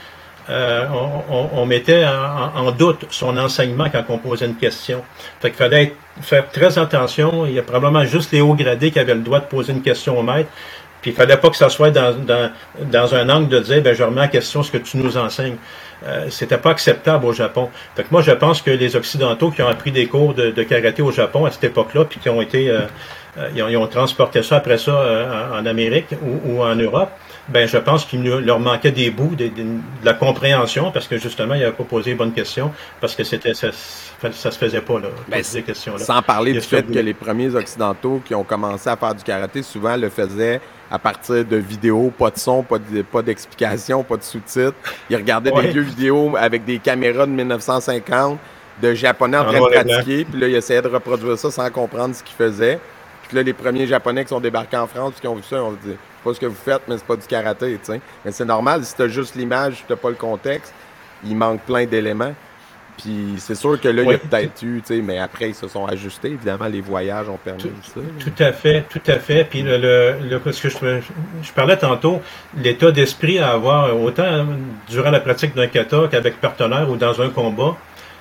euh, 0.50 0.86
on, 1.30 1.66
mettait 1.66 2.06
en, 2.06 2.72
doute 2.72 3.06
son 3.10 3.38
enseignement 3.38 3.90
quand 3.92 4.04
on 4.10 4.18
posait 4.20 4.46
une 4.46 4.56
question. 4.56 5.04
Fait 5.42 5.50
qu'il 5.50 5.58
fallait 5.58 5.94
faire 6.22 6.50
très 6.50 6.78
attention. 6.78 7.46
Il 7.46 7.54
y 7.54 7.60
a 7.60 7.64
probablement 7.64 8.06
juste 8.06 8.32
les 8.32 8.42
hauts 8.42 8.56
gradés 8.56 8.92
qui 8.92 9.00
avaient 9.00 9.16
le 9.16 9.22
droit 9.22 9.40
de 9.40 9.46
poser 9.46 9.74
une 9.74 9.82
question 9.82 10.18
au 10.18 10.24
maître. 10.24 10.50
Puis 11.02 11.12
il 11.12 11.18
fallait 11.18 11.38
pas 11.38 11.50
que 11.50 11.56
ça 11.56 11.70
soit 11.70 11.92
dans, 11.92 12.14
dans, 12.14 12.52
dans 12.92 13.16
un 13.16 13.30
angle 13.30 13.48
de 13.48 13.60
dire, 13.60 13.82
ben, 13.82 13.96
je 13.96 14.04
remets 14.04 14.22
en 14.22 14.28
question 14.28 14.64
ce 14.64 14.72
que 14.72 14.78
tu 14.78 14.98
nous 14.98 15.18
enseignes. 15.18 15.56
Euh, 16.06 16.28
c'était 16.30 16.58
pas 16.58 16.72
acceptable 16.72 17.26
au 17.26 17.34
Japon. 17.34 17.70
Fait 17.96 18.04
que 18.04 18.08
moi, 18.12 18.22
je 18.22 18.32
pense 18.32 18.62
que 18.62 18.72
les 18.72 18.96
Occidentaux 18.96 19.52
qui 19.52 19.62
ont 19.62 19.68
appris 19.68 19.92
des 19.92 20.08
cours 20.08 20.34
de, 20.34 20.52
de 20.52 20.64
karaté 20.64 21.02
au 21.02 21.12
Japon 21.12 21.46
à 21.46 21.52
cette 21.52 21.64
époque-là, 21.64 22.06
puis 22.06 22.20
qui 22.20 22.30
ont 22.30 22.42
été 22.42 22.70
euh, 22.70 22.82
euh, 23.38 23.50
ils, 23.56 23.78
ont, 23.78 23.88
transporté 23.88 24.44
ça 24.44 24.58
après 24.58 24.78
ça 24.78 24.92
euh, 24.92 25.60
en, 25.60 25.66
Amérique 25.66 26.16
ou, 26.46 26.62
en 26.64 26.76
Europe, 26.76 27.12
ben 27.48 27.68
je 27.68 27.78
pense 27.78 28.06
qu'il 28.06 28.24
leur 28.24 28.60
manquait 28.60 28.92
des 28.92 29.12
bouts 29.12 29.36
de, 29.36 29.50
la 30.04 30.14
compréhension 30.14 30.92
parce 30.92 31.08
que 31.08 31.18
justement, 31.18 31.56
il 31.56 31.64
avait 31.64 31.72
pas 31.72 31.84
posé 31.84 32.12
les 32.12 32.16
bonnes 32.16 32.34
questions 32.34 32.72
parce 33.02 33.16
que 33.16 33.24
c'était 33.24 33.54
ça, 33.54 33.70
ça 33.72 34.52
se 34.52 34.58
faisait 34.58 34.82
pas 34.82 35.00
là, 35.00 35.08
ben, 35.28 35.44
ces 35.44 35.62
questions-là. 35.62 36.04
Sans 36.04 36.22
parler 36.22 36.54
du 36.54 36.62
fait 36.62 36.84
que 36.84 37.00
les 37.00 37.14
premiers 37.14 37.54
occidentaux 37.56 38.22
qui 38.26 38.34
ont 38.36 38.44
commencé 38.44 38.90
à 38.90 38.96
faire 38.96 39.16
du 39.16 39.24
karaté 39.24 39.64
souvent 39.64 39.96
le 39.96 40.10
faisaient 40.10 40.62
à 40.92 40.98
partir 40.98 41.46
de 41.46 41.58
vidéos, 41.58 42.12
pas 42.18 42.32
de 42.32 42.40
son, 42.40 42.64
pas 42.64 43.22
d'explication, 43.22 44.04
pas, 44.04 44.18
de 44.18 44.24
sous-titres. 44.24 44.74
Ils 45.10 45.18
regardaient 45.18 45.52
des 45.52 45.68
vieux 45.68 45.82
vidéos 45.82 46.36
avec 46.36 46.66
des 46.66 46.80
caméras 46.80 47.28
de 47.28 47.32
1950 47.32 48.40
de 48.82 48.94
japonais 48.94 49.38
en 49.38 49.46
train 49.46 49.60
de 49.60 49.68
pratiquer, 49.68 50.26
puis 50.26 50.40
là 50.40 50.48
ils 50.48 50.56
essayaient 50.56 50.82
de 50.82 50.88
reproduire 50.88 51.38
ça 51.38 51.52
sans 51.52 51.70
comprendre 51.70 52.16
ce 52.16 52.24
qu'ils 52.24 52.36
faisaient. 52.36 52.80
Puis 53.30 53.38
là, 53.38 53.44
les 53.44 53.54
premiers 53.54 53.86
Japonais 53.88 54.24
qui 54.24 54.30
sont 54.30 54.42
débarqués 54.42 54.76
en 54.78 54.88
France, 54.88 55.14
qui 55.22 55.28
ont 55.28 55.36
vu 55.36 55.44
ça, 55.44 55.64
on 55.64 55.72
se 55.72 55.88
dit, 55.88 55.96
pas 56.24 56.34
ce 56.34 56.40
que 56.40 56.48
vous 56.48 56.56
faites, 56.56 56.82
mais 56.88 56.98
c'est 56.98 57.06
pas 57.06 57.16
du 57.16 57.28
karaté, 57.28 57.74
tu 57.74 57.94
sais. 57.94 58.02
Mais 58.26 58.32
c'est 58.32 58.44
normal, 58.44 58.84
si 58.84 58.96
t'as 58.96 59.08
juste 59.08 59.36
l'image, 59.36 59.76
tu 59.78 59.84
t'as 59.88 59.96
pas 59.96 60.10
le 60.10 60.16
contexte, 60.16 60.74
il 61.24 61.36
manque 61.38 61.62
plein 61.62 61.86
d'éléments. 61.86 62.34
Puis 62.98 63.36
c'est 63.38 63.56
sûr 63.56 63.80
que 63.80 63.88
là, 63.88 64.02
il 64.02 64.10
y 64.10 64.14
a 64.14 64.18
peut-être 64.18 64.62
eu, 64.64 64.82
tu 64.86 64.96
sais, 64.96 65.02
mais 65.02 65.20
après, 65.20 65.50
ils 65.50 65.56
se 65.56 65.70
sont 65.70 65.86
ajustés. 65.86 66.32
Évidemment, 66.32 66.66
les 66.66 66.82
voyages 66.82 67.30
ont 67.30 67.38
permis 67.38 67.62
ça. 67.84 68.02
Tout 68.20 68.44
à 68.44 68.52
fait, 68.52 68.84
tout 68.90 69.02
à 69.08 69.20
fait. 69.20 69.46
Puis 69.46 69.62
le, 69.62 69.78
le, 69.78 70.52
ce 70.52 70.64
que 70.64 70.70
je, 70.70 71.00
je 71.42 71.52
parlais 71.54 71.78
tantôt, 71.78 72.20
l'état 72.58 72.92
d'esprit 72.92 73.40
à 73.40 73.52
avoir, 73.52 73.98
autant 73.98 74.48
durant 74.90 75.12
la 75.12 75.22
pratique 75.22 75.56
d'un 75.56 75.68
kata 75.68 76.10
qu'avec 76.12 76.42
partenaire 76.42 76.90
ou 76.90 76.98
dans 76.98 77.22
un 77.22 77.30
combat, 77.30 77.78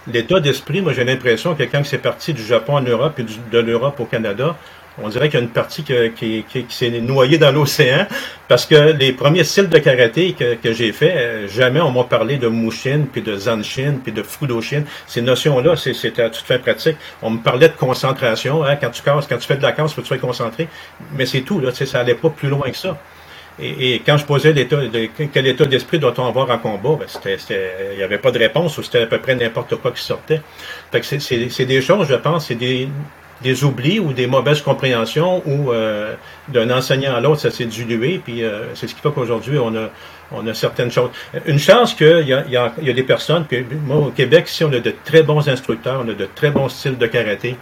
l'état 0.06 0.38
d'esprit, 0.38 0.80
moi 0.80 0.92
j'ai 0.92 1.04
l'impression 1.04 1.56
que 1.56 1.64
quand 1.64 1.84
c'est 1.84 1.98
parti 1.98 2.32
du 2.32 2.44
Japon 2.44 2.76
en 2.76 2.82
Europe 2.82 3.18
et 3.18 3.24
de 3.24 3.58
l'Europe 3.58 3.98
au 3.98 4.04
Canada, 4.04 4.54
on 5.02 5.08
dirait 5.08 5.28
qu'il 5.28 5.38
y 5.38 5.42
a 5.42 5.44
une 5.44 5.52
partie 5.52 5.82
qui, 5.82 6.44
s'est 6.68 6.90
noyée 7.00 7.38
dans 7.38 7.52
l'océan 7.52 8.06
parce 8.48 8.66
que 8.66 8.92
les 8.92 9.12
premiers 9.12 9.44
styles 9.44 9.68
de 9.68 9.78
karaté 9.78 10.34
que, 10.34 10.72
j'ai 10.72 10.92
fait, 10.92 11.14
euh, 11.16 11.48
jamais 11.48 11.80
on 11.80 11.90
m'a 11.90 12.04
parlé 12.04 12.38
de 12.38 12.48
Mushin, 12.48 13.02
puis 13.12 13.22
de 13.22 13.36
Zanshin, 13.36 13.96
puis 14.02 14.12
de 14.12 14.22
Fudoshin. 14.22 14.82
Ces 15.06 15.22
notions-là, 15.22 15.76
c'était 15.76 16.22
à 16.22 16.30
toute 16.30 16.44
fin 16.44 16.58
pratique. 16.58 16.96
On 17.22 17.30
me 17.30 17.38
parlait 17.38 17.68
de 17.68 17.74
concentration. 17.74 18.64
Hein, 18.64 18.76
quand 18.76 18.90
tu 18.90 19.02
casses, 19.02 19.26
quand 19.26 19.38
tu 19.38 19.46
fais 19.46 19.56
de 19.56 19.62
la 19.62 19.72
casse, 19.72 19.92
faut 19.92 20.02
que 20.02 20.06
tu 20.06 20.08
sois 20.08 20.18
concentré. 20.18 20.68
Mais 21.14 21.26
c'est 21.26 21.42
tout. 21.42 21.60
Là, 21.60 21.70
ça 21.72 22.00
allait 22.00 22.14
pas 22.14 22.30
plus 22.30 22.48
loin 22.48 22.70
que 22.70 22.76
ça. 22.76 22.98
Et, 23.60 24.02
quand 24.06 24.16
je 24.16 24.24
posais 24.24 24.52
de, 24.52 25.08
quel 25.32 25.46
état 25.46 25.64
d'esprit 25.64 25.98
doit-on 25.98 26.26
avoir 26.26 26.48
en 26.50 26.58
combat, 26.58 26.96
ben 27.00 27.36
il 27.50 27.96
n'y 27.96 28.02
avait 28.02 28.18
pas 28.18 28.30
de 28.30 28.38
réponse 28.38 28.78
ou 28.78 28.82
c'était 28.84 29.02
à 29.02 29.06
peu 29.06 29.18
près 29.18 29.34
n'importe 29.34 29.74
quoi 29.76 29.90
qui 29.90 30.02
sortait. 30.02 30.40
Fait 30.92 31.00
que 31.00 31.18
c'est 31.18 31.66
des 31.66 31.82
choses, 31.82 32.06
je 32.08 32.14
pense, 32.14 32.46
c'est 32.46 32.54
des, 32.54 32.88
des 33.42 33.64
oublis 33.64 34.00
ou 34.00 34.12
des 34.12 34.26
mauvaises 34.26 34.62
compréhensions 34.62 35.42
ou 35.46 35.72
euh, 35.72 36.14
d'un 36.48 36.70
enseignant 36.70 37.14
à 37.14 37.20
l'autre, 37.20 37.40
ça 37.40 37.50
s'est 37.50 37.66
dilué. 37.66 38.20
Puis 38.22 38.42
euh, 38.42 38.74
c'est 38.74 38.88
ce 38.88 38.94
qui 38.94 39.00
fait 39.00 39.10
qu'aujourd'hui, 39.10 39.58
on 39.58 39.74
a, 39.76 39.90
on 40.32 40.46
a 40.46 40.54
certaines 40.54 40.90
choses. 40.90 41.10
Une 41.46 41.58
chance 41.58 41.94
qu'il 41.94 42.26
y 42.26 42.32
a, 42.32 42.44
y, 42.46 42.56
a, 42.56 42.72
y 42.80 42.90
a 42.90 42.92
des 42.92 43.02
personnes, 43.02 43.46
moi 43.84 43.96
au 43.98 44.10
Québec, 44.10 44.48
ici, 44.48 44.64
on 44.64 44.72
a 44.72 44.80
de 44.80 44.94
très 45.04 45.22
bons 45.22 45.48
instructeurs, 45.48 46.02
on 46.04 46.08
a 46.08 46.14
de 46.14 46.28
très 46.34 46.50
bons 46.50 46.68
styles 46.68 46.98
de 46.98 47.06
karaté. 47.06 47.56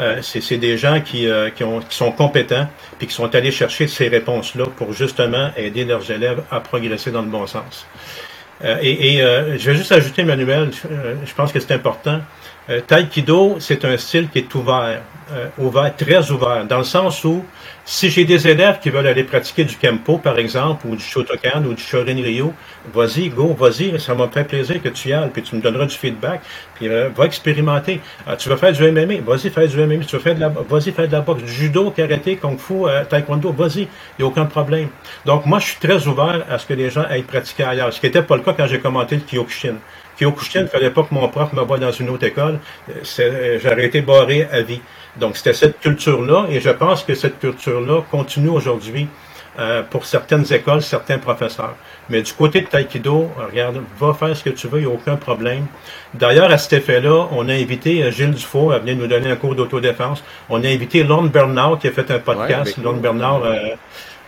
Euh, 0.00 0.20
c'est 0.22 0.56
des 0.56 0.76
gens 0.76 1.00
qui, 1.00 1.28
euh, 1.28 1.50
qui, 1.50 1.62
ont, 1.62 1.78
qui, 1.78 1.96
sont 1.96 2.10
compétents 2.10 2.66
puis 2.98 3.06
qui 3.06 3.14
sont 3.14 3.32
allés 3.32 3.52
chercher 3.52 3.86
ces 3.86 4.08
réponses-là 4.08 4.64
pour 4.76 4.92
justement 4.92 5.50
aider 5.56 5.84
leurs 5.84 6.10
élèves 6.10 6.42
à 6.50 6.58
progresser 6.58 7.12
dans 7.12 7.22
le 7.22 7.28
bon 7.28 7.46
sens. 7.46 7.86
Et, 8.80 9.18
je 9.18 9.70
vais 9.70 9.76
juste 9.76 9.92
ajouter, 9.92 10.24
Manuel, 10.24 10.70
je 10.72 11.34
pense 11.34 11.52
que 11.52 11.60
c'est 11.60 11.74
important. 11.74 12.20
Taïkido, 12.86 13.56
c'est 13.60 13.84
un 13.84 13.96
style 13.96 14.28
qui 14.28 14.38
est 14.38 14.54
ouvert, 14.54 15.00
ouvert, 15.58 15.94
très 15.96 16.30
ouvert, 16.30 16.64
dans 16.66 16.78
le 16.78 16.84
sens 16.84 17.24
où 17.24 17.44
si 17.86 18.08
j'ai 18.10 18.24
des 18.24 18.48
élèves 18.48 18.78
qui 18.80 18.88
veulent 18.88 19.06
aller 19.06 19.24
pratiquer 19.24 19.64
du 19.64 19.76
Kempo, 19.76 20.16
par 20.16 20.38
exemple, 20.38 20.86
ou 20.86 20.96
du 20.96 21.04
Shotokan 21.04 21.64
ou 21.64 21.74
du 21.74 21.82
Shorin 21.82 22.16
Ryo, 22.16 22.54
vas-y, 22.94 23.28
go, 23.28 23.54
vas-y, 23.58 24.00
ça 24.00 24.14
me 24.14 24.26
faire 24.28 24.46
plaisir 24.46 24.82
que 24.82 24.88
tu 24.88 25.10
y 25.10 25.12
ailles, 25.12 25.28
puis 25.30 25.42
tu 25.42 25.54
me 25.54 25.60
donneras 25.60 25.84
du 25.84 25.94
feedback, 25.94 26.40
puis 26.74 26.88
euh, 26.88 27.10
va 27.14 27.26
expérimenter. 27.26 28.00
Ah, 28.26 28.36
tu 28.36 28.48
veux 28.48 28.56
faire 28.56 28.72
du 28.72 28.90
MMA, 28.90 29.20
vas-y, 29.26 29.50
fais 29.50 29.68
du 29.68 29.76
MMA. 29.76 30.04
Tu 30.04 30.16
veux 30.16 30.22
faire 30.22 30.34
de 30.34 30.40
la, 30.40 30.48
vas-y, 30.48 30.92
fais 30.92 31.06
de 31.06 31.12
la 31.12 31.20
boxe, 31.20 31.42
du 31.42 31.52
judo, 31.52 31.90
karaté, 31.90 32.36
kung 32.36 32.58
fu, 32.58 32.86
euh, 32.86 33.04
taekwondo, 33.04 33.52
vas-y, 33.52 33.82
il 33.82 33.88
n'y 34.18 34.24
a 34.24 34.26
aucun 34.26 34.46
problème. 34.46 34.88
Donc, 35.26 35.44
moi, 35.44 35.58
je 35.58 35.66
suis 35.66 35.78
très 35.78 36.06
ouvert 36.06 36.42
à 36.50 36.58
ce 36.58 36.66
que 36.66 36.74
les 36.74 36.88
gens 36.88 37.04
aillent 37.08 37.22
pratiquer 37.22 37.64
ailleurs, 37.64 37.92
ce 37.92 38.00
qui 38.00 38.06
n'était 38.06 38.22
pas 38.22 38.36
le 38.36 38.42
cas 38.42 38.54
quand 38.54 38.66
j'ai 38.66 38.80
commenté 38.80 39.16
le 39.16 39.22
Kyokushin. 39.22 39.74
Kyokushin, 40.18 40.60
il 40.60 40.62
ne 40.62 40.68
fallait 40.68 40.90
pas 40.90 41.02
que 41.02 41.12
mon 41.12 41.28
prof 41.28 41.52
me 41.52 41.62
voie 41.62 41.78
dans 41.78 41.90
une 41.90 42.08
autre 42.08 42.24
école. 42.24 42.60
Euh, 42.88 43.58
j'aurais 43.62 43.86
été 43.86 44.00
barré 44.00 44.48
à 44.50 44.62
vie. 44.62 44.80
Donc, 45.16 45.36
c'était 45.36 45.52
cette 45.52 45.80
culture-là, 45.80 46.46
et 46.50 46.60
je 46.60 46.70
pense 46.70 47.04
que 47.04 47.14
cette 47.14 47.38
culture-là 47.38 48.02
continue 48.10 48.48
aujourd'hui 48.48 49.08
euh, 49.58 49.82
pour 49.88 50.04
certaines 50.04 50.52
écoles, 50.52 50.82
certains 50.82 51.18
professeurs. 51.18 51.76
Mais 52.10 52.22
du 52.22 52.32
côté 52.32 52.62
de 52.62 52.66
Taekwondo, 52.66 53.30
regarde, 53.48 53.80
va 54.00 54.12
faire 54.12 54.36
ce 54.36 54.42
que 54.42 54.50
tu 54.50 54.66
veux, 54.66 54.80
il 54.80 54.86
n'y 54.86 54.90
a 54.90 54.94
aucun 54.94 55.14
problème. 55.14 55.66
D'ailleurs, 56.12 56.50
à 56.50 56.58
cet 56.58 56.72
effet-là, 56.72 57.28
on 57.30 57.48
a 57.48 57.52
invité 57.52 58.02
euh, 58.02 58.10
Gilles 58.10 58.32
Dufault 58.32 58.72
à 58.72 58.80
venir 58.80 58.96
nous 58.96 59.06
donner 59.06 59.30
un 59.30 59.36
cours 59.36 59.54
d'autodéfense. 59.54 60.24
On 60.50 60.64
a 60.64 60.68
invité 60.68 61.04
Lon 61.04 61.22
Bernard 61.22 61.78
qui 61.78 61.86
a 61.86 61.92
fait 61.92 62.10
un 62.10 62.18
podcast. 62.18 62.76
Lon 62.82 62.94
Bernard, 62.94 63.42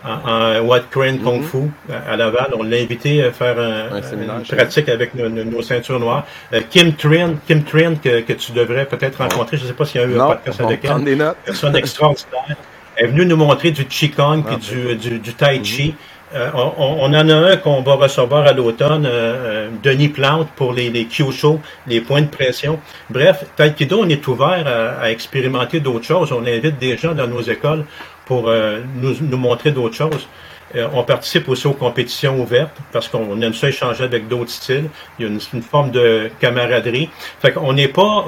en, 0.03 0.59
White 0.61 0.89
Crane 0.89 1.19
Kung 1.19 1.41
mm-hmm. 1.41 1.43
Fu 1.43 1.71
à 2.07 2.15
Laval. 2.15 2.53
On 2.57 2.63
l'a 2.63 2.77
invité 2.77 3.23
à 3.23 3.31
faire 3.31 3.59
un, 3.59 3.97
une 3.97 4.43
pratique 4.43 4.89
avec 4.89 5.15
nos, 5.15 5.61
ceintures 5.61 5.99
noires. 5.99 6.25
Euh, 6.53 6.61
Kim 6.69 6.93
Trin, 6.93 7.35
Kim 7.47 7.63
Trin 7.63 7.95
que, 7.95 8.21
que 8.21 8.33
tu 8.33 8.51
devrais 8.51 8.85
peut-être 8.85 9.17
rencontrer. 9.17 9.57
Je 9.57 9.63
ne 9.63 9.67
sais 9.67 9.73
pas 9.73 9.85
s'il 9.85 10.01
y 10.01 10.03
a 10.03 10.07
eu 10.07 10.19
un 10.19 10.27
podcast 10.27 10.61
avec 10.61 10.85
elle. 10.85 11.33
Personne 11.45 11.75
extraordinaire. 11.75 12.57
Elle 12.95 13.05
est 13.05 13.07
venue 13.09 13.25
nous 13.25 13.37
montrer 13.37 13.71
du 13.71 13.85
Qigong 13.85 14.39
et 14.39 14.53
ah, 14.53 14.55
du, 14.55 14.95
du, 14.95 15.19
du, 15.19 15.33
Tai 15.33 15.63
Chi. 15.63 15.89
Mm-hmm. 15.89 15.93
Euh, 16.35 16.49
on, 16.53 16.97
on, 16.99 17.13
en 17.13 17.29
a 17.29 17.33
un 17.33 17.55
qu'on 17.55 17.81
va 17.83 17.93
recevoir 17.93 18.45
à 18.45 18.51
l'automne, 18.51 19.07
euh, 19.09 19.69
Denis 19.81 20.09
Plante 20.09 20.49
pour 20.57 20.73
les, 20.73 20.89
les 20.89 21.05
Kyosho, 21.05 21.61
les 21.87 22.01
points 22.01 22.21
de 22.21 22.27
pression. 22.27 22.79
Bref, 23.09 23.45
Taekwondo, 23.55 24.01
on 24.01 24.09
est 24.09 24.27
ouvert 24.27 24.65
à, 24.67 25.03
à 25.03 25.09
expérimenter 25.09 25.79
d'autres 25.79 26.05
choses. 26.05 26.33
On 26.33 26.41
invite 26.41 26.79
des 26.79 26.97
gens 26.97 27.13
dans 27.13 27.27
nos 27.27 27.41
écoles 27.41 27.85
pour 28.27 28.49
euh, 28.49 28.81
nous, 28.95 29.37
montrer 29.37 29.71
d'autres 29.71 29.95
choses. 29.95 30.27
Euh, 30.75 30.87
on 30.93 31.03
participe 31.03 31.47
aussi 31.47 31.65
aux 31.65 31.73
compétitions 31.73 32.41
ouvertes 32.41 32.75
parce 32.91 33.07
qu'on 33.07 33.41
aime 33.41 33.53
ça 33.53 33.69
échanger 33.69 34.03
avec 34.03 34.27
d'autres 34.27 34.51
styles. 34.51 34.89
Il 35.17 35.25
y 35.25 35.29
a 35.29 35.31
une, 35.31 35.61
forme 35.61 35.91
de 35.91 36.29
camaraderie. 36.41 37.09
Fait 37.41 37.53
qu'on 37.53 37.71
n'est 37.71 37.87
pas. 37.87 38.25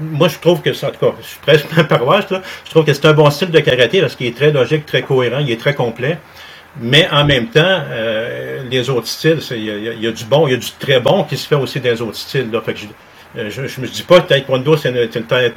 moi, 0.00 0.28
je 0.28 0.38
trouve 0.38 0.62
que 0.62 0.72
ça, 0.72 0.88
en 0.88 0.90
tout 0.92 1.00
cas, 1.00 1.12
je 1.20 1.26
suis 1.26 1.40
presque 1.40 1.66
un 1.76 1.84
paroisse, 1.84 2.30
là. 2.30 2.42
Je 2.64 2.70
trouve 2.70 2.84
que 2.84 2.92
c'est 2.92 3.06
un 3.06 3.12
bon 3.12 3.28
style 3.30 3.50
de 3.50 3.58
karaté 3.58 4.00
parce 4.00 4.14
qu'il 4.14 4.26
est 4.26 4.36
très 4.36 4.52
logique, 4.52 4.86
très 4.86 5.02
cohérent, 5.02 5.40
il 5.40 5.50
est 5.50 5.60
très 5.60 5.74
complet. 5.74 6.18
Mais 6.80 7.08
en 7.10 7.24
même 7.24 7.48
temps, 7.48 7.60
euh, 7.64 8.62
les 8.70 8.90
autres 8.90 9.06
styles, 9.06 9.38
il 9.50 9.58
y, 9.58 10.04
y, 10.04 10.06
a 10.06 10.12
du 10.12 10.24
bon, 10.24 10.48
il 10.48 10.52
y 10.52 10.54
a 10.54 10.58
du 10.58 10.70
très 10.78 10.98
bon 10.98 11.22
qui 11.24 11.36
se 11.36 11.46
fait 11.46 11.54
aussi 11.54 11.80
des 11.80 12.02
autres 12.02 12.16
styles. 12.16 12.50
Là. 12.50 12.60
Fait 12.60 12.74
que 12.74 12.80
je, 12.80 12.86
je, 13.36 13.66
je 13.66 13.80
me 13.80 13.86
dis 13.86 14.02
pas 14.02 14.20
que 14.20 14.28
Taekwondo 14.28 14.76
c'est 14.76 14.92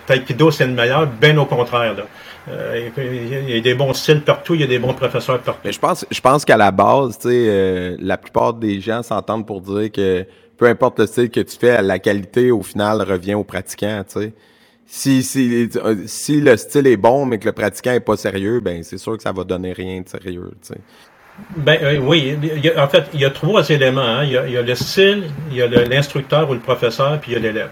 Taekwondo 0.06 0.52
c'est 0.52 0.66
le 0.66 0.74
meilleur, 0.74 1.08
bien 1.08 1.38
au 1.38 1.46
contraire. 1.46 1.94
Là. 1.96 2.04
Euh, 2.50 2.90
il 2.98 3.50
y 3.50 3.58
a 3.58 3.62
des 3.62 3.76
bons 3.76 3.94
styles 3.94 4.22
partout, 4.22 4.56
il 4.56 4.62
y 4.62 4.64
a 4.64 4.68
des 4.68 4.80
bons 4.80 4.94
professeurs 4.94 5.40
partout. 5.40 5.62
Mais 5.66 5.72
je 5.72 5.80
pense, 5.80 6.06
je 6.10 6.22
pense 6.22 6.46
qu'à 6.46 6.58
la 6.58 6.72
base, 6.72 7.20
euh, 7.26 7.98
la 8.00 8.18
plupart 8.18 8.54
des 8.54 8.80
gens 8.80 9.04
s'entendent 9.04 9.46
pour 9.46 9.62
dire 9.62 9.92
que 9.92 10.26
peu 10.58 10.66
importe 10.66 11.00
le 11.00 11.08
style 11.08 11.30
que 11.30 11.42
tu 11.42 11.58
fais, 11.58 11.82
la 11.82 12.00
qualité 12.00 12.52
au 12.52 12.64
final 12.64 13.02
revient 13.02 13.36
au 13.36 13.44
pratiquant. 13.44 14.04
Si, 14.90 15.22
si, 15.22 15.70
si 16.06 16.40
le 16.42 16.56
style 16.56 16.88
est 16.88 16.98
bon, 16.98 17.26
mais 17.26 17.38
que 17.38 17.46
le 17.46 17.52
pratiquant 17.52 17.92
est 17.92 18.00
pas 18.00 18.16
sérieux, 18.16 18.62
ben 18.62 18.82
c'est 18.84 18.98
sûr 18.98 19.18
que 19.18 19.24
ça 19.24 19.34
va 19.34 19.44
donner 19.44 19.74
rien 19.74 20.00
de 20.02 20.08
sérieux. 20.08 20.52
Tu 20.62 20.70
sais. 20.70 20.80
Ben 21.56 21.78
euh, 21.84 21.98
oui, 22.00 22.36
en 22.78 22.88
fait, 22.88 23.06
il 23.14 23.20
y 23.20 23.26
a 23.26 23.30
trois 23.30 23.70
éléments. 23.70 24.02
Hein. 24.02 24.24
Il, 24.24 24.32
y 24.32 24.58
a, 24.58 24.62
le 24.62 24.76
style, 24.76 25.26
il 25.52 25.58
y 25.58 25.62
a 25.62 25.68
l'instructeur 25.68 26.50
ou 26.50 26.54
le 26.54 26.60
professeur, 26.60 27.20
puis 27.20 27.32
il 27.32 27.34
y 27.36 27.38
a 27.38 27.40
l'élève. 27.40 27.70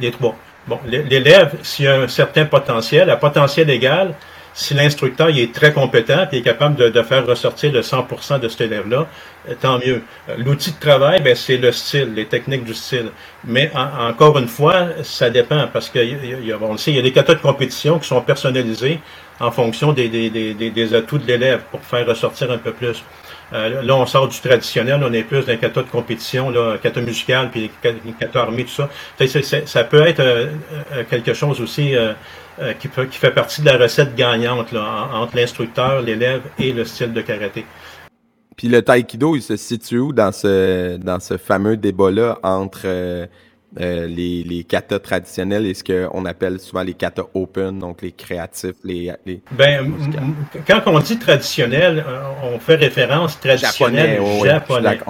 Les 0.00 0.10
trois. 0.10 0.36
Bon, 0.66 0.78
l'élève, 0.86 1.56
s'il 1.62 1.86
a 1.88 2.00
un 2.00 2.08
certain 2.08 2.46
potentiel, 2.46 3.10
à 3.10 3.16
potentiel 3.16 3.68
égal, 3.68 4.14
si 4.54 4.72
l'instructeur 4.72 5.28
est 5.28 5.52
très 5.52 5.72
compétent 5.72 6.26
et 6.32 6.38
est 6.38 6.42
capable 6.42 6.76
de, 6.90 7.02
faire 7.02 7.26
ressortir 7.26 7.72
le 7.72 7.80
100% 7.80 8.40
de 8.40 8.48
cet 8.48 8.62
élève-là, 8.62 9.06
euh, 9.48 9.54
tant 9.60 9.78
mieux. 9.78 10.02
Euh, 10.28 10.36
l'outil 10.38 10.72
de 10.72 10.78
travail, 10.78 11.20
ben, 11.20 11.34
c'est 11.34 11.56
le 11.56 11.72
style, 11.72 12.14
les 12.14 12.26
techniques 12.26 12.64
du 12.64 12.72
style. 12.72 13.10
Mais 13.44 13.70
encore 13.74 14.38
une 14.38 14.48
fois, 14.48 14.86
ça 15.02 15.28
dépend 15.28 15.68
parce 15.72 15.90
que 15.90 15.98
y 15.98 16.52
a, 16.52 16.56
on 16.60 16.76
sait, 16.76 16.92
il 16.92 16.96
y 16.96 17.00
a 17.00 17.02
des 17.02 17.12
catas 17.12 17.34
de 17.34 17.40
compétition 17.40 17.98
qui 17.98 18.08
sont 18.08 18.20
personnalisés 18.22 19.00
en 19.40 19.50
fonction 19.50 19.92
des, 19.92 20.08
des, 20.08 20.30
des, 20.30 20.54
des 20.54 20.94
atouts 20.94 21.18
de 21.18 21.26
l'élève 21.26 21.62
pour 21.70 21.80
faire 21.80 22.06
ressortir 22.06 22.50
un 22.50 22.58
peu 22.58 22.72
plus. 22.72 23.02
Euh, 23.52 23.82
là, 23.82 23.96
on 23.96 24.06
sort 24.06 24.28
du 24.28 24.40
traditionnel, 24.40 25.00
on 25.04 25.12
est 25.12 25.22
plus 25.22 25.44
d'un 25.44 25.56
kata 25.56 25.82
de 25.82 25.88
compétition, 25.88 26.50
là, 26.50 26.76
kata 26.82 27.00
musical, 27.00 27.50
puis 27.50 27.70
kata 28.18 28.40
armé, 28.40 28.64
tout 28.64 28.70
ça. 28.70 28.88
ça 29.66 29.84
peut 29.84 30.06
être 30.06 30.20
euh, 30.20 30.48
euh, 30.92 31.04
quelque 31.08 31.34
chose 31.34 31.60
aussi 31.60 31.94
qui, 32.80 32.88
peut, 32.88 33.06
qui 33.06 33.18
fait 33.18 33.32
partie 33.32 33.60
de 33.60 33.66
la 33.66 33.76
recette 33.76 34.14
gagnante 34.14 34.72
là, 34.72 35.08
entre 35.12 35.36
l'instructeur, 35.36 36.00
l'élève 36.00 36.42
et 36.58 36.72
le 36.72 36.84
style 36.84 37.12
de 37.12 37.20
karaté. 37.20 37.66
Puis 38.56 38.68
le 38.68 38.82
taïkido, 38.82 39.34
il 39.34 39.42
se 39.42 39.56
situe 39.56 39.98
où 39.98 40.12
dans 40.12 40.30
ce, 40.30 40.96
dans 40.96 41.18
ce 41.18 41.36
fameux 41.36 41.76
débat-là 41.76 42.38
entre 42.44 43.28
euh, 43.80 44.06
les, 44.06 44.44
les 44.44 44.62
katas 44.62 45.00
traditionnels 45.00 45.66
et 45.66 45.74
ce 45.74 45.82
qu'on 45.82 46.24
appelle 46.26 46.60
souvent 46.60 46.82
les 46.82 46.94
katas 46.94 47.24
open, 47.34 47.80
donc 47.80 48.02
les 48.02 48.12
créatifs, 48.12 48.76
les... 48.84 49.10
les 49.26 49.40
ben, 49.50 49.92
quand 50.66 50.82
on 50.86 51.00
dit 51.00 51.18
traditionnel, 51.18 52.04
euh, 52.06 52.22
on 52.54 52.58
fait 52.60 52.76
référence 52.76 53.40
traditionnel 53.40 54.20
japonais. 54.44 55.00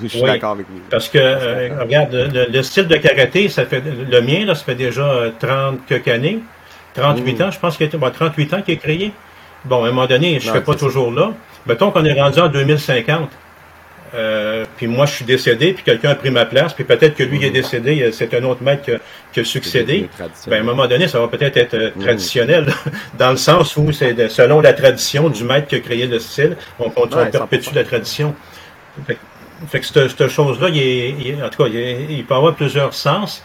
Je 0.00 0.08
suis 0.08 0.22
d'accord 0.22 0.52
avec 0.52 0.66
vous. 0.70 0.80
Parce 0.90 1.10
que, 1.10 1.18
euh, 1.18 1.80
regarde, 1.80 2.14
le, 2.14 2.62
style 2.62 2.86
de 2.86 2.96
karaté, 2.96 3.50
ça 3.50 3.66
fait 3.66 3.82
le 3.82 4.20
mien, 4.22 4.46
là, 4.46 4.54
ça 4.54 4.64
fait 4.64 4.74
déjà 4.74 5.30
30 5.38 5.84
quelques 5.86 6.08
années, 6.08 6.40
38 6.94 7.32
mm. 7.32 7.42
ans, 7.42 7.50
je 7.50 7.58
pense 7.58 7.76
qu'il 7.76 7.90
a 7.92 7.98
bon, 7.98 8.10
38 8.10 8.54
ans 8.54 8.62
qu'il 8.62 8.74
est 8.74 8.78
créé. 8.78 9.12
Bon, 9.66 9.84
à 9.84 9.88
un 9.88 9.90
moment 9.90 10.06
donné, 10.06 10.40
je 10.40 10.46
ne 10.46 10.50
serai 10.50 10.64
pas 10.64 10.74
toujours 10.74 11.12
là. 11.12 11.32
Mettons 11.66 11.90
qu'on 11.90 12.04
est 12.06 12.18
rendu 12.18 12.40
en 12.40 12.48
2050. 12.48 13.28
Euh, 14.14 14.66
puis 14.76 14.86
moi, 14.86 15.06
je 15.06 15.14
suis 15.14 15.24
décédé, 15.24 15.72
puis 15.72 15.82
quelqu'un 15.84 16.10
a 16.10 16.14
pris 16.14 16.30
ma 16.30 16.44
place, 16.44 16.74
puis 16.74 16.84
peut-être 16.84 17.14
que 17.14 17.22
lui 17.22 17.38
il 17.38 17.44
est 17.44 17.50
décédé, 17.50 18.10
c'est 18.12 18.34
un 18.34 18.44
autre 18.44 18.62
maître 18.62 18.82
qui 19.32 19.40
a, 19.40 19.44
succédé. 19.44 20.08
Ben, 20.46 20.58
à 20.58 20.60
un 20.60 20.64
moment 20.64 20.86
donné, 20.86 21.08
ça 21.08 21.18
va 21.18 21.28
peut-être 21.28 21.56
être, 21.56 21.74
euh, 21.74 21.90
traditionnel, 21.98 22.66
dans 23.18 23.30
le 23.30 23.38
sens 23.38 23.76
où 23.76 23.90
c'est 23.92 24.28
selon 24.28 24.60
la 24.60 24.74
tradition 24.74 25.30
du 25.30 25.44
maître 25.44 25.68
qui 25.68 25.76
a 25.76 25.80
créé 25.80 26.06
le 26.06 26.18
style, 26.18 26.56
on 26.78 26.90
continue, 26.90 27.30
perpétue 27.30 27.74
la 27.74 27.84
tradition. 27.84 28.34
Fait, 29.06 29.80
que 29.80 29.86
cette, 29.86 30.28
chose-là, 30.28 30.68
il, 30.68 31.42
en 31.42 31.48
tout 31.48 31.62
cas, 31.62 31.68
il, 31.70 32.24
peut 32.26 32.34
avoir 32.34 32.54
plusieurs 32.54 32.92
sens. 32.92 33.42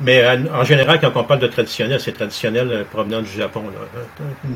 Mais 0.00 0.24
en 0.52 0.64
général, 0.64 1.00
quand 1.00 1.10
on 1.14 1.24
parle 1.24 1.40
de 1.40 1.48
traditionnel, 1.48 2.00
c'est 2.00 2.12
traditionnel 2.12 2.70
euh, 2.70 2.84
provenant 2.84 3.20
du 3.20 3.30
Japon. 3.30 3.64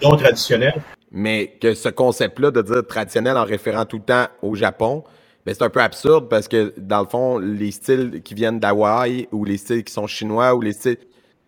Non 0.00 0.16
traditionnel. 0.16 0.74
Mais 1.10 1.54
que 1.60 1.74
ce 1.74 1.88
concept-là 1.88 2.50
de 2.50 2.62
dire 2.62 2.86
traditionnel 2.88 3.36
en 3.36 3.44
référant 3.44 3.84
tout 3.84 3.98
le 3.98 4.04
temps 4.04 4.26
au 4.40 4.54
Japon, 4.54 5.04
ben, 5.44 5.54
c'est 5.54 5.62
un 5.62 5.70
peu 5.70 5.80
absurde 5.80 6.28
parce 6.28 6.46
que, 6.46 6.72
dans 6.76 7.00
le 7.00 7.06
fond, 7.06 7.38
les 7.38 7.72
styles 7.72 8.22
qui 8.22 8.34
viennent 8.34 8.60
d'Hawaï 8.60 9.28
ou 9.32 9.44
les 9.44 9.56
styles 9.56 9.82
qui 9.82 9.92
sont 9.92 10.06
chinois 10.06 10.54
ou 10.54 10.60
les 10.60 10.72
styles. 10.72 10.98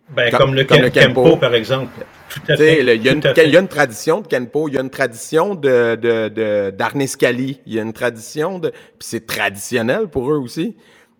Ben, 0.09 0.31
comme, 0.31 0.53
le, 0.53 0.63
Kenpo, 0.63 1.37
par 1.37 1.55
exemple. 1.55 2.05
Tout 2.29 2.41
à 2.49 2.57
fait. 2.57 2.81
Il 2.81 3.03
y, 3.03 3.09
a 3.09 3.59
une 3.59 3.67
tradition 3.67 4.21
de 4.21 4.27
Kenpo, 4.27 4.67
il 4.67 4.75
y 4.75 4.77
a 4.77 4.81
une 4.81 4.89
tradition 4.91 5.55
de, 5.55 5.95
de, 5.95 6.69
d'Arnescali, 6.69 7.61
il 7.65 7.73
y 7.73 7.79
a 7.79 7.81
une 7.81 7.93
tradition 7.93 8.59
de. 8.59 8.69
Puis 8.69 9.07
c'est 9.07 9.25
traditionnel 9.25 10.07
pour 10.07 10.31
eux 10.31 10.37
aussi. 10.37 10.75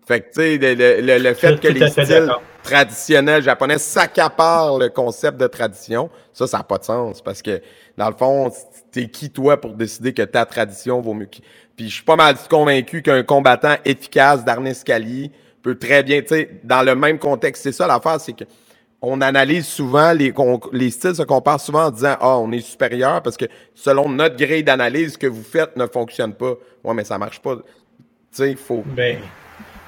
Fait 0.06 0.20
que, 0.20 0.26
tu 0.26 0.40
sais, 0.40 0.58
le, 0.58 1.18
le, 1.18 1.34
fait 1.34 1.58
que 1.58 1.66
les 1.66 1.88
styles 1.88 2.30
traditionnels 2.66 3.44
japonais 3.44 3.78
s'accaparent 3.78 4.78
le 4.78 4.88
concept 4.88 5.38
de 5.38 5.46
tradition, 5.46 6.10
ça, 6.32 6.48
ça 6.48 6.58
n'a 6.58 6.64
pas 6.64 6.78
de 6.78 6.84
sens 6.84 7.22
parce 7.22 7.40
que, 7.40 7.62
dans 7.96 8.08
le 8.08 8.16
fond, 8.16 8.50
t'es 8.90 9.08
qui, 9.08 9.30
toi, 9.30 9.60
pour 9.60 9.74
décider 9.74 10.12
que 10.12 10.22
ta 10.22 10.44
tradition 10.44 11.00
vaut 11.00 11.14
mieux. 11.14 11.28
Puis 11.76 11.88
je 11.88 11.94
suis 11.94 12.04
pas 12.04 12.16
mal 12.16 12.34
convaincu 12.50 13.02
qu'un 13.02 13.22
combattant 13.22 13.76
efficace 13.84 14.44
d'Arnescali 14.44 15.30
peut 15.62 15.78
très 15.78 16.02
bien, 16.02 16.22
tu 16.22 16.28
sais, 16.28 16.60
dans 16.64 16.82
le 16.82 16.96
même 16.96 17.20
contexte. 17.20 17.62
C'est 17.62 17.72
ça 17.72 17.86
l'affaire, 17.86 18.20
c'est 18.20 18.32
que 18.32 18.44
on 19.00 19.20
analyse 19.20 19.66
souvent 19.66 20.12
les, 20.12 20.34
les 20.72 20.90
styles 20.90 21.14
se 21.14 21.22
comparent 21.22 21.60
souvent 21.60 21.84
en 21.84 21.90
disant 21.90 22.16
ah 22.18 22.38
on 22.38 22.50
est 22.50 22.60
supérieur 22.60 23.22
parce 23.22 23.36
que 23.36 23.44
selon 23.74 24.08
notre 24.08 24.36
grille 24.36 24.64
d'analyse 24.64 25.12
ce 25.12 25.18
que 25.18 25.26
vous 25.26 25.44
faites 25.44 25.76
ne 25.76 25.86
fonctionne 25.86 26.32
pas. 26.32 26.54
Ouais 26.82 26.94
mais 26.94 27.04
ça 27.04 27.18
marche 27.18 27.40
pas. 27.40 27.56
Tu 27.56 27.62
sais 28.32 28.50
il 28.52 28.56
faut. 28.56 28.82
Ben, 28.86 29.18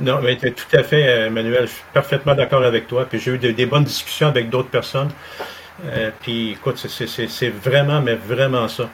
non 0.00 0.20
mais 0.22 0.36
tout 0.36 0.76
à 0.76 0.82
fait 0.82 1.26
Emmanuel, 1.26 1.66
je 1.66 1.72
suis 1.72 1.84
parfaitement 1.92 2.34
d'accord 2.34 2.64
avec 2.64 2.86
toi. 2.86 3.06
Puis 3.08 3.20
j'ai 3.20 3.32
eu 3.32 3.38
des, 3.38 3.66
bonnes 3.66 3.84
discussions 3.84 4.28
avec 4.28 4.50
d'autres 4.50 4.70
personnes. 4.70 5.10
Euh, 5.86 6.10
puis 6.20 6.52
écoute 6.52 6.78
c'est 6.78 7.48
vraiment 7.50 8.00
mais 8.00 8.14
vraiment 8.14 8.68
ça. 8.68 8.88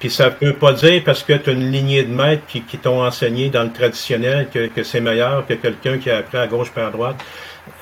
Puis 0.00 0.08
ça 0.08 0.30
peut 0.30 0.54
pas 0.54 0.72
dire 0.72 1.02
parce 1.04 1.22
que 1.22 1.34
tu 1.34 1.50
as 1.50 1.52
une 1.52 1.70
lignée 1.70 2.02
de 2.02 2.12
maîtres 2.12 2.46
qui, 2.46 2.62
t'ont 2.62 3.04
enseigné 3.04 3.50
dans 3.50 3.64
le 3.64 3.70
traditionnel 3.70 4.48
que, 4.48 4.82
c'est 4.82 5.00
meilleur 5.00 5.46
que 5.46 5.52
quelqu'un 5.52 5.98
qui 5.98 6.10
a 6.10 6.18
appris 6.18 6.38
à 6.38 6.46
gauche 6.46 6.70
puis 6.72 6.82
à 6.82 6.88
droite. 6.88 7.16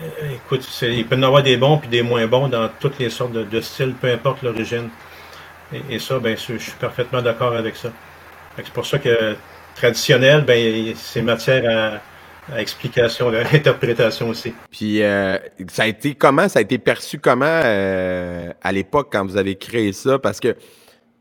Euh, 0.03 0.35
écoute, 0.35 0.69
il 0.83 1.07
peut 1.07 1.15
y 1.15 1.19
en 1.21 1.23
avoir 1.23 1.45
des 1.45 1.57
bons 1.57 1.79
puis 1.79 1.89
des 1.89 2.03
moins 2.03 2.27
bons 2.27 2.49
dans 2.49 2.69
toutes 2.81 2.99
les 2.99 3.09
sortes 3.09 3.33
de, 3.33 3.61
styles, 3.61 3.95
peu 4.01 4.11
importe 4.11 4.43
l'origine. 4.43 4.89
Et, 5.89 6.01
ça, 6.01 6.19
ben, 6.19 6.37
je, 6.37 6.57
suis 6.59 6.73
parfaitement 6.81 7.23
d'accord 7.23 7.55
avec 7.55 7.77
ça. 7.77 7.91
C'est 8.57 8.69
pour 8.71 8.87
ça 8.87 8.99
que 8.99 9.37
traditionnel, 9.77 10.43
ben, 10.43 10.93
c'est 10.97 11.23
matière 11.23 11.63
à, 11.71 12.01
explication, 12.57 13.29
interprétation 13.53 14.29
aussi. 14.29 14.55
Puis 14.71 15.03
euh, 15.03 15.39
ça 15.69 15.83
a 15.83 15.87
été 15.87 16.15
comment, 16.15 16.49
ça 16.49 16.61
a 16.61 16.63
été 16.63 16.79
perçu 16.79 17.19
comment 17.19 17.45
euh, 17.47 18.53
à 18.63 18.73
l'époque 18.73 19.09
quand 19.13 19.25
vous 19.25 19.37
avez 19.37 19.57
créé 19.57 19.93
ça? 19.93 20.19
Parce 20.19 20.41
que 20.41 20.57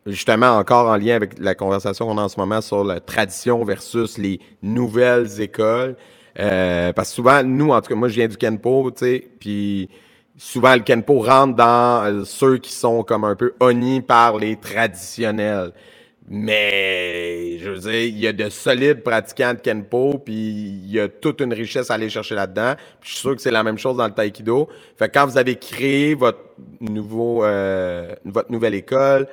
justement, 0.08 0.58
encore 0.58 0.88
en 0.88 0.96
lien 0.96 1.16
avec 1.16 1.38
la 1.40 1.56
conversation 1.56 2.08
qu'on 2.08 2.18
a 2.18 2.24
en 2.24 2.30
ce 2.30 2.40
moment 2.40 2.62
sur 2.62 2.84
la 2.84 3.00
tradition 3.00 3.64
versus 3.64 4.18
les 4.18 4.40
nouvelles 4.62 5.42
écoles. 5.42 5.96
Euh, 6.40 6.94
parce 6.94 7.12
souvent, 7.12 7.44
nous, 7.44 7.72
en 7.72 7.82
tout 7.82 7.90
cas, 7.90 7.96
moi, 7.96 8.08
je 8.10 8.16
viens 8.16 8.28
du 8.28 8.38
Kenpo, 8.38 8.92
tu 8.92 9.06
sais, 9.06 9.28
puis 9.40 9.90
souvent, 10.38 10.74
le 10.76 10.82
Kenpo 10.82 11.20
rentre 11.20 11.56
dans 11.56 12.04
euh, 12.06 12.24
ceux 12.26 12.58
qui 12.58 12.72
sont 12.72 13.04
comme 13.04 13.24
un 13.24 13.36
peu 13.36 13.54
honnis 13.60 14.02
par 14.02 14.38
les 14.38 14.56
traditionnels. 14.56 15.72
Mais, 16.30 17.58
je 17.60 17.70
veux 17.70 17.80
dire, 17.80 17.94
il 17.94 18.20
y 18.20 18.28
a 18.28 18.34
de 18.34 18.50
solides 18.50 19.02
pratiquants 19.02 19.54
de 19.54 19.60
Kenpo, 19.60 20.20
puis 20.20 20.34
il 20.34 20.92
y 20.92 21.00
a 21.00 21.08
toute 21.08 21.40
une 21.40 21.54
richesse 21.54 21.90
à 21.90 21.94
aller 21.94 22.10
chercher 22.10 22.36
là-dedans. 22.36 22.74
Puis 23.00 23.10
je 23.10 23.14
suis 23.14 23.22
sûr 23.22 23.36
que 23.36 23.42
c'est 23.42 23.52
la 23.52 23.64
même 23.64 23.78
chose 23.78 23.96
dans 23.96 24.06
le 24.06 24.14
Taekwondo. 24.14 24.68
Fait 24.98 25.08
que 25.08 25.14
quand 25.14 25.26
vous 25.26 25.38
avez 25.38 25.56
créé 25.56 26.16
votre 26.16 26.40
nouveau, 26.82 27.46
euh, 27.46 28.14
votre 28.26 28.52
nouvelle 28.52 28.76
école, 28.76 29.28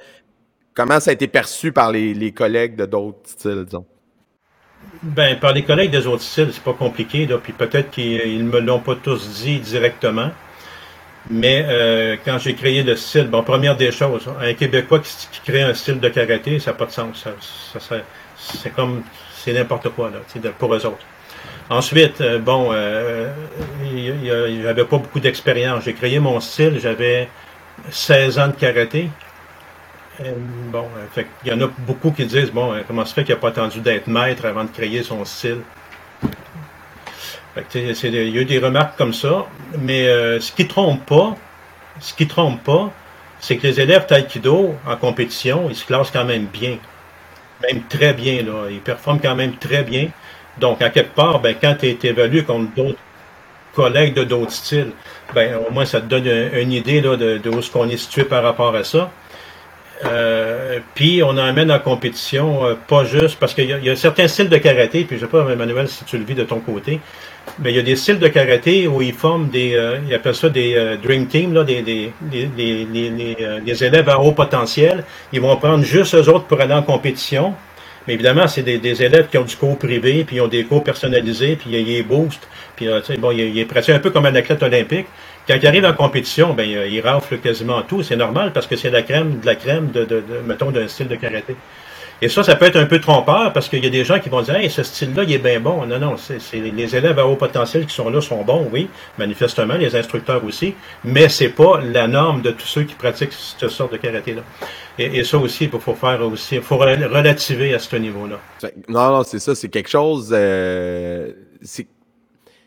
comment 0.72 1.00
ça 1.00 1.10
a 1.10 1.14
été 1.14 1.26
perçu 1.26 1.72
par 1.72 1.90
les, 1.90 2.14
les 2.14 2.30
collègues 2.30 2.76
de 2.76 2.86
d'autres 2.86 3.28
styles, 3.28 3.64
disons? 3.64 3.86
Ben, 5.02 5.38
par 5.40 5.52
les 5.52 5.64
collègues 5.64 5.90
des 5.90 6.06
autres 6.06 6.22
styles, 6.22 6.50
c'est 6.52 6.62
pas 6.62 6.74
compliqué, 6.74 7.26
là, 7.26 7.38
puis 7.38 7.52
peut-être 7.52 7.90
qu'ils 7.90 8.44
me 8.44 8.60
l'ont 8.60 8.80
pas 8.80 8.94
tous 8.94 9.42
dit 9.42 9.58
directement. 9.58 10.30
Mais 11.30 11.64
euh, 11.66 12.16
quand 12.24 12.38
j'ai 12.38 12.54
créé 12.54 12.82
le 12.82 12.96
style, 12.96 13.28
bon, 13.28 13.42
première 13.42 13.76
des 13.76 13.90
choses, 13.90 14.28
un 14.40 14.54
Québécois 14.54 15.00
qui, 15.00 15.40
crée 15.44 15.62
un 15.62 15.74
style 15.74 16.00
de 16.00 16.08
karaté, 16.08 16.58
ça 16.58 16.72
n'a 16.72 16.76
pas 16.76 16.86
de 16.86 16.90
sens. 16.90 17.24
Ça, 17.24 17.80
ça, 17.80 17.96
c'est 18.36 18.74
comme, 18.74 19.02
c'est 19.34 19.52
n'importe 19.52 19.88
quoi, 19.90 20.10
là, 20.10 20.50
pour 20.58 20.74
eux 20.74 20.86
autres. 20.86 21.04
Ensuite, 21.70 22.20
euh, 22.20 22.38
bon, 22.38 22.70
euh, 22.72 23.32
j'avais 24.62 24.84
pas 24.84 24.98
beaucoup 24.98 25.20
d'expérience. 25.20 25.84
J'ai 25.84 25.94
créé 25.94 26.18
mon 26.18 26.38
style, 26.40 26.78
j'avais 26.78 27.28
16 27.90 28.38
ans 28.38 28.48
de 28.48 28.52
karaté. 28.52 29.08
Euh, 30.20 30.32
bon, 30.70 30.86
euh, 31.16 31.22
il 31.44 31.50
y 31.50 31.52
en 31.52 31.60
a 31.60 31.66
beaucoup 31.66 32.12
qui 32.12 32.24
disent 32.24 32.52
bon, 32.52 32.72
euh, 32.72 32.82
comment 32.86 33.04
se 33.04 33.12
fait 33.14 33.24
qu'il 33.24 33.34
n'a 33.34 33.40
pas 33.40 33.48
attendu 33.48 33.80
d'être 33.80 34.06
maître 34.06 34.44
avant 34.44 34.64
de 34.64 34.70
créer 34.70 35.02
son 35.02 35.24
style? 35.24 35.60
Il 37.74 38.14
y 38.14 38.38
a 38.38 38.40
eu 38.40 38.44
des 38.44 38.58
remarques 38.58 38.96
comme 38.96 39.14
ça, 39.14 39.46
mais 39.78 40.06
ce 40.40 40.52
qui 40.52 40.66
trompe 40.66 41.04
pas, 41.06 41.36
ce 42.00 42.14
qui 42.14 42.26
trompe 42.26 42.62
pas, 42.62 42.92
c'est 43.40 43.56
que 43.56 43.66
les 43.66 43.80
élèves 43.80 44.06
taekwondo 44.06 44.74
en 44.86 44.96
compétition, 44.96 45.66
ils 45.68 45.76
se 45.76 45.84
classent 45.84 46.10
quand 46.10 46.24
même 46.24 46.46
bien, 46.46 46.78
même 47.62 47.82
très 47.88 48.12
bien 48.14 48.42
là, 48.42 48.68
ils 48.70 48.80
performent 48.80 49.20
quand 49.20 49.34
même 49.34 49.56
très 49.56 49.82
bien. 49.82 50.08
Donc 50.58 50.82
à 50.82 50.90
quelque 50.90 51.14
part, 51.14 51.40
ben, 51.40 51.54
quand 51.60 51.76
tu 51.78 51.86
es 51.86 51.98
évalué 52.02 52.44
contre 52.44 52.74
d'autres 52.74 52.98
collègues 53.74 54.14
de 54.14 54.24
d'autres 54.24 54.52
styles, 54.52 54.92
ben 55.34 55.56
au 55.56 55.72
moins 55.72 55.84
ça 55.84 56.00
te 56.00 56.06
donne 56.06 56.26
une, 56.26 56.72
idée 56.72 57.00
là, 57.00 57.16
de, 57.16 57.38
de 57.38 57.50
où 57.50 57.58
est-ce 57.58 57.70
qu'on 57.70 57.88
est 57.88 57.96
situé 57.96 58.24
par 58.24 58.42
rapport 58.42 58.74
à 58.74 58.84
ça. 58.84 59.10
Euh, 60.04 60.80
puis 60.94 61.22
on 61.22 61.36
amène 61.36 61.70
en 61.70 61.78
compétition, 61.78 62.64
euh, 62.64 62.74
pas 62.74 63.04
juste 63.04 63.38
parce 63.38 63.54
qu'il 63.54 63.68
y, 63.68 63.90
a 63.90 63.96
certains 63.96 64.28
styles 64.28 64.48
de 64.48 64.58
karaté, 64.58 65.04
puis 65.04 65.16
je 65.16 65.22
sais 65.22 65.30
pas, 65.30 65.48
Emmanuel, 65.50 65.88
si 65.88 66.04
tu 66.04 66.18
le 66.18 66.24
vis 66.24 66.34
de 66.34 66.44
ton 66.44 66.60
côté, 66.60 67.00
mais 67.58 67.72
il 67.72 67.76
y 67.76 67.78
a 67.78 67.82
des 67.82 67.96
styles 67.96 68.18
de 68.18 68.28
karaté 68.28 68.88
où 68.88 69.00
ils 69.00 69.12
forment 69.12 69.48
des, 69.48 69.74
euh, 69.74 69.98
ils 70.08 70.14
appellent 70.14 70.34
ça 70.34 70.48
des 70.48 70.74
euh, 70.74 70.96
dream 70.96 71.26
team, 71.26 71.54
là, 71.54 71.62
des, 71.62 71.82
des, 71.82 72.12
des, 72.20 73.84
élèves 73.84 74.08
à 74.08 74.18
haut 74.18 74.32
potentiel. 74.32 75.04
Ils 75.32 75.40
vont 75.40 75.56
prendre 75.56 75.84
juste 75.84 76.14
eux 76.14 76.28
autres 76.28 76.46
pour 76.46 76.60
aller 76.60 76.74
en 76.74 76.82
compétition. 76.82 77.54
Mais 78.06 78.14
évidemment, 78.14 78.48
c'est 78.48 78.62
des, 78.62 79.02
élèves 79.02 79.28
qui 79.28 79.38
ont 79.38 79.44
du 79.44 79.56
cours 79.56 79.78
privé, 79.78 80.24
puis 80.24 80.36
ils 80.36 80.40
ont 80.40 80.48
des 80.48 80.64
cours 80.64 80.84
personnalisés, 80.84 81.56
puis 81.56 81.70
ils 81.70 82.02
boostent. 82.02 82.46
Puis, 82.76 82.86
bon, 83.18 83.30
il 83.30 83.58
est 83.58 83.64
presque 83.64 83.90
un 83.90 83.98
peu 83.98 84.10
comme 84.10 84.26
un 84.26 84.34
athlète 84.34 84.62
olympique. 84.62 85.06
Quand 85.46 85.54
il 85.54 85.66
arrive 85.66 85.84
en 85.86 85.94
compétition, 85.94 86.52
ben, 86.54 86.68
il 86.68 87.00
rafle 87.00 87.38
quasiment 87.38 87.82
tout. 87.82 88.02
C'est 88.02 88.16
normal 88.16 88.52
parce 88.52 88.66
que 88.66 88.76
c'est 88.76 88.90
la 88.90 89.02
crème 89.02 89.40
de 89.40 89.46
la 89.46 89.54
crème 89.54 89.90
de, 89.90 90.04
de, 90.04 90.16
de 90.16 90.40
mettons, 90.46 90.70
d'un 90.70 90.88
style 90.88 91.08
de 91.08 91.16
karaté. 91.16 91.56
Et 92.22 92.28
ça, 92.28 92.42
ça 92.42 92.56
peut 92.56 92.66
être 92.66 92.76
un 92.76 92.86
peu 92.86 93.00
trompeur 93.00 93.52
parce 93.52 93.68
qu'il 93.68 93.82
y 93.84 93.86
a 93.86 93.90
des 93.90 94.04
gens 94.04 94.18
qui 94.18 94.28
vont 94.28 94.42
dire 94.42 94.56
Hey, 94.56 94.70
ce 94.70 94.82
style-là, 94.82 95.24
il 95.24 95.32
est 95.32 95.38
bien 95.38 95.60
bon. 95.60 95.84
Non, 95.86 95.98
non, 95.98 96.16
c'est 96.16 96.38
les 96.54 96.96
élèves 96.96 97.18
à 97.18 97.26
haut 97.26 97.36
potentiel 97.36 97.86
qui 97.86 97.94
sont 97.94 98.08
là 98.10 98.20
sont 98.20 98.42
bons, 98.44 98.68
oui, 98.72 98.88
manifestement, 99.18 99.74
les 99.74 99.94
instructeurs 99.96 100.44
aussi, 100.44 100.74
mais 101.04 101.28
c'est 101.28 101.48
pas 101.48 101.80
la 101.80 102.06
norme 102.08 102.42
de 102.42 102.50
tous 102.50 102.66
ceux 102.66 102.82
qui 102.84 102.94
pratiquent 102.94 103.32
cette 103.32 103.68
sorte 103.70 103.92
de 103.92 103.98
karaté-là. 103.98 104.42
Et, 104.98 105.24
ça 105.24 105.38
aussi, 105.38 105.64
il 105.64 105.80
faut 105.80 105.94
faire 105.94 106.22
aussi, 106.22 106.58
faut 106.60 106.76
relativer 106.76 107.74
à 107.74 107.78
ce 107.80 107.96
niveau-là. 107.96 108.38
Non, 108.88 109.10
non, 109.10 109.22
c'est 109.24 109.40
ça, 109.40 109.54
c'est 109.54 109.68
quelque 109.68 109.90
chose. 109.90 110.30
Euh, 110.32 111.32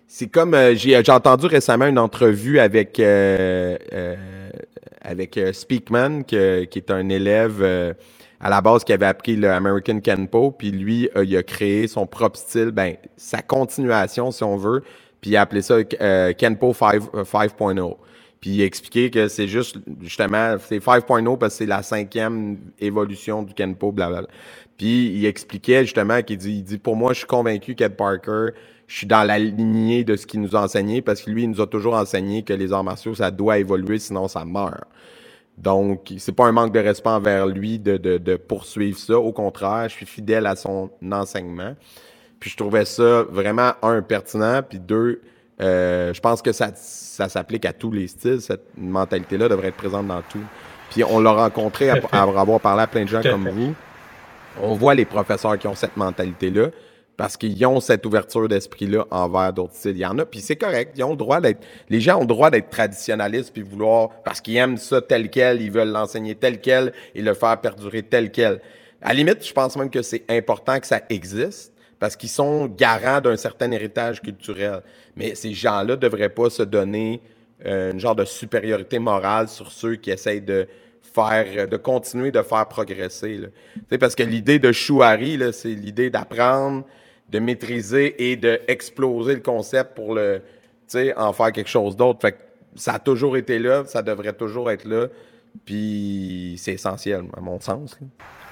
c'est 0.08 0.28
comme 0.28 0.54
euh, 0.54 0.74
j'ai 0.74 0.98
entendu 1.10 1.48
récemment 1.48 1.86
une 1.86 2.00
entrevue 2.00 2.60
avec 2.60 3.00
euh, 3.00 3.78
euh, 3.94 4.16
avec 5.02 5.40
Speakman 5.52 6.24
qui 6.24 6.36
est 6.36 6.92
un 6.92 7.10
élève 7.10 7.96
à 8.40 8.50
la 8.50 8.62
base 8.62 8.84
qui 8.84 8.94
avait 8.94 9.06
appris 9.06 9.36
le 9.36 9.50
American 9.50 10.00
Kenpo 10.00 10.52
puis 10.52 10.72
lui 10.72 11.10
il 11.16 11.38
a 11.38 11.44
créé 11.44 11.88
son 11.88 12.06
propre 12.06 12.38
style 12.38 12.72
ben 12.72 12.96
sa 13.16 13.42
continuation 13.42 14.32
si 14.32 14.44
on 14.44 14.58
veut 14.58 14.84
puis 15.22 15.32
il 15.32 15.38
a 15.38 15.42
appelé 15.42 15.62
ça 15.62 15.84
Kenpo 15.84 16.74
5.0 16.74 17.98
puis 18.40 18.50
il 18.52 18.62
a 18.62 18.66
expliqué 18.66 19.10
que 19.10 19.28
c'est 19.28 19.48
juste 19.48 19.78
justement 20.02 20.58
c'est 20.60 20.84
5.0 20.84 21.38
parce 21.38 21.54
que 21.54 21.58
c'est 21.58 21.66
la 21.66 21.82
cinquième 21.82 22.58
évolution 22.80 23.42
du 23.44 23.54
Kenpo 23.54 23.92
blablabla. 23.92 24.28
Puis 24.78 25.08
il 25.08 25.26
expliquait 25.26 25.84
justement 25.86 26.22
qu'il 26.22 26.38
dit 26.38 26.58
il 26.58 26.64
dit 26.64 26.78
pour 26.78 26.96
moi 26.96 27.14
je 27.14 27.20
suis 27.20 27.28
convaincu 27.28 27.74
qu'Ed 27.74 27.96
Parker 27.96 28.52
je 28.88 28.96
suis 28.96 29.08
dans 29.08 29.24
la 29.24 29.38
lignée 29.38 30.04
de 30.04 30.16
ce 30.16 30.26
qu'il 30.26 30.42
nous 30.42 30.56
a 30.56 30.64
enseigné 30.64 31.02
parce 31.02 31.22
que 31.22 31.30
lui, 31.30 31.44
il 31.44 31.50
nous 31.50 31.62
a 31.62 31.68
toujours 31.68 31.94
enseigné 31.94 32.44
que 32.44 32.54
les 32.54 32.72
arts 32.72 32.86
martiaux, 32.86 33.14
ça 33.14 33.32
doit 33.32 33.60
évoluer, 33.60 34.00
sinon 34.00 34.28
ça 34.28 34.46
meurt. 34.46 34.86
Donc, 35.58 36.14
c'est 36.20 36.34
pas 36.34 36.46
un 36.46 36.52
manque 36.52 36.72
de 36.72 36.80
respect 36.80 37.10
envers 37.10 37.48
lui 37.48 37.80
de, 37.80 37.98
de, 37.98 38.18
de, 38.18 38.36
poursuivre 38.36 38.98
ça. 38.98 39.18
Au 39.18 39.32
contraire, 39.32 39.90
je 39.90 39.96
suis 39.96 40.06
fidèle 40.06 40.46
à 40.46 40.56
son 40.56 40.92
enseignement. 41.12 41.76
Puis 42.40 42.52
je 42.52 42.58
trouvais 42.58 42.86
ça 42.86 43.24
vraiment, 43.24 43.72
un, 43.82 44.04
pertinent, 44.04 44.62
puis 44.62 44.78
deux, 44.78 45.22
euh, 45.60 46.14
je 46.14 46.22
pense 46.22 46.44
que 46.44 46.52
ça, 46.52 46.72
ça 46.76 47.28
s'applique 47.28 47.66
à 47.66 47.74
tous 47.74 47.92
les 47.92 48.08
styles. 48.08 48.42
Cette 48.42 48.68
mentalité-là 48.78 49.50
devrait 49.50 49.70
être 49.70 49.78
présente 49.78 50.08
dans 50.08 50.22
tout. 50.22 50.44
Puis 50.92 51.04
on 51.04 51.20
l'a 51.20 51.32
rencontré 51.32 51.90
après 51.90 52.18
avoir 52.18 52.60
parlé 52.60 52.84
à 52.84 52.88
plein 52.88 53.04
de 53.04 53.10
gens 53.10 53.24
comme 53.24 53.50
vous. 53.50 53.74
On 54.62 54.76
voit 54.76 54.94
les 54.94 55.06
professeurs 55.06 55.58
qui 55.58 55.68
ont 55.68 55.76
cette 55.76 55.98
mentalité-là 55.98 56.68
parce 57.18 57.36
qu'ils 57.36 57.66
ont 57.66 57.80
cette 57.80 58.06
ouverture 58.06 58.48
d'esprit-là 58.48 59.06
envers 59.10 59.52
d'autres 59.52 59.74
styles. 59.74 59.98
Il 59.98 60.02
y 60.02 60.06
en 60.06 60.18
a, 60.20 60.26
puis 60.26 60.40
c'est 60.40 60.56
correct. 60.56 60.94
Ils 60.96 61.04
ont 61.04 61.12
le 61.12 61.18
droit 61.18 61.42
d'être. 61.42 61.60
Les 61.90 62.00
gens 62.00 62.18
ont 62.18 62.22
le 62.22 62.28
droit 62.28 62.52
d'être 62.52 62.70
traditionnalistes 62.70 63.52
puis 63.52 63.64
vouloir 63.64 64.12
parce 64.24 64.40
qu'ils 64.40 64.58
aiment 64.58 64.78
ça 64.78 65.02
tel 65.02 65.30
quel, 65.32 65.62
ils 65.62 65.72
veulent 65.72 65.90
l'enseigner 65.90 66.36
tel 66.36 66.62
quel 66.62 66.94
et 67.16 67.24
le 67.24 67.34
faire 67.34 67.60
perdurer 67.60 68.04
tel 68.04 68.32
quel. 68.32 68.62
À 69.02 69.10
la 69.10 69.14
limite, 69.16 69.46
je 69.46 69.52
pense 69.52 69.76
même 69.76 69.90
que 69.90 70.04
c'est 70.04 70.24
important 70.30 70.80
que 70.80 70.86
ça 70.86 71.02
existe 71.10 71.74
parce 72.00 72.16
qu'ils 72.16 72.30
sont 72.30 72.68
garants 72.68 73.22
d'un 73.22 73.36
certain 73.36 73.72
héritage 73.72 74.22
culturel. 74.22 74.82
Mais 75.16 75.34
ces 75.34 75.54
gens-là 75.54 75.96
devraient 75.96 76.30
pas 76.30 76.52
se 76.52 76.62
donner 76.62 77.20
euh, 77.66 77.92
une 77.92 78.00
genre 78.00 78.16
de 78.16 78.26
supériorité 78.26 79.00
morale 79.00 79.48
sur 79.48 79.72
ceux 79.72 79.96
qui 79.96 80.12
essayent 80.12 80.42
de 80.42 80.68
faire, 81.02 81.68
de 81.68 81.78
continuer 81.78 82.32
de 82.32 82.44
faire 82.44 82.68
progresser. 82.68 83.38
Là. 83.38 83.98
Parce 83.98 84.14
que 84.14 84.22
l'idée 84.22 84.60
de 84.60 84.72
Chouari, 84.72 85.40
c'est 85.52 85.70
l'idée 85.70 86.12
d'apprendre, 86.12 86.86
de 87.30 87.40
maîtriser 87.40 88.32
et 88.32 88.36
d'exploser 88.36 89.36
le 89.36 89.42
concept 89.42 89.96
pour 89.96 90.16
le, 90.16 90.42
en 91.16 91.34
faire 91.34 91.52
quelque 91.52 91.70
chose 91.70 91.96
d'autre. 91.96 92.20
Fait 92.22 92.34
que 92.34 92.38
ça 92.76 92.94
a 92.94 93.00
toujours 93.00 93.38
été 93.38 93.60
là, 93.60 93.84
ça 93.86 94.02
devrait 94.02 94.34
toujours 94.34 94.72
être 94.72 94.86
là, 94.86 95.08
puis 95.66 96.56
c'est 96.58 96.74
essentiel, 96.74 97.26
à 97.36 97.42
mon 97.42 97.60
sens. 97.60 97.98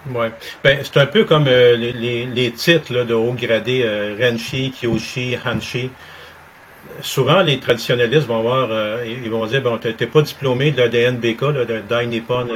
Oui. 0.10 0.28
Ben, 0.64 0.80
c'est 0.84 0.98
un 0.98 1.06
peu 1.08 1.24
comme 1.24 1.46
euh, 1.48 1.76
les, 1.76 2.26
les, 2.26 2.52
titres 2.52 3.04
de 3.04 3.14
haut 3.14 3.34
gradé, 3.34 3.82
euh, 3.84 4.16
Renshi, 4.20 4.72
Kyoshi, 4.72 5.36
Hanshi. 5.44 5.90
Souvent, 7.02 7.42
les 7.42 7.60
traditionnalistes 7.60 8.28
vont 8.28 8.42
voir, 8.42 8.68
euh, 8.70 9.04
ils 9.06 9.30
vont 9.30 9.46
dire, 9.48 9.62
bon, 9.62 9.78
t'es 9.80 10.06
pas 10.06 10.22
diplômé 10.22 10.72
de 10.72 10.78
la 10.78 10.90
DNBK, 10.90 11.42
là, 11.42 11.66
de 11.66 11.80
Dai 11.90 12.06
Nippon 12.06 12.48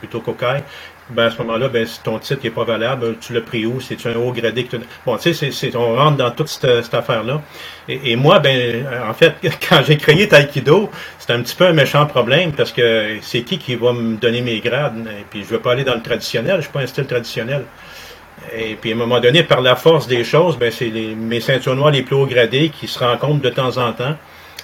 Butokokai, 0.00 0.62
ben 1.10 1.24
à 1.24 1.30
ce 1.30 1.38
moment-là, 1.38 1.68
ben, 1.68 1.86
si 1.86 2.00
ton 2.02 2.18
titre 2.18 2.40
n'est 2.44 2.50
pas 2.50 2.64
valable, 2.64 3.16
tu 3.20 3.32
l'as 3.32 3.40
pris 3.40 3.66
où? 3.66 3.80
C'est 3.80 4.04
un 4.06 4.14
haut 4.16 4.32
gradé 4.32 4.64
que 4.64 4.76
Bon, 5.04 5.16
tu 5.16 5.34
sais, 5.34 5.50
c'est, 5.50 5.76
on 5.76 5.94
rentre 5.96 6.16
dans 6.16 6.30
toute 6.30 6.48
cette, 6.48 6.94
affaire-là. 6.94 7.42
Et, 7.88 8.16
moi, 8.16 8.38
ben, 8.38 8.86
en 9.08 9.14
fait, 9.14 9.34
quand 9.68 9.82
j'ai 9.86 9.96
créé 9.96 10.28
Taekwondo, 10.28 10.90
c'est 11.18 11.32
un 11.32 11.42
petit 11.42 11.56
peu 11.56 11.66
un 11.66 11.72
méchant 11.72 12.06
problème 12.06 12.52
parce 12.52 12.72
que 12.72 13.18
c'est 13.22 13.42
qui 13.42 13.58
qui 13.58 13.74
va 13.74 13.92
me 13.92 14.16
donner 14.16 14.40
mes 14.40 14.60
grades? 14.60 15.06
Et 15.06 15.24
puis, 15.28 15.42
je 15.42 15.48
veux 15.48 15.60
pas 15.60 15.72
aller 15.72 15.84
dans 15.84 15.94
le 15.94 16.02
traditionnel, 16.02 16.56
je 16.56 16.62
suis 16.62 16.72
pas 16.72 16.80
un 16.80 16.86
style 16.86 17.06
traditionnel. 17.06 17.64
Et 18.56 18.74
puis, 18.74 18.92
à 18.92 18.94
un 18.94 18.98
moment 18.98 19.20
donné, 19.20 19.42
par 19.42 19.60
la 19.60 19.76
force 19.76 20.06
des 20.06 20.24
choses, 20.24 20.56
ben, 20.58 20.70
c'est 20.70 20.90
mes 20.90 21.40
ceintures 21.40 21.76
noires 21.76 21.90
les 21.90 22.02
plus 22.02 22.16
haut 22.16 22.26
gradés 22.26 22.70
qui 22.70 22.86
se 22.86 22.98
rencontrent 22.98 23.42
de 23.42 23.50
temps 23.50 23.76
en 23.78 23.92
temps 23.92 24.16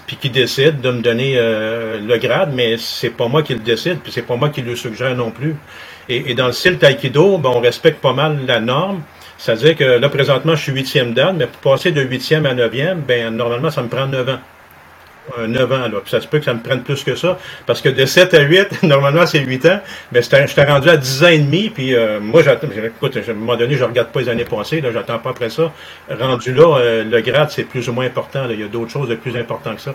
puis 0.07 0.17
qui 0.17 0.31
décide 0.31 0.81
de 0.81 0.91
me 0.91 1.01
donner 1.03 1.35
euh, 1.37 2.01
le 2.01 2.17
grade, 2.19 2.53
mais 2.55 2.77
c'est 2.79 3.11
pas 3.11 3.29
moi 3.29 3.43
qui 3.43 3.55
le 3.55 3.61
décide, 3.61 3.99
puis 4.01 4.13
c'est 4.13 4.23
pas 4.23 4.37
moi 4.37 4.51
qui 4.51 4.63
le 4.63 4.77
suggère 4.77 5.17
non 5.17 5.31
plus. 5.31 5.57
Et, 6.09 6.35
dans 6.35 6.47
le 6.47 6.53
style 6.53 6.79
taïkido, 6.79 7.39
ben, 7.39 7.51
on 7.51 7.61
respecte 7.61 8.01
pas 8.01 8.13
mal 8.13 8.39
la 8.47 8.61
norme. 8.61 9.03
C'est-à-dire 9.39 9.77
que 9.77 9.85
là, 9.85 10.09
présentement, 10.09 10.55
je 10.55 10.63
suis 10.63 10.73
huitième 10.73 11.13
dan, 11.13 11.37
mais 11.37 11.47
pour 11.47 11.73
passer 11.73 11.91
de 11.91 12.01
huitième 12.01 12.47
à 12.47 12.55
neuvième, 12.55 13.01
ben, 13.01 13.35
normalement, 13.35 13.71
ça 13.71 13.83
me 13.83 13.89
prend 13.89 14.07
neuf 14.07 14.29
ans. 14.29 14.39
9 15.47 15.73
ans. 15.73 15.77
Là. 15.77 16.01
Puis 16.03 16.11
ça 16.11 16.21
se 16.21 16.27
peut 16.27 16.39
que 16.39 16.45
ça 16.45 16.55
me 16.55 16.61
prenne 16.61 16.83
plus 16.83 17.03
que 17.05 17.15
ça. 17.15 17.39
Parce 17.67 17.81
que 17.81 17.89
de 17.89 18.05
7 18.05 18.35
à 18.35 18.41
8, 18.41 18.83
normalement, 18.83 19.27
c'est 19.27 19.41
8 19.41 19.67
ans. 19.67 19.81
Mais 20.13 20.23
j'étais 20.23 20.65
rendu 20.65 20.89
à 20.89 20.97
10 20.97 21.25
ans 21.25 21.29
et 21.29 21.39
demi. 21.39 21.71
Puis 21.71 21.95
euh, 21.95 22.21
moi, 22.21 22.43
j'attends. 22.43 22.69
Écoute, 22.69 23.17
à 23.17 23.31
un 23.31 23.35
moment 23.35 23.57
donné, 23.57 23.77
je 23.77 23.85
regarde 23.85 24.09
pas 24.09 24.21
les 24.21 24.29
années 24.29 24.45
passées. 24.45 24.81
Là, 24.81 24.91
j'attends 24.93 25.19
pas 25.19 25.31
après 25.31 25.51
ça. 25.51 25.73
Rendu 26.11 26.53
là, 26.53 26.79
euh, 26.79 27.05
le 27.05 27.21
grade, 27.21 27.51
c'est 27.51 27.65
plus 27.65 27.89
ou 27.89 27.93
moins 27.93 28.07
important. 28.07 28.47
Il 28.51 28.61
y 28.61 28.65
a 28.65 28.69
d'autres 28.69 28.91
choses 28.91 29.09
de 29.09 29.15
plus 29.15 29.37
important 29.37 29.75
que 29.75 29.81
ça. 29.81 29.95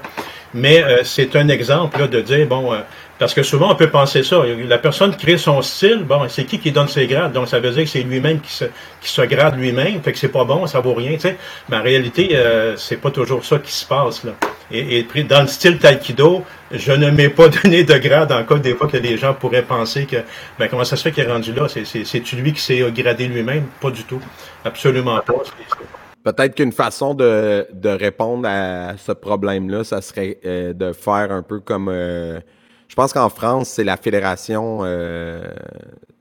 Mais 0.53 0.83
euh, 0.83 1.03
c'est 1.03 1.35
un 1.35 1.47
exemple 1.47 1.99
là, 1.99 2.07
de 2.07 2.21
dire, 2.21 2.45
bon, 2.47 2.73
parce 3.21 3.35
que 3.35 3.43
souvent, 3.43 3.71
on 3.71 3.75
peut 3.75 3.91
penser 3.91 4.23
ça. 4.23 4.41
La 4.67 4.79
personne 4.79 5.15
crée 5.15 5.37
son 5.37 5.61
style, 5.61 6.03
bon, 6.03 6.27
c'est 6.27 6.43
qui 6.43 6.57
qui 6.57 6.71
donne 6.71 6.87
ses 6.87 7.05
grades? 7.05 7.33
Donc, 7.33 7.49
ça 7.49 7.59
veut 7.59 7.69
dire 7.69 7.83
que 7.83 7.89
c'est 7.89 8.01
lui-même 8.01 8.39
qui 8.39 8.51
se, 8.51 8.65
qui 8.99 9.09
se 9.09 9.21
grade 9.21 9.59
lui-même, 9.59 10.01
fait 10.01 10.11
que 10.11 10.17
c'est 10.17 10.29
pas 10.31 10.43
bon, 10.43 10.65
ça 10.65 10.79
vaut 10.79 10.95
rien, 10.95 11.13
tu 11.13 11.19
sais. 11.19 11.37
Mais 11.69 11.77
en 11.77 11.83
réalité, 11.83 12.29
euh, 12.33 12.75
c'est 12.77 12.97
pas 12.97 13.11
toujours 13.11 13.45
ça 13.45 13.59
qui 13.59 13.71
se 13.71 13.85
passe, 13.85 14.23
là. 14.23 14.31
Et, 14.73 15.05
et 15.13 15.23
dans 15.23 15.41
le 15.41 15.47
style 15.47 15.77
taïkido, 15.77 16.43
je 16.71 16.91
ne 16.91 17.11
m'ai 17.11 17.29
pas 17.29 17.49
donné 17.63 17.83
de 17.83 17.97
grade 17.97 18.31
en 18.31 18.43
cas 18.43 18.57
des 18.57 18.75
fois 18.75 18.87
que 18.87 18.97
les 18.97 19.17
gens 19.17 19.33
pourraient 19.33 19.63
penser 19.63 20.05
que, 20.05 20.17
ben, 20.57 20.67
comment 20.69 20.83
ça 20.83 20.95
se 20.95 21.03
fait 21.03 21.11
qu'il 21.11 21.23
est 21.23 21.31
rendu 21.31 21.53
là? 21.53 21.67
C'est-tu 21.67 22.35
lui 22.35 22.53
qui 22.53 22.61
s'est 22.61 22.83
gradé 22.91 23.27
lui-même? 23.27 23.65
Pas 23.79 23.91
du 23.91 24.03
tout. 24.03 24.21
Absolument 24.63 25.19
pas. 25.19 25.33
Peut-être 26.23 26.55
qu'une 26.55 26.71
façon 26.71 27.15
de, 27.15 27.67
de, 27.73 27.89
répondre 27.89 28.47
à 28.47 28.95
ce 28.97 29.11
problème-là, 29.11 29.83
ça 29.83 30.01
serait 30.01 30.37
euh, 30.45 30.71
de 30.71 30.93
faire 30.93 31.31
un 31.31 31.41
peu 31.41 31.59
comme... 31.59 31.89
Euh, 31.89 32.39
je 32.87 32.95
pense 32.95 33.11
qu'en 33.13 33.29
France, 33.29 33.69
c'est 33.69 33.83
la 33.83 33.97
fédération, 33.97 34.79
euh, 34.83 35.41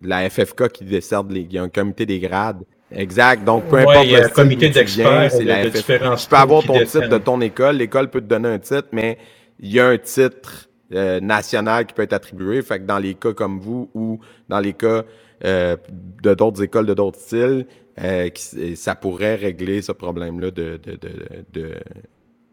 la 0.01 0.31
FFK 0.31 0.69
qui 0.69 0.85
décerne 0.85 1.33
les. 1.33 1.41
Il 1.41 1.53
y 1.53 1.59
a 1.59 1.63
un 1.65 1.69
comité 1.69 2.07
des 2.07 2.21
grades. 2.21 2.63
Exact. 2.93 3.45
Donc, 3.45 3.67
peu 3.69 3.79
importe 3.79 4.07
le 4.07 4.29
comité 4.29 4.69
d'experts, 4.69 5.31
c'est 5.31 5.45
la 5.45 5.71
FFK. 5.71 6.17
Tu 6.17 6.29
peux 6.29 6.37
avoir 6.37 6.63
ton 6.65 6.79
titre 6.79 7.09
de 7.09 7.19
ton 7.19 7.41
école. 7.41 7.77
L'école 7.77 8.11
peut 8.11 8.21
te 8.21 8.27
donner 8.27 8.49
un 8.49 8.59
titre, 8.59 8.89
mais 8.93 9.19
il 9.61 9.73
y 9.73 9.81
a 9.81 9.87
un 9.89 9.99
titre 9.99 10.69
euh, 10.93 11.21
national 11.21 11.87
qui 11.87 11.95
peut 11.95 12.03
être 12.03 12.13
attribué. 12.13 12.63
Fait 12.63 12.81
que 12.81 12.85
dans 12.85 12.99
les 12.99 13.15
cas 13.15 13.33
comme 13.33 13.61
vous 13.61 13.91
ou 13.95 14.21
dans 14.49 14.61
les 14.61 14.73
cas 14.73 15.05
euh, 15.45 15.77
de 16.23 16.35
d'autres 16.35 16.63
écoles 16.63 16.87
de 16.87 16.95
d'autres 16.95 17.19
styles, 17.19 17.67
euh, 18.03 18.29
ça 18.75 18.95
pourrait 18.95 19.37
régler 19.37 19.83
ce 19.83 19.93
problème-là 19.93 20.51
de, 20.51 20.81
de, 20.83 20.93
de, 20.93 21.75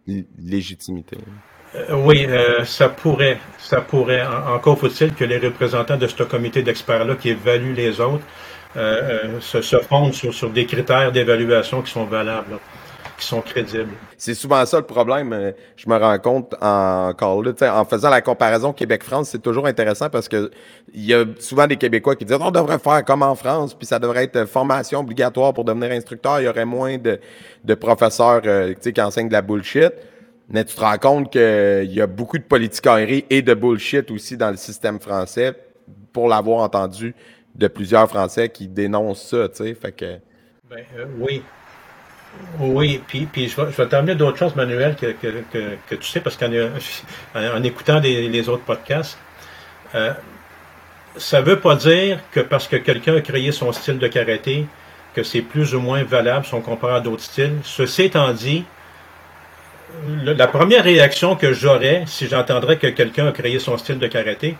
de 0.08 0.26
légitimité. 0.40 1.18
Euh, 1.76 1.96
oui, 2.06 2.26
euh, 2.28 2.64
ça 2.64 2.90
pourrait. 2.90 3.38
Ça 3.58 3.82
pourrait. 3.82 4.24
encore 4.24 4.78
faut-il 4.80 5.14
que 5.14 5.26
les 5.26 5.38
représentants 5.38 5.98
de 5.98 6.08
ce 6.08 6.24
comité 6.24 6.64
d'experts-là 6.64 7.16
qui 7.16 7.30
évaluent 7.30 7.74
les 7.74 8.00
autres 8.00 8.24
euh, 8.76 9.40
se, 9.40 9.62
se, 9.62 9.78
fondent 9.78 10.14
sur, 10.14 10.34
sur 10.34 10.50
des 10.50 10.66
critères 10.66 11.12
d'évaluation 11.12 11.82
qui 11.82 11.92
sont 11.92 12.06
valables, 12.06 12.58
qui 13.18 13.26
sont 13.26 13.42
crédibles. 13.42 13.94
C'est 14.18 14.34
souvent 14.34 14.66
ça 14.66 14.78
le 14.78 14.86
problème. 14.86 15.54
Je 15.76 15.90
me 15.90 15.98
rends 15.98 16.20
compte 16.20 16.54
encore 16.62 17.44
là, 17.44 17.54
en 17.74 17.86
faisant 17.86 18.10
la 18.10 18.22
comparaison 18.22 18.74
Québec-France, 18.74 19.30
c'est 19.30 19.42
toujours 19.42 19.68
intéressant 19.68 20.10
parce 20.10 20.28
que 20.28 20.52
il 20.94 21.06
y 21.06 21.14
a 21.14 21.24
souvent 21.40 21.68
des 21.68 21.78
Québécois 21.78 22.16
qui 22.16 22.26
disent 22.26 22.38
on 22.40 22.52
devrait 22.52 22.80
faire 22.80 23.04
comme 23.06 23.24
en 23.24 23.36
France, 23.36 23.74
puis 23.74 23.88
ça 23.88 24.00
devrait 24.00 24.26
être 24.26 24.46
formation 24.46 25.00
obligatoire 25.00 25.54
pour 25.54 25.64
devenir 25.64 25.92
instructeur. 25.92 26.42
Il 26.42 26.46
y 26.46 26.48
aurait 26.50 26.66
moins 26.66 26.98
de, 26.98 27.20
de 27.64 27.74
professeurs 27.74 28.42
qui 28.42 29.02
enseignent 29.02 29.30
de 29.30 29.34
la 29.34 29.42
bullshit. 29.42 29.94
Mais 30.50 30.64
tu 30.64 30.76
te 30.76 30.82
rends 30.82 30.98
compte 30.98 31.32
qu'il 31.32 31.92
y 31.92 32.00
a 32.00 32.08
beaucoup 32.08 32.38
de 32.38 32.44
politiconnerie 32.44 33.26
et 33.30 33.42
de 33.42 33.54
bullshit 33.54 34.10
aussi 34.12 34.38
dans 34.38 34.50
le 34.50 34.56
système 34.56 35.00
français 35.00 35.54
pour 36.14 36.30
l'avoir 36.30 36.64
entendu 36.64 37.14
de 37.58 37.68
plusieurs 37.68 38.08
Français 38.08 38.50
qui 38.50 38.68
dénoncent 38.68 39.28
ça, 39.30 39.50
tu 39.50 39.64
sais. 39.64 39.74
Fait 39.74 39.92
que. 39.92 40.18
Ben, 40.70 40.84
euh, 40.98 41.06
oui. 41.20 41.42
Oui, 42.60 43.02
puis, 43.08 43.26
puis 43.26 43.48
je 43.48 43.60
vais, 43.60 43.72
je 43.72 43.82
vais 43.82 44.16
d'autres 44.16 44.38
choses, 44.38 44.56
Manuel, 44.56 44.96
que, 44.96 45.08
que, 45.08 45.44
que, 45.90 45.96
tu 45.96 46.04
sais, 46.04 46.20
parce 46.20 46.36
qu'en 46.38 46.52
en, 47.34 47.64
écoutant 47.64 48.00
les 48.00 48.50
autres 48.50 48.64
podcasts, 48.64 49.18
euh, 49.96 50.14
ça 51.16 51.42
veut 51.42 51.60
pas 51.60 51.76
dire 51.76 52.20
que 52.32 52.40
parce 52.40 52.68
que 52.68 52.76
quelqu'un 52.76 53.16
a 53.16 53.22
créé 53.22 53.52
son 53.52 53.72
style 53.72 53.98
de 53.98 54.08
karaté, 54.08 54.66
que 55.14 55.24
c'est 55.24 55.42
plus 55.42 55.74
ou 55.74 55.80
moins 55.80 56.04
valable 56.04 56.46
si 56.46 56.54
on 56.54 56.62
compare 56.62 56.94
à 56.94 57.00
d'autres 57.00 57.24
styles. 57.24 57.58
Ceci 57.64 58.04
étant 58.04 58.32
dit, 58.34 58.66
la 60.24 60.48
première 60.48 60.84
réaction 60.84 61.36
que 61.36 61.54
j'aurais 61.54 62.04
si 62.06 62.28
j'entendrais 62.28 62.78
que 62.78 62.88
quelqu'un 62.88 63.28
a 63.28 63.32
créé 63.32 63.58
son 63.60 63.78
style 63.78 64.00
de 64.00 64.08
karaté, 64.08 64.58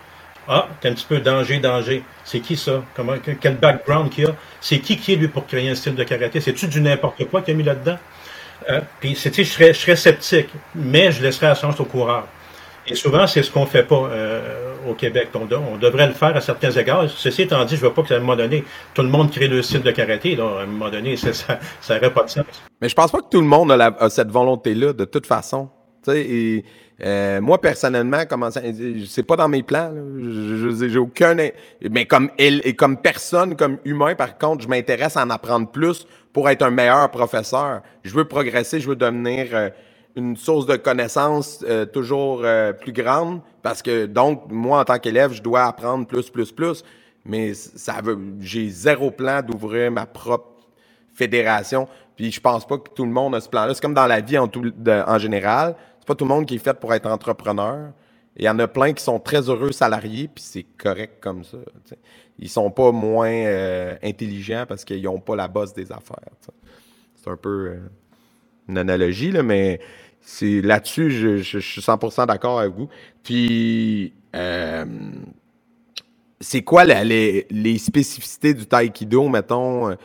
ah, 0.48 0.68
t'es 0.80 0.88
un 0.88 0.94
petit 0.94 1.06
peu 1.06 1.18
danger, 1.20 1.58
danger. 1.58 2.02
C'est 2.24 2.40
qui 2.40 2.56
ça? 2.56 2.82
Comment, 2.94 3.14
quel 3.40 3.56
background 3.56 4.10
qu'il 4.10 4.26
a? 4.26 4.34
C'est 4.60 4.78
qui 4.78 4.96
qui 4.96 5.12
est 5.12 5.16
lui 5.16 5.28
pour 5.28 5.46
créer 5.46 5.68
un 5.68 5.74
style 5.74 5.94
de 5.94 6.04
karaté? 6.04 6.40
C'est-tu 6.40 6.66
du 6.68 6.80
n'importe 6.80 7.24
quoi 7.26 7.42
qu'il 7.42 7.54
a 7.54 7.56
mis 7.56 7.64
là-dedans? 7.64 7.98
Euh, 8.70 8.80
puis, 9.00 9.14
je 9.14 9.42
serais, 9.44 9.74
je 9.74 9.78
serais 9.78 9.96
sceptique, 9.96 10.48
mais 10.74 11.12
je 11.12 11.22
laisserais 11.22 11.48
la 11.48 11.54
chance 11.54 11.78
au 11.80 11.84
coureur. 11.84 12.26
Et 12.86 12.94
souvent, 12.94 13.26
c'est 13.26 13.42
ce 13.42 13.50
qu'on 13.50 13.66
fait 13.66 13.82
pas 13.82 14.08
euh, 14.10 14.74
au 14.88 14.94
Québec. 14.94 15.28
On, 15.34 15.46
on, 15.54 15.76
devrait 15.76 16.06
le 16.06 16.14
faire 16.14 16.34
à 16.34 16.40
certains 16.40 16.70
égards. 16.70 17.08
Ceci 17.10 17.42
étant 17.42 17.64
dit, 17.64 17.76
je 17.76 17.82
veux 17.82 17.92
pas 17.92 18.02
qu'à 18.02 18.16
un 18.16 18.20
moment 18.20 18.36
donné, 18.36 18.64
tout 18.94 19.02
le 19.02 19.08
monde 19.08 19.30
crée 19.30 19.48
le 19.48 19.62
style 19.62 19.82
de 19.82 19.90
karaté. 19.90 20.34
Là. 20.34 20.60
À 20.60 20.62
un 20.62 20.66
moment 20.66 20.90
donné, 20.90 21.16
ça 21.16 21.58
n'aurait 21.90 22.10
pas 22.10 22.22
de 22.22 22.30
sens. 22.30 22.44
Mais 22.80 22.88
je 22.88 22.94
pense 22.94 23.10
pas 23.10 23.18
que 23.18 23.28
tout 23.30 23.40
le 23.40 23.46
monde 23.46 23.70
a, 23.72 24.08
cette 24.08 24.30
volonté-là, 24.30 24.94
de 24.94 25.04
toute 25.04 25.26
façon. 25.26 25.68
Et, 26.08 26.64
euh, 27.04 27.40
moi, 27.40 27.60
personnellement, 27.60 28.24
comment 28.28 28.50
c'est 28.50 29.22
pas 29.22 29.36
dans 29.36 29.48
mes 29.48 29.62
plans. 29.62 29.92
J'ai 30.80 30.98
aucun... 30.98 31.36
Mais 31.90 32.06
comme, 32.06 32.30
et 32.38 32.74
comme 32.74 32.96
personne, 32.96 33.54
comme 33.54 33.78
humain, 33.84 34.14
par 34.14 34.36
contre, 34.36 34.64
je 34.64 34.68
m'intéresse 34.68 35.16
à 35.16 35.22
en 35.22 35.30
apprendre 35.30 35.70
plus 35.70 36.06
pour 36.32 36.48
être 36.48 36.62
un 36.62 36.70
meilleur 36.70 37.08
professeur. 37.10 37.82
Je 38.02 38.14
veux 38.14 38.24
progresser, 38.24 38.80
je 38.80 38.88
veux 38.88 38.96
devenir... 38.96 39.46
Euh, 39.52 39.70
une 40.16 40.36
source 40.36 40.66
de 40.66 40.76
connaissances 40.76 41.64
euh, 41.68 41.86
toujours 41.86 42.40
euh, 42.42 42.72
plus 42.72 42.92
grande 42.92 43.40
parce 43.62 43.82
que 43.82 44.06
donc 44.06 44.50
moi 44.50 44.80
en 44.80 44.84
tant 44.84 44.98
qu'élève 44.98 45.32
je 45.32 45.40
dois 45.40 45.64
apprendre 45.64 46.06
plus 46.06 46.28
plus 46.28 46.50
plus 46.50 46.82
mais 47.24 47.54
ça 47.54 48.00
veut 48.02 48.18
j'ai 48.40 48.68
zéro 48.68 49.12
plan 49.12 49.42
d'ouvrir 49.42 49.92
ma 49.92 50.06
propre 50.06 50.66
fédération 51.14 51.86
puis 52.16 52.32
je 52.32 52.40
pense 52.40 52.66
pas 52.66 52.78
que 52.78 52.90
tout 52.92 53.04
le 53.04 53.12
monde 53.12 53.36
a 53.36 53.40
ce 53.40 53.48
plan 53.48 53.66
là 53.66 53.74
c'est 53.74 53.80
comme 53.80 53.94
dans 53.94 54.06
la 54.06 54.20
vie 54.20 54.38
en 54.38 54.48
tout 54.48 54.72
en 54.86 55.18
général 55.18 55.76
pas 56.08 56.14
tout 56.14 56.24
le 56.24 56.34
monde 56.34 56.46
qui 56.46 56.56
est 56.56 56.58
fait 56.58 56.74
pour 56.74 56.92
être 56.94 57.06
entrepreneur 57.06 57.92
il 58.36 58.44
y 58.44 58.48
en 58.48 58.58
a 58.58 58.68
plein 58.68 58.92
qui 58.92 59.02
sont 59.02 59.20
très 59.20 59.48
heureux 59.48 59.72
salariés 59.72 60.28
puis 60.28 60.42
c'est 60.44 60.66
correct 60.76 61.18
comme 61.20 61.44
ça 61.44 61.58
t'sais. 61.84 61.98
ils 62.38 62.48
sont 62.48 62.70
pas 62.70 62.90
moins 62.92 63.30
euh, 63.30 63.94
intelligents 64.02 64.64
parce 64.68 64.84
qu'ils 64.84 65.06
ont 65.08 65.20
pas 65.20 65.36
la 65.36 65.48
bosse 65.48 65.72
des 65.72 65.92
affaires 65.92 66.16
c'est 67.14 67.30
un 67.30 67.36
peu 67.36 67.76
une 68.68 68.78
analogie 68.78 69.30
là 69.30 69.42
mais 69.42 69.80
c'est 70.20 70.60
là-dessus, 70.60 71.10
je, 71.10 71.58
suis 71.58 71.80
100% 71.80 72.26
d'accord 72.26 72.60
avec 72.60 72.74
vous. 72.74 72.88
Puis, 73.22 74.12
euh, 74.36 74.84
c'est 76.38 76.62
quoi 76.62 76.84
les, 76.84 77.78
spécificités 77.78 78.52
du 78.52 78.66
taïkido, 78.66 79.28
mettons, 79.28 79.96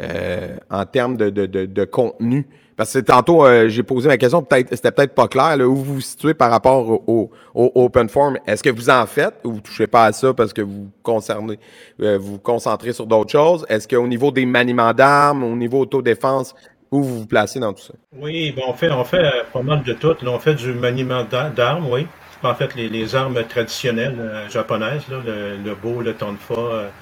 euh, 0.00 0.56
en 0.68 0.84
termes 0.84 1.16
de, 1.16 1.84
contenu? 1.84 2.46
Parce 2.78 2.92
que 2.92 3.00
tantôt, 3.00 3.44
euh, 3.44 3.68
j'ai 3.68 3.82
posé 3.82 4.06
ma 4.06 4.16
question, 4.16 4.40
peut-être 4.40 4.68
c'était 4.70 4.92
peut-être 4.92 5.12
pas 5.12 5.26
clair, 5.26 5.56
où 5.68 5.74
vous 5.74 5.94
vous 5.94 6.00
situez 6.00 6.32
par 6.32 6.48
rapport 6.48 6.88
au, 7.08 7.28
open 7.52 8.08
form. 8.08 8.38
Est-ce 8.46 8.62
que 8.62 8.70
vous 8.70 8.88
en 8.88 9.04
faites 9.04 9.34
ou 9.42 9.54
vous 9.54 9.60
touchez 9.60 9.88
pas 9.88 10.04
à 10.04 10.12
ça 10.12 10.32
parce 10.32 10.52
que 10.52 10.62
vous 10.62 10.88
concernez, 11.02 11.58
vous 11.98 12.20
vous 12.20 12.38
concentrez 12.38 12.92
sur 12.92 13.04
d'autres 13.04 13.32
choses? 13.32 13.66
Est-ce 13.68 13.88
qu'au 13.88 14.06
niveau 14.06 14.30
des 14.30 14.46
maniements 14.46 14.94
d'armes, 14.94 15.42
au 15.42 15.56
niveau 15.56 15.80
autodéfense, 15.80 16.54
où 16.92 17.02
vous 17.02 17.18
vous 17.18 17.26
placez 17.26 17.58
dans 17.58 17.72
tout 17.72 17.82
ça? 17.82 17.94
Oui, 18.16 18.52
ben 18.52 18.62
on 18.68 18.74
fait, 18.74 18.92
on 18.92 19.04
fait 19.04 19.24
euh, 19.24 19.42
pas 19.52 19.62
mal 19.62 19.82
de 19.82 19.94
tout. 19.94 20.14
on 20.24 20.38
fait 20.38 20.54
du 20.54 20.72
maniement 20.72 21.24
d'armes, 21.24 21.88
oui. 21.90 22.06
en 22.44 22.54
fait, 22.54 22.76
les, 22.76 23.16
armes 23.16 23.42
traditionnelles 23.48 24.46
japonaises, 24.50 25.02
le, 25.10 25.56
le 25.56 25.74
bo, 25.74 26.00
le 26.00 26.14
tonfa, 26.14 26.92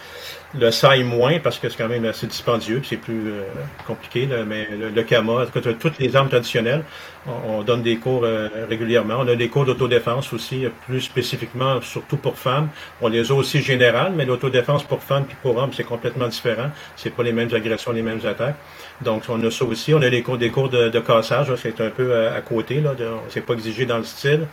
le 0.59 0.71
sai 0.71 1.03
moins 1.03 1.39
parce 1.39 1.59
que 1.59 1.69
c'est 1.69 1.77
quand 1.77 1.89
même 1.89 2.05
assez 2.05 2.27
dispendieux, 2.27 2.81
c'est 2.85 2.97
plus 2.97 3.33
euh, 3.33 3.43
compliqué, 3.87 4.29
mais 4.47 4.69
le, 4.71 4.91
le 4.91 5.75
toutes 5.75 5.99
les 5.99 6.17
armes 6.17 6.29
traditionnelles, 6.29 6.85
on, 7.27 7.63
donne 7.63 7.83
des 7.83 7.97
cours 7.97 8.23
euh, 8.25 8.49
régulièrement. 8.69 9.17
On 9.19 9.29
a 9.29 9.35
des 9.35 9.49
cours 9.49 9.65
d'autodéfense 9.65 10.33
aussi, 10.33 10.65
plus 10.87 11.01
spécifiquement, 11.01 11.81
surtout 11.83 12.17
pour 12.17 12.39
femmes. 12.39 12.69
On 13.01 13.09
les 13.09 13.31
a 13.31 13.35
aussi 13.35 13.61
générales, 13.61 14.13
mais 14.15 14.25
l'autodéfense 14.25 14.85
pour 14.85 15.03
femmes 15.03 15.25
puis 15.25 15.37
pour 15.43 15.57
hommes, 15.57 15.73
c'est 15.73 15.85
complètement 15.85 16.29
différent. 16.29 16.71
C'est 16.97 17.11
pas 17.11 17.23
les 17.23 17.33
mêmes 17.33 17.53
agressions, 17.53 17.93
les 17.93 18.03
mêmes 18.03 18.25
attaques. 18.25 18.57
Donc, 19.01 19.25
on 19.29 19.43
a 19.45 19.51
ça 19.51 19.65
aussi. 19.65 19.93
On 19.93 20.03
a 20.03 20.21
cours, 20.21 20.39
des 20.39 20.51
cours 20.51 20.69
de, 20.69 21.01
cassage, 21.01 21.53
c'est 21.57 21.81
un 21.81 21.91
peu 21.91 22.29
à, 22.29 22.41
côté, 22.41 22.81
là. 22.81 22.95
C'est 23.29 23.45
pas 23.45 23.55
exigé 23.55 23.87
dans 23.87 23.99
le 23.99 24.05
style. 24.05 24.47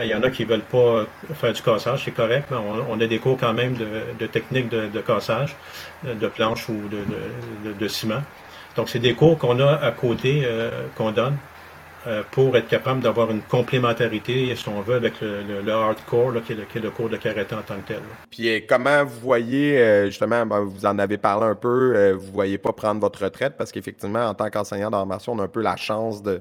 Il 0.00 0.08
y 0.08 0.14
en 0.14 0.22
a 0.22 0.30
qui 0.30 0.44
veulent 0.44 0.60
pas 0.60 1.04
faire 1.34 1.52
du 1.52 1.60
cassage, 1.60 2.04
c'est 2.04 2.12
correct. 2.12 2.48
On, 2.88 2.98
a 2.98 3.06
des 3.06 3.18
cours 3.18 3.36
quand 3.38 3.52
même 3.52 3.74
de, 3.74 3.86
de 4.18 4.26
techniques 4.26 4.70
de, 4.70 4.86
de, 4.86 5.00
cassage, 5.00 5.11
de 6.04 6.26
planche 6.28 6.68
ou 6.68 6.80
de, 7.78 7.88
ciment. 7.88 8.22
Donc, 8.76 8.88
c'est 8.88 8.98
des 8.98 9.14
cours 9.14 9.38
qu'on 9.38 9.60
a 9.60 9.74
à 9.74 9.90
côté, 9.90 10.42
euh, 10.44 10.70
qu'on 10.96 11.10
donne 11.10 11.36
euh, 12.06 12.22
pour 12.30 12.56
être 12.56 12.68
capable 12.68 13.00
d'avoir 13.00 13.30
une 13.30 13.42
complémentarité, 13.42 14.54
si 14.56 14.68
on 14.68 14.80
veut, 14.80 14.94
avec 14.94 15.14
le, 15.20 15.70
hardcore, 15.70 16.32
qui, 16.44 16.52
est 16.52 16.80
le, 16.80 16.90
cours 16.90 17.08
de 17.08 17.16
karaté 17.16 17.54
en 17.54 17.62
tant 17.62 17.76
que 17.76 17.88
tel. 17.88 18.00
Puis 18.30 18.48
euh, 18.48 18.60
comment 18.66 19.04
vous 19.04 19.20
voyez, 19.20 20.06
justement, 20.06 20.46
ben, 20.46 20.60
vous 20.60 20.86
en 20.86 20.98
avez 20.98 21.18
parlé 21.18 21.46
un 21.46 21.54
peu, 21.54 22.12
vous 22.12 22.26
ne 22.26 22.32
voyez 22.32 22.58
pas 22.58 22.72
prendre 22.72 23.00
votre 23.00 23.22
retraite 23.22 23.54
parce 23.58 23.70
qu'effectivement, 23.70 24.26
en 24.26 24.34
tant 24.34 24.48
qu'enseignant 24.48 24.90
d'armation, 24.90 25.34
on 25.34 25.38
a 25.40 25.44
un 25.44 25.48
peu 25.48 25.60
la 25.60 25.76
chance 25.76 26.22
de, 26.22 26.40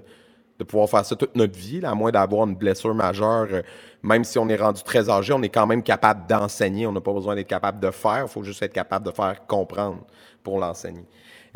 de 0.61 0.63
pouvoir 0.63 0.87
faire 0.87 1.03
ça 1.03 1.15
toute 1.15 1.35
notre 1.35 1.57
vie, 1.57 1.81
à 1.83 1.95
moins 1.95 2.11
d'avoir 2.11 2.47
une 2.47 2.55
blessure 2.55 2.93
majeure. 2.93 3.47
Euh, 3.51 3.61
même 4.03 4.23
si 4.23 4.37
on 4.37 4.47
est 4.47 4.55
rendu 4.55 4.83
très 4.83 5.09
âgé, 5.09 5.33
on 5.33 5.41
est 5.41 5.49
quand 5.49 5.65
même 5.65 5.81
capable 5.81 6.27
d'enseigner. 6.27 6.85
On 6.85 6.91
n'a 6.91 7.01
pas 7.01 7.13
besoin 7.13 7.35
d'être 7.35 7.47
capable 7.47 7.79
de 7.79 7.89
faire, 7.89 8.25
il 8.27 8.31
faut 8.31 8.43
juste 8.43 8.61
être 8.61 8.73
capable 8.73 9.05
de 9.05 9.11
faire 9.11 9.45
comprendre 9.47 10.05
pour 10.43 10.59
l'enseigner. 10.59 11.05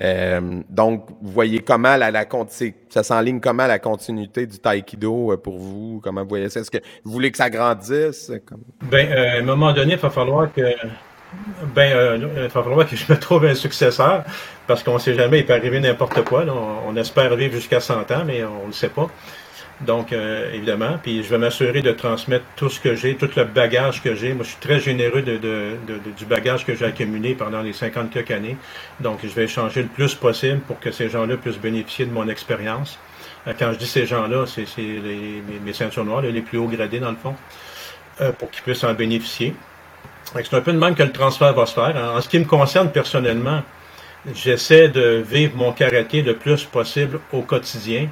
Euh, 0.01 0.61
donc, 0.69 1.07
vous 1.21 1.31
voyez 1.31 1.59
comment 1.59 1.95
la, 1.95 2.11
ça 2.89 3.03
s'enligne 3.03 3.39
comment 3.39 3.67
la 3.67 3.79
continuité 3.79 4.45
du 4.47 4.57
taïkido 4.57 5.31
euh, 5.31 5.37
pour 5.37 5.57
vous? 5.57 6.01
Comment 6.03 6.23
vous 6.23 6.29
voyez 6.29 6.49
ça? 6.49 6.61
Est-ce 6.61 6.71
que 6.71 6.79
vous 7.03 7.11
voulez 7.11 7.31
que 7.31 7.37
ça 7.37 7.49
grandisse? 7.49 8.31
Ben, 8.89 9.11
à 9.11 9.37
un 9.37 9.43
moment 9.43 9.71
donné, 9.71 9.93
il 9.93 9.99
va 9.99 10.09
falloir 10.09 10.51
que 10.51 10.61
ben, 11.73 11.91
euh, 11.95 12.17
il 12.35 12.41
va 12.43 12.49
falloir 12.49 12.87
que 12.87 12.95
je 12.95 13.11
me 13.11 13.17
trouve 13.17 13.45
un 13.45 13.55
successeur, 13.55 14.23
parce 14.67 14.83
qu'on 14.83 14.95
ne 14.95 14.99
sait 14.99 15.13
jamais, 15.13 15.39
il 15.39 15.45
peut 15.45 15.53
arriver 15.53 15.79
n'importe 15.79 16.23
quoi. 16.23 16.45
On, 16.45 16.95
espère 16.95 17.35
vivre 17.35 17.53
jusqu'à 17.53 17.79
100 17.79 18.11
ans, 18.11 18.23
mais 18.25 18.43
on 18.43 18.63
ne 18.63 18.67
le 18.67 18.73
sait 18.73 18.89
pas. 18.89 19.09
Donc, 19.81 20.13
euh, 20.13 20.53
évidemment, 20.53 20.97
puis 21.03 21.21
je 21.21 21.29
vais 21.29 21.37
m'assurer 21.37 21.81
de 21.81 21.91
transmettre 21.91 22.45
tout 22.55 22.69
ce 22.69 22.79
que 22.79 22.95
j'ai, 22.95 23.15
tout 23.15 23.29
le 23.35 23.43
bagage 23.43 24.01
que 24.01 24.15
j'ai. 24.15 24.33
Moi, 24.33 24.45
je 24.45 24.51
suis 24.51 24.59
très 24.61 24.79
généreux 24.79 25.21
de, 25.21 25.39
du 26.17 26.25
bagage 26.25 26.65
que 26.65 26.73
j'ai 26.75 26.85
accumulé 26.85 27.35
pendant 27.35 27.61
les 27.61 27.73
50 27.73 28.09
quelques 28.09 28.31
années. 28.31 28.55
Donc, 29.01 29.19
je 29.23 29.27
vais 29.27 29.43
échanger 29.43 29.81
le 29.81 29.89
plus 29.89 30.15
possible 30.15 30.61
pour 30.61 30.79
que 30.79 30.91
ces 30.91 31.09
gens-là 31.09 31.35
puissent 31.35 31.59
bénéficier 31.59 32.05
de 32.05 32.11
mon 32.11 32.29
expérience. 32.29 32.97
Euh, 33.47 33.53
quand 33.57 33.73
je 33.73 33.77
dis 33.77 33.87
ces 33.87 34.05
gens-là, 34.05 34.45
c'est 34.47 34.65
mes, 34.77 35.73
ceintures 35.73 36.05
noires, 36.05 36.21
les 36.21 36.41
plus 36.41 36.57
hauts 36.57 36.69
gradés, 36.69 36.99
dans 36.99 37.11
le 37.11 37.17
fond, 37.17 37.35
pour 38.39 38.49
qu'ils 38.49 38.63
puissent 38.63 38.85
en 38.85 38.93
bénéficier. 38.93 39.53
C'est 40.33 40.53
un 40.53 40.61
peu 40.61 40.73
de 40.73 40.77
même 40.77 40.95
que 40.95 41.03
le 41.03 41.11
transfert 41.11 41.53
va 41.53 41.65
se 41.65 41.73
faire. 41.73 41.95
En 41.95 42.19
ce 42.19 42.27
qui 42.27 42.39
me 42.39 42.45
concerne 42.45 42.91
personnellement, 42.91 43.61
j'essaie 44.33 44.89
de 44.89 45.23
vivre 45.27 45.55
mon 45.55 45.71
karaté 45.71 46.21
le 46.21 46.35
plus 46.35 46.63
possible 46.63 47.19
au 47.31 47.41
quotidien, 47.41 48.07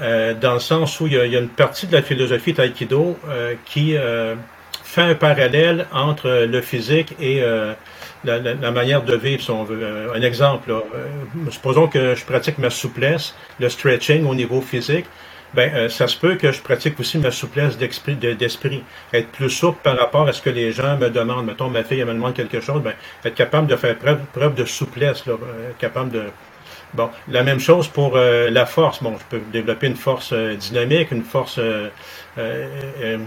euh, 0.00 0.34
dans 0.34 0.54
le 0.54 0.60
sens 0.60 1.00
où 1.00 1.06
il 1.06 1.14
y, 1.14 1.18
a, 1.18 1.24
une 1.24 1.48
partie 1.48 1.86
de 1.86 1.92
la 1.92 2.02
philosophie 2.02 2.54
taïkido 2.54 3.18
euh, 3.28 3.54
qui 3.64 3.96
euh, 3.96 4.34
fait 4.84 5.02
un 5.02 5.14
parallèle 5.14 5.86
entre 5.92 6.46
le 6.48 6.60
physique 6.60 7.14
et 7.20 7.42
la, 8.24 8.38
la, 8.38 8.70
manière 8.70 9.02
de 9.02 9.14
vivre, 9.14 9.42
si 9.42 9.50
on 9.50 9.64
veut. 9.64 10.10
un 10.14 10.22
exemple, 10.22 10.72
supposons 11.50 11.88
que 11.88 12.14
je 12.14 12.24
pratique 12.24 12.56
ma 12.58 12.70
souplesse, 12.70 13.34
le 13.60 13.68
stretching 13.68 14.24
au 14.26 14.34
niveau 14.34 14.62
physique 14.62 15.04
ben 15.54 15.72
euh, 15.74 15.88
ça 15.88 16.08
se 16.08 16.16
peut 16.16 16.36
que 16.36 16.52
je 16.52 16.60
pratique 16.60 16.98
aussi 17.00 17.18
ma 17.18 17.30
souplesse 17.30 17.78
d'esprit, 17.78 18.16
d'esprit, 18.16 18.82
être 19.12 19.28
plus 19.28 19.50
souple 19.50 19.78
par 19.82 19.98
rapport 19.98 20.28
à 20.28 20.32
ce 20.32 20.42
que 20.42 20.50
les 20.50 20.72
gens 20.72 20.96
me 20.96 21.08
demandent. 21.08 21.46
Mettons, 21.46 21.70
ma 21.70 21.84
fille 21.84 22.00
elle 22.00 22.06
me 22.06 22.14
demande 22.14 22.34
quelque 22.34 22.60
chose, 22.60 22.82
ben 22.82 22.94
être 23.24 23.34
capable 23.34 23.66
de 23.66 23.76
faire 23.76 23.96
preuve, 23.98 24.20
preuve 24.32 24.54
de 24.54 24.64
souplesse, 24.64 25.26
là, 25.26 25.34
euh, 25.34 25.70
capable 25.78 26.10
de 26.10 26.24
Bon, 26.94 27.10
la 27.28 27.42
même 27.42 27.60
chose 27.60 27.88
pour 27.88 28.16
euh, 28.16 28.48
la 28.50 28.66
force. 28.66 29.02
Bon, 29.02 29.14
je 29.18 29.36
peux 29.36 29.42
développer 29.52 29.88
une 29.88 29.96
force 29.96 30.32
dynamique, 30.32 31.10
une 31.10 31.22
force 31.22 31.60
euh, 32.38 32.60
euh, 33.02 33.18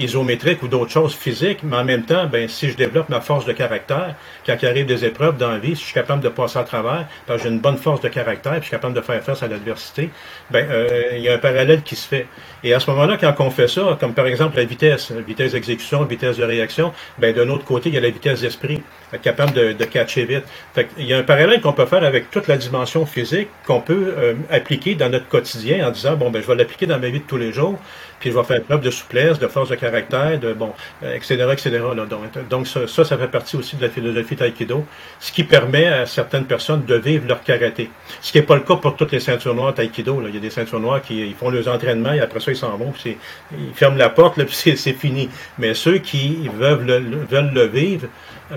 isométrique 0.00 0.62
ou 0.64 0.68
d'autres 0.68 0.90
choses 0.90 1.14
physiques, 1.14 1.60
mais 1.62 1.76
en 1.76 1.84
même 1.84 2.02
temps, 2.02 2.26
ben, 2.26 2.48
si 2.48 2.68
je 2.68 2.76
développe 2.76 3.08
ma 3.08 3.20
force 3.20 3.44
de 3.44 3.52
caractère, 3.52 4.16
quand 4.44 4.56
il 4.60 4.66
arrive 4.66 4.86
des 4.86 5.04
épreuves 5.04 5.36
dans 5.36 5.50
la 5.52 5.58
vie, 5.58 5.76
si 5.76 5.82
je 5.82 5.86
suis 5.86 5.94
capable 5.94 6.20
de 6.20 6.28
passer 6.28 6.58
à 6.58 6.64
travers, 6.64 7.06
parce 7.26 7.42
que 7.42 7.48
j'ai 7.48 7.54
une 7.54 7.60
bonne 7.60 7.76
force 7.76 8.00
de 8.00 8.08
caractère, 8.08 8.52
puis 8.54 8.62
je 8.62 8.66
suis 8.66 8.70
capable 8.72 8.94
de 8.94 9.00
faire 9.00 9.22
face 9.22 9.44
à 9.44 9.46
l'adversité, 9.46 10.10
ben, 10.50 10.68
euh, 10.68 11.10
il 11.12 11.20
y 11.20 11.28
a 11.28 11.34
un 11.34 11.38
parallèle 11.38 11.82
qui 11.82 11.94
se 11.94 12.08
fait. 12.08 12.26
Et 12.64 12.74
à 12.74 12.80
ce 12.80 12.90
moment-là, 12.90 13.18
quand 13.18 13.34
on 13.38 13.50
fait 13.50 13.68
ça, 13.68 13.96
comme 14.00 14.14
par 14.14 14.26
exemple 14.26 14.56
la 14.56 14.64
vitesse, 14.64 15.12
vitesse 15.12 15.52
d'exécution, 15.52 16.02
vitesse 16.04 16.38
de 16.38 16.44
réaction, 16.44 16.92
ben, 17.18 17.32
d'un 17.32 17.48
autre 17.50 17.64
côté, 17.64 17.90
il 17.90 17.94
y 17.94 17.98
a 17.98 18.00
la 18.00 18.10
vitesse 18.10 18.40
d'esprit, 18.40 18.82
être 19.12 19.22
capable 19.22 19.52
de, 19.52 19.72
de 19.74 19.84
catcher 19.84 20.24
vite. 20.24 20.44
Fait 20.74 20.88
il 20.98 21.06
y 21.06 21.14
a 21.14 21.18
un 21.18 21.22
parallèle 21.22 21.60
qu'on 21.60 21.72
peut 21.72 21.86
faire 21.86 22.02
avec 22.02 22.32
toute 22.32 22.48
la 22.48 22.56
dimension 22.56 22.89
physique 23.06 23.48
qu'on 23.66 23.80
peut 23.80 24.14
appliquer 24.50 24.94
dans 24.94 25.08
notre 25.08 25.28
quotidien 25.28 25.86
en 25.86 25.90
disant, 25.90 26.16
bon, 26.16 26.30
ben, 26.30 26.42
je 26.42 26.46
vais 26.46 26.54
l'appliquer 26.54 26.86
dans 26.86 26.98
ma 26.98 27.08
vie 27.08 27.20
de 27.20 27.24
tous 27.24 27.36
les 27.36 27.52
jours, 27.52 27.78
puis 28.20 28.30
je 28.30 28.36
vais 28.36 28.44
faire 28.44 28.62
preuve 28.62 28.82
de 28.82 28.90
souplesse, 28.90 29.38
de 29.38 29.48
force 29.48 29.70
de 29.70 29.74
caractère, 29.74 30.38
de 30.38 30.52
bon, 30.52 30.72
etc., 31.02 31.38
euh, 31.40 31.52
etc. 31.52 31.80
Donc, 32.08 32.48
donc 32.48 32.66
ça, 32.68 32.86
ça, 32.86 33.18
fait 33.18 33.28
partie 33.28 33.56
aussi 33.56 33.76
de 33.76 33.82
la 33.82 33.88
philosophie 33.88 34.36
taïkido, 34.36 34.84
ce 35.18 35.32
qui 35.32 35.42
permet 35.42 35.86
à 35.86 36.06
certaines 36.06 36.44
personnes 36.44 36.84
de 36.84 36.94
vivre 36.96 37.26
leur 37.26 37.42
karaté. 37.42 37.90
Ce 38.20 38.30
qui 38.30 38.38
n'est 38.38 38.44
pas 38.44 38.56
le 38.56 38.60
cas 38.60 38.76
pour 38.76 38.94
toutes 38.94 39.12
les 39.12 39.20
ceintures 39.20 39.54
noires 39.54 39.74
taïkido. 39.74 40.22
Il 40.28 40.34
y 40.34 40.38
a 40.38 40.40
des 40.40 40.50
ceintures 40.50 40.80
noires 40.80 41.00
qui 41.00 41.20
ils 41.20 41.34
font 41.34 41.48
leurs 41.48 41.68
entraînements 41.68 42.12
et 42.12 42.20
après 42.20 42.40
ça 42.40 42.52
ils 42.52 42.56
s'en 42.56 42.76
vont, 42.76 42.92
puis 42.92 43.16
ils 43.52 43.74
ferment 43.74 43.96
la 43.96 44.10
porte, 44.10 44.36
là, 44.36 44.44
puis 44.50 44.54
c'est 44.54 44.92
fini. 44.92 45.30
Mais 45.58 45.72
ceux 45.74 45.98
qui 45.98 46.48
veulent 46.48 46.84
le, 46.84 47.24
veulent 47.28 47.52
le 47.54 47.64
vivre, 47.66 48.06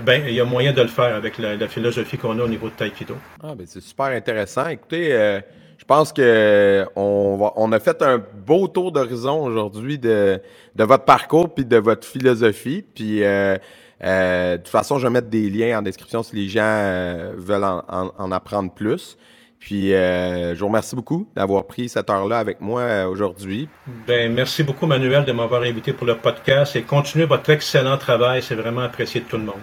ben 0.02 0.22
il 0.26 0.34
y 0.34 0.40
a 0.40 0.44
moyen 0.44 0.72
de 0.72 0.82
le 0.82 0.88
faire 0.88 1.14
avec 1.14 1.38
la, 1.38 1.68
philosophie 1.68 2.18
qu'on 2.18 2.38
a 2.38 2.42
au 2.42 2.48
niveau 2.48 2.68
de 2.68 2.74
taïkido. 2.74 3.16
Ah, 3.42 3.54
ben 3.54 3.66
c'est 3.66 3.82
super 3.82 4.06
intéressant. 4.06 4.68
Écoutez. 4.68 5.12
Euh, 5.12 5.40
je 5.84 5.84
pense 5.84 6.14
que 6.14 6.86
on, 6.96 7.52
on 7.56 7.72
a 7.72 7.78
fait 7.78 8.00
un 8.00 8.18
beau 8.18 8.68
tour 8.68 8.90
d'horizon 8.90 9.44
aujourd'hui 9.44 9.98
de, 9.98 10.40
de 10.74 10.84
votre 10.84 11.04
parcours 11.04 11.52
puis 11.52 11.66
de 11.66 11.76
votre 11.76 12.06
philosophie. 12.06 12.82
Puis 12.94 13.22
euh, 13.22 13.58
euh, 14.02 14.52
de 14.52 14.56
toute 14.58 14.68
façon, 14.68 14.98
je 14.98 15.06
vais 15.06 15.12
mettre 15.12 15.28
des 15.28 15.50
liens 15.50 15.80
en 15.80 15.82
description 15.82 16.22
si 16.22 16.36
les 16.36 16.48
gens 16.48 16.62
euh, 16.62 17.32
veulent 17.36 17.64
en, 17.64 17.84
en, 18.16 18.32
apprendre 18.32 18.72
plus. 18.72 19.18
Puis 19.58 19.90
je 19.90 20.58
vous 20.58 20.66
remercie 20.66 20.94
beaucoup 20.94 21.26
d'avoir 21.34 21.66
pris 21.66 21.88
cette 21.88 22.10
heure-là 22.10 22.38
avec 22.38 22.60
moi 22.60 23.06
aujourd'hui. 23.06 23.66
Ben 24.06 24.30
merci 24.30 24.62
beaucoup 24.62 24.86
Manuel 24.86 25.24
de 25.24 25.32
m'avoir 25.32 25.62
invité 25.62 25.94
pour 25.94 26.06
le 26.06 26.16
podcast 26.16 26.76
et 26.76 26.82
continuez 26.82 27.24
votre 27.24 27.48
excellent 27.48 27.96
travail, 27.96 28.42
c'est 28.42 28.56
vraiment 28.56 28.82
apprécié 28.82 29.22
de 29.22 29.26
tout 29.26 29.38
le 29.38 29.44
monde. 29.44 29.54